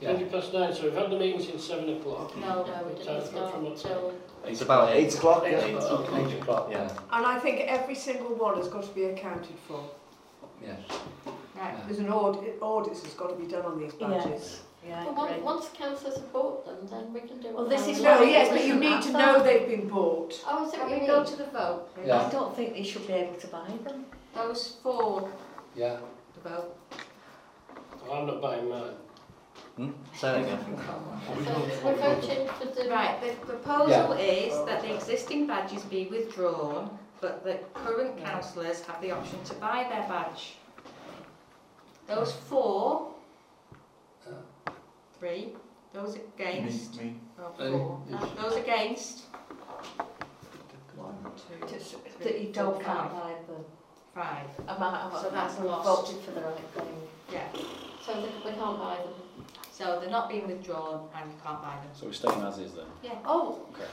[0.01, 0.11] Yeah.
[0.13, 2.35] Twenty past nine, so we've had the meeting since seven o'clock.
[2.37, 4.13] No, No, we didn't start from what till...
[4.45, 5.07] It's about eight.
[5.07, 5.65] Eight o'clock, yeah.
[5.65, 6.69] Eight o'clock.
[6.71, 6.89] Yeah.
[7.11, 9.83] And I think every single one has got to be accounted for.
[10.63, 10.79] Yes.
[11.55, 14.61] Right, There's an audit, audits has got to be done on these badges.
[14.87, 17.85] Yeah, Well, once, once councillors have bought them, then we can do Well, what this
[17.85, 18.21] they is want.
[18.21, 20.33] No, yes, but you need to know they've been bought.
[20.47, 21.93] Oh, is that can we go to the vote?
[21.93, 22.07] please?
[22.07, 22.25] Yeah.
[22.25, 24.05] I don't think they should be able to buy them.
[24.33, 25.29] Those four,
[25.75, 25.97] Yeah.
[26.41, 26.75] the vote.
[28.09, 28.93] I'm not buying mine.
[29.75, 29.89] Hmm?
[30.15, 30.59] Say that again.
[31.45, 32.89] So we're voting for the...
[32.89, 39.01] Right, the proposal is that the existing badges be withdrawn, but that current councillors have
[39.01, 40.55] the option to buy their badge.
[42.07, 43.08] Those for?
[45.19, 45.49] Three.
[45.93, 46.97] Those against?
[46.97, 47.15] Me, me.
[47.39, 48.01] Oh, Any- four.
[48.41, 49.23] Those against?
[50.95, 53.11] One, two, that you don't can't five.
[53.11, 53.65] buy them.
[54.13, 54.45] Five.
[54.67, 56.11] I might have So that's we lost.
[56.11, 57.07] voted for the right thing.
[57.31, 57.47] Yeah.
[58.05, 58.13] So
[58.45, 59.45] we can't buy them.
[59.71, 61.89] So they're not being withdrawn and you can't buy them.
[61.93, 62.85] So we're staying as is then?
[63.01, 63.15] Yeah.
[63.25, 63.85] Oh, Okay.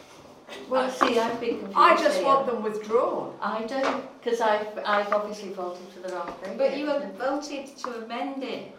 [0.68, 2.26] well, see, I've been confused I just here.
[2.26, 3.36] want them withdrawn.
[3.40, 6.58] I don't, because I've, I've obviously voted for the wrong thing.
[6.58, 8.76] But you have voted to amend it.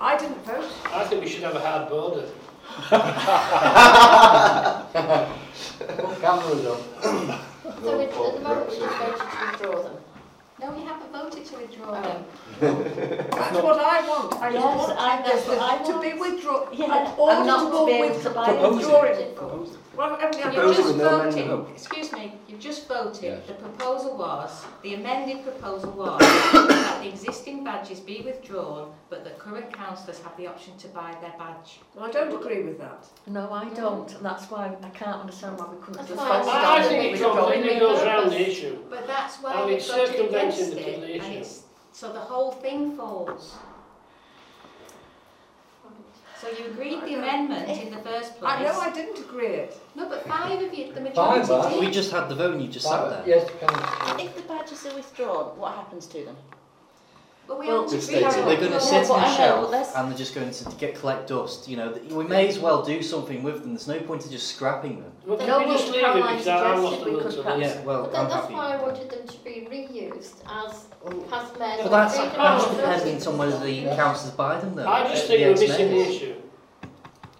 [0.00, 0.64] I didn't vote.
[0.92, 2.24] I think we should have a hard border.
[5.96, 6.80] Put cameras up.
[7.02, 7.10] So
[7.68, 9.97] at the moment, we just voted to withdraw them.
[10.60, 12.24] No, we haven't voted to withdraw them.
[12.60, 14.34] That's what I want.
[14.42, 16.20] I Yes, want I- that's what I to be want.
[16.20, 16.68] withdrawn.
[16.72, 18.76] Yeah, an and not to auditable be able with- to buy them.
[18.76, 19.78] withdrawing.
[19.96, 21.68] Well, I mean, You've Proposal just with no voted, amendment.
[21.74, 23.40] excuse me, you've just voted, Yes.
[23.48, 26.20] the proposal was, the amended proposal was
[26.52, 31.16] that the existing badges be withdrawn, but that current councillors have the option to buy
[31.20, 31.80] their badge.
[31.96, 33.06] Well, I don't agree with that.
[33.26, 36.28] No, I don't, and that's why I can't understand why we couldn't That's just why
[36.28, 38.78] I I, I on think it it withdrawing completely goes round the issue.
[38.88, 41.62] But that's why And we it's voted circumventing against it, and it's,
[41.92, 43.56] so the whole thing falls.
[46.40, 48.52] So you agreed the amendment in the first place.
[48.52, 49.76] I know I didn't agree it.
[49.96, 51.70] No, but five of you, the Five, majority huh?
[51.70, 51.80] did.
[51.80, 53.24] We just had the vote and you just sat there.
[53.26, 54.24] Yes, councillor.
[54.24, 56.36] If the badges are withdrawn, what happens to them?
[57.48, 59.26] But we Well, have They've to stated be they're going to sit on what the
[59.26, 59.36] I know,
[59.72, 61.66] shelf and they're just going to get collect dust.
[61.66, 63.70] You know, we may as well do something with them.
[63.70, 65.10] There's no point in just scrapping them.
[65.24, 67.80] Well, No, can we just leave it because I- lost suggested a we could Yeah,
[67.84, 68.54] well, But then I'm that's happy.
[68.54, 70.84] why I wanted them to be reused as
[71.30, 71.80] past mayors.
[71.84, 72.76] But that's, Freedom that's Houses.
[72.76, 74.86] dependent on whether the councils buy them, though.
[74.86, 76.34] I just think we're missing the issue.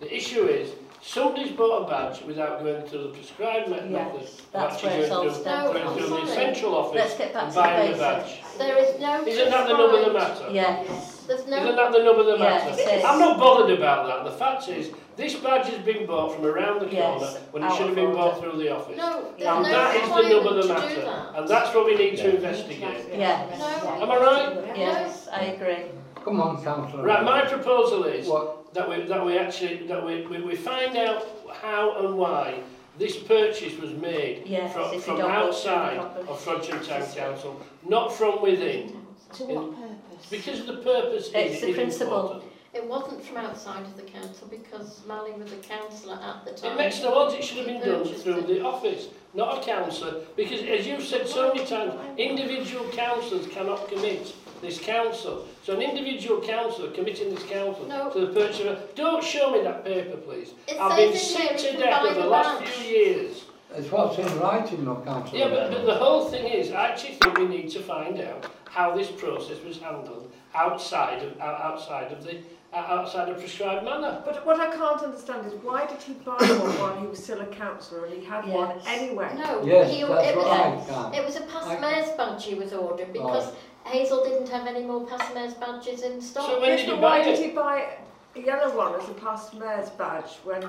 [0.00, 0.70] The issue is,
[1.08, 4.28] somebody's bought a badge without going to the prescribed me- Yes, method.
[4.52, 5.94] that's actually where it's all through- stemmed Going from.
[5.94, 6.44] through the Sorry.
[6.44, 8.00] central office Let's get back and to the buying the basics.
[8.00, 8.58] badge.
[8.58, 10.44] There is no Isn't that the nub of the matter?
[10.50, 11.24] Yes.
[11.26, 12.70] There's no Isn't that the nub of the matter?
[12.72, 13.04] it is.
[13.04, 14.24] I'm not bothered about that.
[14.30, 17.72] The fact is, this badge has been bought from around the corner Yes, when it
[17.72, 18.96] should have been bought through the office.
[18.96, 19.24] No.
[19.38, 21.00] And no that is the nub of the matter.
[21.00, 21.26] that.
[21.36, 23.06] And that's what we need to investigate.
[23.16, 23.58] Yes.
[23.58, 24.02] No.
[24.02, 24.76] Am I right?
[24.76, 25.86] Yes, I agree.
[26.24, 27.02] Come on, councillor.
[27.02, 28.57] Right, my proposal is What?
[28.74, 31.26] That we, that we actually, that we, we, we find out
[31.62, 32.60] how and why
[32.98, 36.86] this purchase was made Yes, from, from don't go through the outside proper- of Frodsham
[36.88, 38.94] Town Council, not from within.
[39.34, 40.26] To In- what purpose?
[40.30, 42.20] Because the purpose It's is, the is principle.
[42.20, 42.52] important.
[42.74, 46.72] It wasn't from outside of the council because Mally was a councillor at the time.
[46.72, 48.46] It makes no odds, it should have been done through it.
[48.46, 53.88] the office, not a councillor, because as you've said so many times, individual councillors cannot
[53.88, 55.46] commit this council.
[55.62, 58.10] So an individual councillor committing this council No.
[58.10, 58.80] to the purchase of a...
[58.94, 60.52] Don't show me that paper, please.
[60.66, 62.68] It I've been says there sick to death buy over the the last badge.
[62.70, 63.44] few years.
[63.74, 65.38] It's what's in writing, no, councillor.
[65.38, 68.46] Yeah, but, but the whole thing is, I actually think we need to find out
[68.70, 72.38] how this process was handled outside of, outside of the,
[72.72, 74.22] uh, outside of prescribed manner.
[74.24, 77.40] But what I can't understand is why did he buy one while he was still
[77.42, 78.84] a councillor and he had one Yes.
[78.86, 79.34] anyway?
[79.36, 81.14] No, Yes, he, that's it was right, Cam.
[81.14, 83.52] It was a past I- mayor's badge he was ordered because
[83.88, 86.46] Hazel didn't have any more past mayor's badges in stock.
[86.46, 87.44] So when Yes, did he but why buy did it?
[87.44, 87.96] he buy
[88.36, 90.62] a yellow one as a past mayor's badge when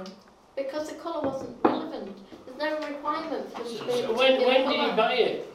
[0.56, 2.18] Because the colour wasn't relevant.
[2.46, 5.14] There's no requirement for them to be So a when, particular when did you buy
[5.14, 5.54] it?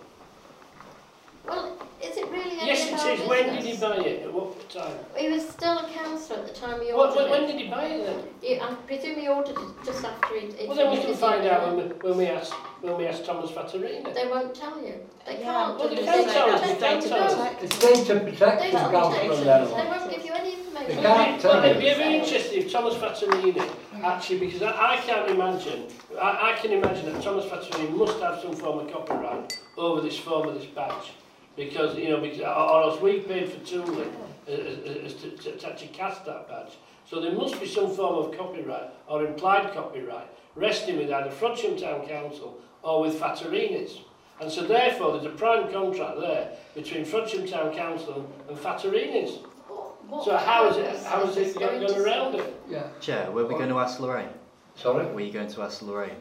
[1.47, 3.29] Well, is it really any Yes, of it our.
[3.29, 4.23] When did he buy it?
[4.25, 4.97] At what time?
[5.17, 7.47] He was still a councillor at the time he ordered when, when it.
[7.49, 8.25] did he buy it then?
[8.41, 10.47] He- I presume he ordered it just after he...
[10.53, 13.25] he Well, then we can find out when we, when we ask when we ask
[13.25, 14.13] Thomas Fattorini.
[14.15, 14.95] They won't tell you.
[15.27, 15.79] They Yeah, can't.
[15.79, 17.63] Well, they because can't tell us, don't- they can't they tell us.
[17.63, 19.69] It's data They protection, don't protect Lennon.
[19.69, 21.03] They won't give you any They information.
[21.03, 23.71] can't tell Well, it'd be very interesting if Thomas Fattorini
[24.03, 25.85] actually, because I, I can't imagine,
[26.21, 30.19] I, I can imagine that Thomas Fattorini must have some form of copyright over this
[30.19, 31.13] form of this badge.
[31.57, 34.11] Because, you know, because, or or else we paid for tooling
[34.49, 36.73] uh, to, to, to actually cast that badge.
[37.09, 41.81] So there must be some form of copyright or implied copyright resting with either Frodsham
[41.81, 44.01] Town Council or with Fattorini's.
[44.41, 49.39] And so therefore there's a prime contract there between Frodsham Town Council and Fattorini's.
[49.69, 52.47] What- what So how is it, how is it going to around serve?
[52.47, 52.61] it?
[52.69, 52.87] Yeah.
[53.01, 54.29] Chair, were we going to ask Lorraine?
[54.75, 55.07] Sorry?
[55.07, 56.17] Were you going to ask Lorraine?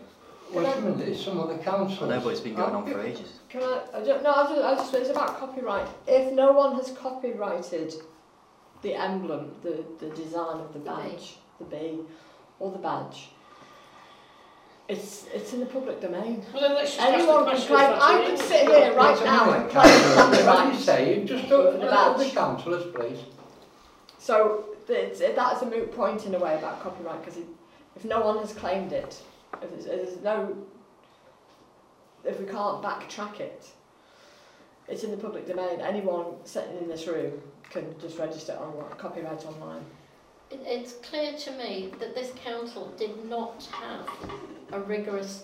[0.54, 1.08] What do you mean?
[1.08, 3.40] It's some of the I know, but it's been going on for oh, ages.
[3.50, 5.88] Can I, I don't, no, I just, I just, it's about copyright.
[6.08, 7.94] If no one has copyrighted
[8.84, 12.00] the emblem, the, the design of the The badge, the bee,
[12.60, 13.30] or the badge,
[14.88, 16.44] it's, it's in the public domain.
[16.54, 19.26] Well then let's just Anyone can question claim, of I could sit here right Wait
[19.26, 20.16] now and claim councillor.
[20.16, 20.80] What do you copyright.
[20.82, 21.26] say?
[21.26, 23.20] Just to The the councillors, please.
[24.20, 27.40] So it's, that's a moot point in a way about copyright because
[27.96, 29.22] if no one has claimed it,
[29.62, 30.56] if there's, if there's no,
[32.24, 33.68] if we can't backtrack it,
[34.88, 35.80] it's in the public domain.
[35.82, 37.34] Anyone sitting in this room
[37.70, 39.84] can just register online, copyright online.
[40.52, 44.08] It's clear to me that this council did not have
[44.72, 45.44] a rigorous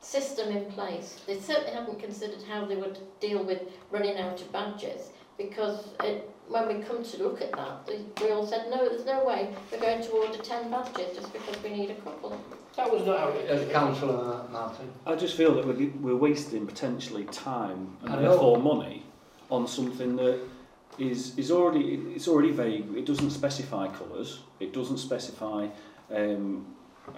[0.00, 1.20] system in place.
[1.26, 6.30] They certainly haven't considered how they would deal with running out of badges because it,
[6.48, 7.90] when we come to look at that,
[8.20, 11.60] we all said, no, there's no way we're going to order 10 badges just because
[11.62, 12.40] we need a couple.
[12.76, 14.90] That was not how it As councillor Martin.
[15.06, 18.30] I just feel that we're, we're wasting potentially time I and know.
[18.30, 19.04] therefore money
[19.50, 20.40] on something that
[20.98, 22.96] is is already it's already vague.
[22.96, 24.40] It doesn't specify colours.
[24.60, 25.68] It doesn't specify
[26.12, 26.66] um,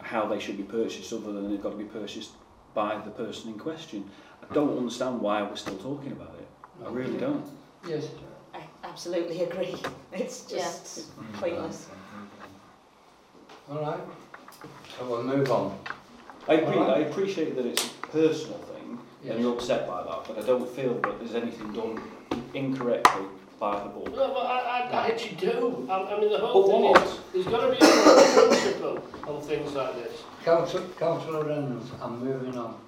[0.03, 2.33] how they should be purchased, other than they've got to be purchased
[2.75, 4.11] by the person in question.
[4.49, 6.49] I don't understand why we're still talking about it.
[6.85, 7.47] I really don't.
[7.89, 8.09] Yes.
[8.55, 9.75] I absolutely agree.
[10.13, 11.89] It's just pointless.
[13.71, 14.01] All right.
[14.99, 15.79] So we'll move on.
[16.49, 16.97] I, appre- Alright.
[16.99, 19.35] I appreciate that it's a personal thing Yes.
[19.35, 22.01] and you're upset by that, but I don't feel that there's anything done
[22.55, 23.25] incorrectly
[23.59, 24.13] by the board.
[24.13, 25.87] No, but I, I, I actually do.
[25.91, 27.03] I, I mean, the whole But thing what?
[27.07, 30.23] is, there's got to be a principle on things like this.
[30.45, 32.79] Councillor, councillor Reynolds, I'm moving on.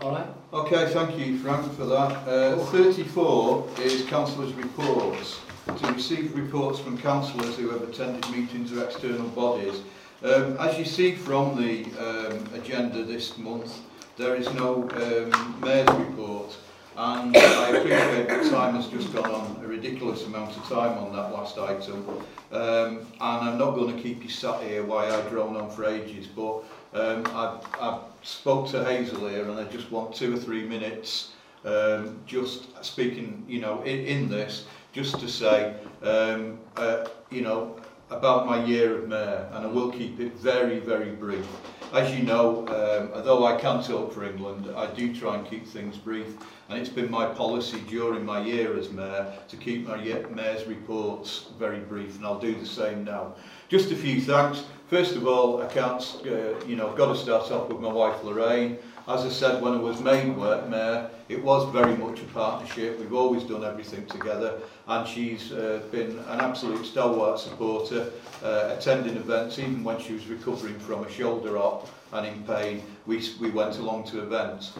[0.00, 0.26] All right?
[0.52, 2.26] Okay, thank you Frank for that.
[2.26, 5.40] Uh, 34 is councillors' reports.
[5.78, 9.82] To receive reports from councillors who have attended meetings of external bodies.
[10.24, 13.80] Um, as you see from the um, agenda this month,
[14.16, 16.56] there is no um, Mayor's report,
[16.96, 21.12] and I appreciate that time has just gone on, a ridiculous amount of time on
[21.12, 22.06] that last item,
[22.52, 25.86] um, and I'm not going to keep you sat here while I drone on for
[25.86, 26.62] ages, but
[26.94, 31.32] um, I've, I've spoke to Hazel here, and I just want two or three minutes
[31.64, 37.76] um, just speaking, you know, in, in this, just to say, um, uh, you know,
[38.12, 41.46] about my year of mayor, and I will keep it very, very brief.
[41.92, 45.66] As you know, um, although I can talk for England, I do try and keep
[45.66, 46.28] things brief,
[46.68, 49.96] and it's been my policy during my year as mayor to keep my
[50.30, 53.34] mayor's reports very brief, and I'll do the same now.
[53.68, 54.64] Just a few thanks.
[54.88, 57.92] First of all, I can't, uh, you know, I've got to start off with my
[57.92, 58.78] wife Lorraine.
[59.08, 63.00] As I said, when I was made work mayor, it was very much a partnership.
[63.00, 68.12] We've always done everything together, and she's uh, been an absolute stalwart supporter,
[68.44, 72.80] uh, attending events even when she was recovering from a shoulder op and in pain.
[73.06, 74.72] We, we went along to events.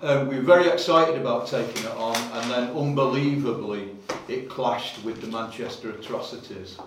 [0.00, 3.90] Um, we were very excited about taking it on, and then unbelievably,
[4.28, 6.78] it clashed with the Manchester atrocities.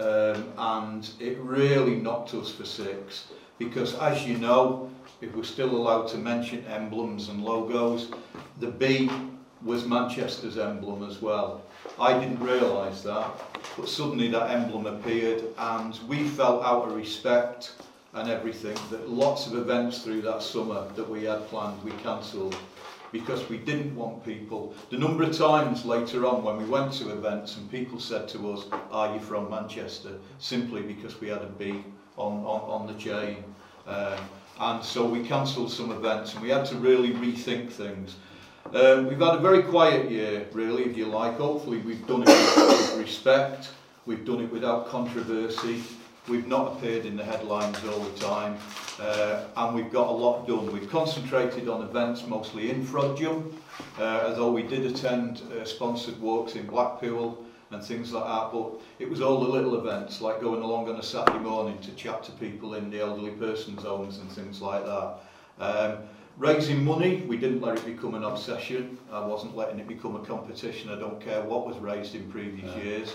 [0.00, 3.28] Um, and it really knocked us for six
[3.58, 4.90] because, as you know,
[5.24, 8.08] if we're still allowed to mention emblems and logos,
[8.60, 9.10] the bee
[9.62, 11.62] was Manchester's emblem as well.
[11.98, 13.30] I didn't realise that,
[13.76, 17.74] but suddenly that emblem appeared and we felt out of respect
[18.12, 22.56] and everything that lots of events through that summer that we had planned we cancelled
[23.10, 24.74] because we didn't want people.
[24.90, 28.52] The number of times later on when we went to events and people said to
[28.52, 30.16] us, are you from Manchester?
[30.38, 31.82] Simply because we had a bee
[32.18, 33.42] on, on, on the chain.
[33.86, 34.18] Um,
[34.60, 38.16] and so we cancelled some events and we had to really rethink things.
[38.72, 41.36] Um, we've had a very quiet year, really, if you like.
[41.38, 43.70] Hopefully we've done it with respect,
[44.06, 45.82] we've done it without controversy,
[46.28, 48.56] we've not appeared in the headlines all the time,
[49.00, 50.72] uh, and we've got a lot done.
[50.72, 53.52] We've concentrated on events mostly in Frodium,
[53.98, 57.43] uh, although we did attend uh, sponsored walks in Blackpool,
[57.74, 58.52] and things like that.
[58.52, 61.90] But it was all the little events, like going along on a Saturday morning to
[61.92, 65.14] chat to people in the elderly person's homes and things like that.
[65.60, 65.98] Um,
[66.38, 68.98] raising money, we didn't let it become an obsession.
[69.12, 70.90] I wasn't letting it become a competition.
[70.90, 72.82] I don't care what was raised in previous yeah.
[72.82, 73.12] years.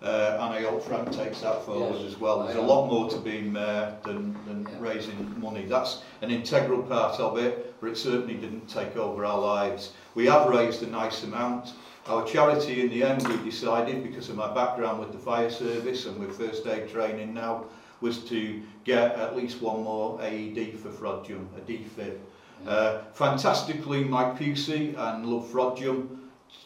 [0.00, 2.44] Uh, and I hope Frank takes that forward yes, as well.
[2.44, 4.76] There's a lot more to being mayor than, than yeah.
[4.78, 5.66] raising money.
[5.66, 9.92] That's an integral part of it, but it certainly didn't take over our lives.
[10.14, 11.72] We have raised a nice amount,
[12.08, 16.06] Our charity in the end we decided because of my background with the fire service
[16.06, 17.66] and with first aid training now
[18.00, 22.16] was to get at least one more AED for Frodsham, a defib.
[22.64, 22.70] Yeah.
[22.70, 26.08] Uh, fantastically Mike Pusey and Love Frodsham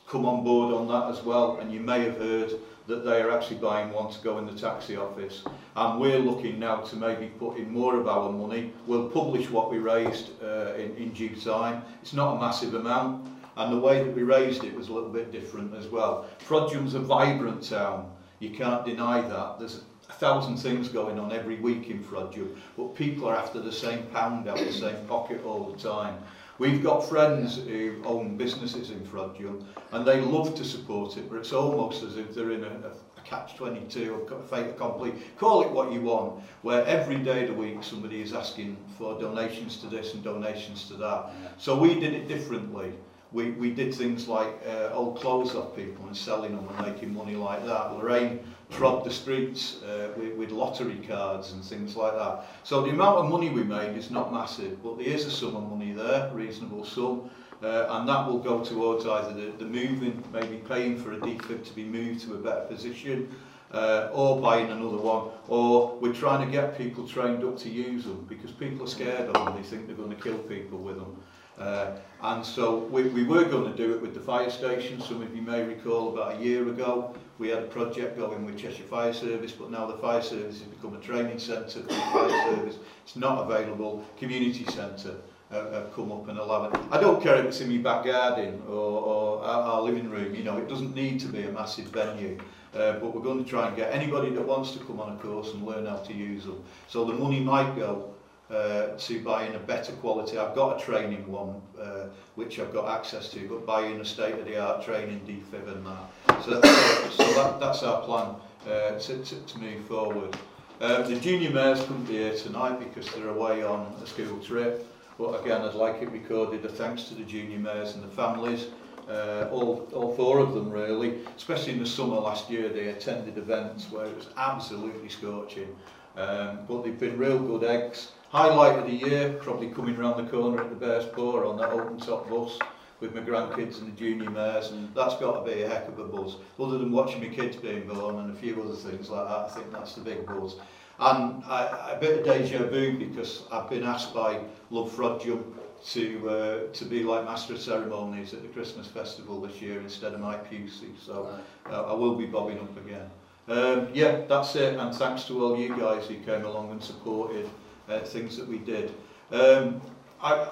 [0.07, 2.53] come on board on that as well and you may have heard
[2.87, 5.43] that they are actually buying one to go in the taxi office
[5.75, 8.73] and we're looking now to maybe put in more of our money.
[8.87, 11.83] We'll publish what we raised uh, in, in due time.
[12.01, 15.11] It's not a massive amount And the way that we raised it was a little
[15.11, 16.27] bit different as well.
[16.47, 18.11] Frodsham a vibrant town.
[18.39, 19.59] You can't deny that.
[19.59, 23.73] There's a thousand things going on every week in Frodsham, but people are after the
[23.73, 26.19] same pound out the same pocket all the time.
[26.59, 31.39] We've got friends who own businesses in Frodsham and they love to support it, but
[31.39, 35.93] it's almost as if they're in a, a catch-22 or fait accompli, call it what
[35.93, 40.15] you want, where every day of the week somebody is asking for donations to this
[40.15, 41.31] and donations to that.
[41.59, 42.93] So we did it differently
[43.33, 47.15] we, we did things like uh, old clothes off people and selling them and making
[47.15, 47.93] money like that.
[47.93, 48.41] Lorraine
[48.71, 52.45] trod the streets uh, with, with lottery cards and things like that.
[52.65, 55.57] So the amount of money we made is not massive, but there is a sum
[55.57, 57.31] of money there, reasonable sum,
[57.63, 61.65] uh, and that will go towards either the, the moving, maybe paying for a defib
[61.65, 63.35] to be moved to a better position,
[63.73, 68.05] uh, or buying another one, or we're trying to get people trained up to use
[68.05, 70.97] them because people are scared of them, they think they're going to kill people with
[70.97, 71.17] them.
[71.59, 71.93] Uh,
[72.23, 75.01] and so we, we were going to do it with the fire station.
[75.01, 78.57] Some of you may recall about a year ago we had a project going with
[78.57, 81.95] Cheshire Fire Service, but now the fire service has become a training centre for the
[81.95, 82.77] fire service.
[83.05, 84.05] It's not available.
[84.17, 85.17] Community centre
[85.51, 86.79] uh, have come up and allow it.
[86.91, 90.35] I don't care if it's in my back garden or, or our, our living room.
[90.35, 92.39] You know, it doesn't need to be a massive venue.
[92.75, 95.17] Uh, but we're going to try and get anybody that wants to come on a
[95.17, 96.63] course and learn how to use them.
[96.89, 98.15] So the money might go
[98.51, 100.39] uh, to buying a better quality.
[100.39, 104.85] I've got a training one, uh, which I've got access to, but buying a state-of-the-art
[104.85, 106.43] training defib and that.
[106.45, 106.61] So,
[107.11, 108.35] so that, that's our plan
[108.67, 110.37] uh, to, to, to move forward.
[110.81, 114.87] Uh, the junior mayors couldn't be here tonight because they're away on a school trip.
[115.19, 118.67] But again, I'd like it recorded a thanks to the junior mayors and the families.
[119.09, 123.37] Uh, all, all four of them really, especially in the summer last year, they attended
[123.37, 125.75] events where it was absolutely scorching.
[126.17, 128.13] Um, but they've been real good eggs.
[128.33, 131.69] Highlight of the year, probably coming round the corner at the Bears Pour on that
[131.69, 132.59] open top bus
[132.99, 135.99] with my grandkids and the junior mares, and that's got to be a heck of
[135.99, 136.37] a buzz.
[136.59, 139.49] Other than watching my kids being born and a few other things like that, I
[139.51, 140.57] think that's the big buzz.
[140.99, 144.41] And I, a bit of deja vu because I've been asked by
[144.71, 145.45] Love Fraud Jump
[145.89, 150.15] to uh, to be like master of ceremonies at the Christmas festival this year instead
[150.15, 150.99] of Mike Pusey.
[150.99, 153.11] So uh, I will be bobbing up again.
[153.49, 154.79] Um, yeah, that's it.
[154.79, 157.51] And thanks to all you guys who came along and supported
[157.89, 158.93] uh, things that we did.
[159.31, 159.81] Um,
[160.23, 160.49] I,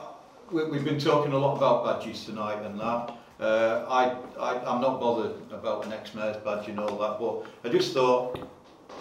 [0.51, 3.17] we, we've been talking a lot about badges tonight and that.
[3.41, 7.73] Uh, I, I, I'm not bothered about an ex-mayor's badge and all that, but I
[7.73, 8.39] just thought,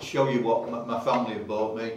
[0.02, 1.94] show you what my, my family have bought me.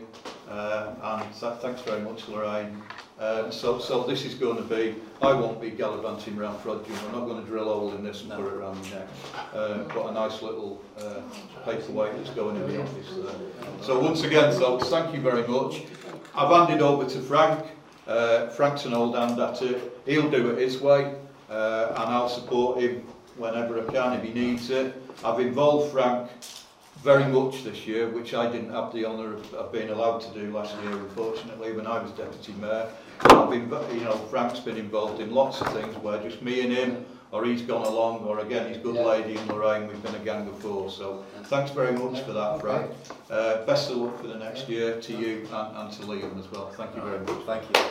[0.49, 2.83] Uh, and th thanks very much, Lorraine.
[3.21, 7.13] Um, so, so this is going to be, I won't be gallivanting around Frodsham, I'm
[7.13, 9.09] not going to drill a hole in this and put it around my neck.
[9.55, 11.21] Uh, a nice little uh,
[11.65, 13.35] paperweight that's going in the office there.
[13.83, 15.83] So once again, folks, thank you very much.
[16.35, 17.67] I've handed over to Frank.
[18.07, 20.01] Uh, Frank's an old hand at it.
[20.07, 21.15] He'll do it his way,
[21.51, 23.07] uh, and I'll support him
[23.37, 24.95] whenever I can if he needs it.
[25.23, 26.31] I've involved Frank
[27.03, 30.31] very much this year, which I didn't have the honour of, of being allowed to
[30.33, 32.89] do last year, unfortunately, when I was deputy mayor.
[33.25, 36.73] I've been, you know, Frank's been involved in lots of things where just me and
[36.73, 39.03] him, or he's gone along, or again, his good yeah.
[39.03, 40.91] lady and Lorraine, we've been a gang of four.
[40.91, 42.91] So thanks very much for that, Frank.
[43.31, 46.51] Uh, best of luck for the next year to you and, and to Liam as
[46.53, 46.69] well.
[46.71, 47.47] Thank you very much.
[47.47, 47.83] Thank you.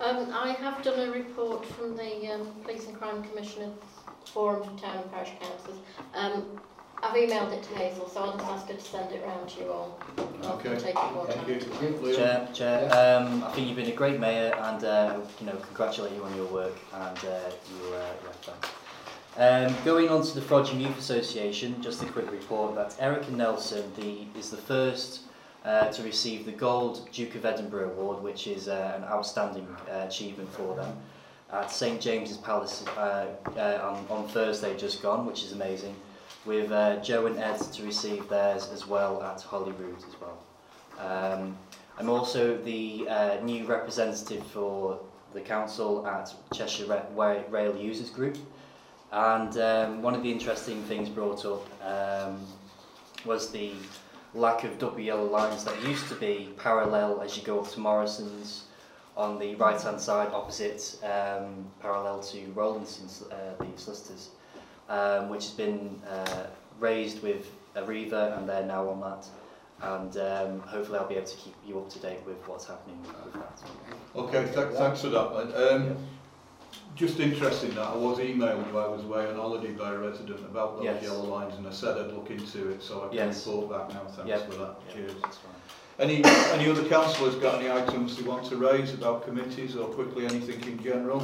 [0.00, 3.70] Um, I have done a report from the um, Police and Crime Commissioner
[4.24, 5.80] Forum for Town and Parish Councils.
[6.14, 6.60] Um,
[7.00, 9.60] I've emailed it to Hazel, so I'll just ask her to send it round to
[9.60, 9.98] you all.
[10.42, 10.76] Okay.
[10.76, 12.04] Take it more Thank time.
[12.04, 12.14] you.
[12.14, 16.12] Chair, Chair um, I think you've been a great mayor and uh, you know, congratulate
[16.14, 18.68] you on your work and uh, you, uh, yeah, thanks.
[19.36, 23.92] Um, going on to the Frodsham Youth Association, just a quick report that Erica Nelson
[23.94, 25.20] the, is the first
[25.64, 30.06] uh, to receive the Gold Duke of Edinburgh Award, which is uh, an outstanding uh,
[30.08, 30.96] achievement for them,
[31.52, 33.26] at St James's Palace uh,
[33.56, 33.80] uh,
[34.10, 35.94] on, on Thursday just gone, which is amazing,
[36.48, 40.38] with uh, Joe and Ed to receive theirs as well at Holyrood as well.
[40.98, 41.56] Um,
[41.98, 44.98] I'm also the uh, new representative for
[45.34, 48.38] the council at Cheshire Rail Users Group,
[49.12, 52.40] and um, one of the interesting things brought up um,
[53.26, 53.72] was the
[54.32, 57.80] lack of double yellow lines that used to be parallel as you go up to
[57.80, 58.64] Morrison's
[59.16, 64.30] on the right hand side opposite um, parallel to Rowlandson's uh, the solicitors
[64.88, 66.46] um, which has been uh,
[66.80, 69.26] raised with Arriva and they're now on that
[69.80, 73.00] and um, hopefully I'll be able to keep you up to date with what's happening
[73.02, 73.62] with that.
[74.16, 75.72] Okay, th thanks for that.
[75.72, 75.96] Um,
[76.96, 80.40] just interesting that I was emailed while I was away on holiday by a resident
[80.40, 81.02] about those Yes.
[81.04, 83.46] yellow lines and I said I'd look into it, so I can Yes.
[83.46, 84.10] report back now.
[84.10, 84.50] Thanks Yep.
[84.50, 84.74] for that.
[84.88, 85.12] Yep, Cheers.
[85.22, 85.54] that's fine.
[86.00, 90.26] Any, any other councillors got any items they want to raise about committees or quickly
[90.26, 91.20] anything in general?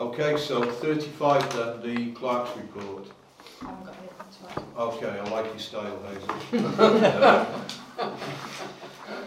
[0.00, 3.06] Okay, so 35 then, the clerk's report.
[3.60, 4.64] I haven't got anything to add.
[4.78, 6.66] Okay, I like your style, Hazel.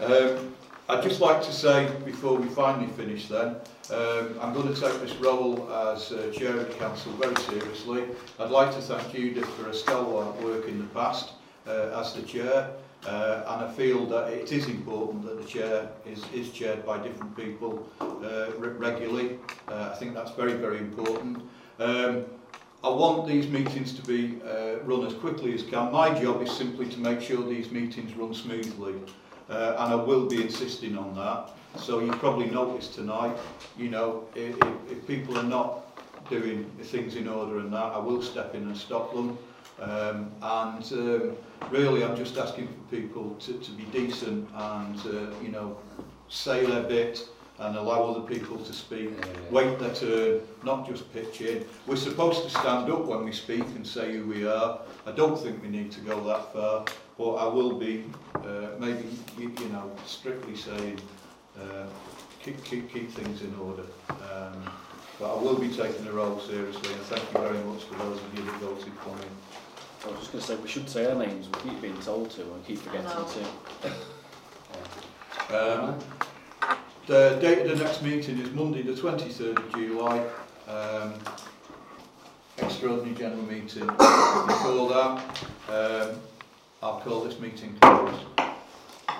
[0.40, 0.54] um,
[0.88, 3.54] I'd just like to say, before we finally finish then,
[3.92, 8.06] um, I'm going to take this role as uh, Chair of the Council very seriously.
[8.40, 11.34] I'd like to thank Judith for her stalwart work in the past
[11.68, 12.72] uh, as the Chair
[13.06, 16.98] uh, and I feel that it is important that the chair is, is chaired by
[16.98, 19.38] different people uh, re regularly.
[19.68, 21.42] Uh, I think that's very, very important.
[21.78, 22.24] Um,
[22.82, 25.90] I want these meetings to be uh, run as quickly as can.
[25.90, 28.94] My job is simply to make sure these meetings run smoothly.
[29.48, 31.50] Uh, and I will be insisting on that.
[31.82, 33.36] So you probably noticed tonight,
[33.76, 35.80] you know, if, if, if people are not
[36.30, 39.36] doing things in order and that, I will step in and stop them.
[39.80, 41.36] Um, and um,
[41.70, 45.76] really, I'm just asking for people to, to be decent and, uh, you know,
[46.28, 47.28] say their bit
[47.58, 49.50] and allow other people to speak, yeah, yeah.
[49.50, 51.64] wait their turn, not just pitch in.
[51.86, 54.80] We're supposed to stand up when we speak and say who we are.
[55.06, 56.84] I don't think we need to go that far,
[57.16, 61.00] but I will be, uh, maybe, you, you know, strictly saying,
[61.56, 61.86] uh,
[62.42, 63.84] keep, keep, keep things in order.
[64.08, 64.72] Um,
[65.20, 68.18] but I will be taking the role seriously, and thank you very much for those
[68.18, 69.26] of you that voted for me.
[70.04, 72.30] I was just going to say, we should say our names, we keep being told
[72.32, 73.26] to and keep forgetting know.
[75.48, 75.80] to.
[75.82, 75.98] Um,
[77.06, 80.26] the date of the next meeting is Monday the 23rd of July.
[80.68, 81.14] Um,
[82.58, 83.86] extraordinary general meeting.
[83.86, 85.22] Before that,
[85.68, 86.20] um,
[86.82, 88.22] I'll call this meeting closed.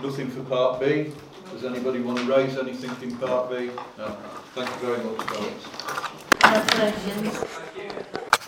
[0.02, 1.12] Nothing for part B.
[1.52, 3.70] Does anybody want to raise anything in part B?
[3.98, 4.16] No.
[4.54, 5.66] Thank you very much, folks.
[6.40, 7.63] Congratulations.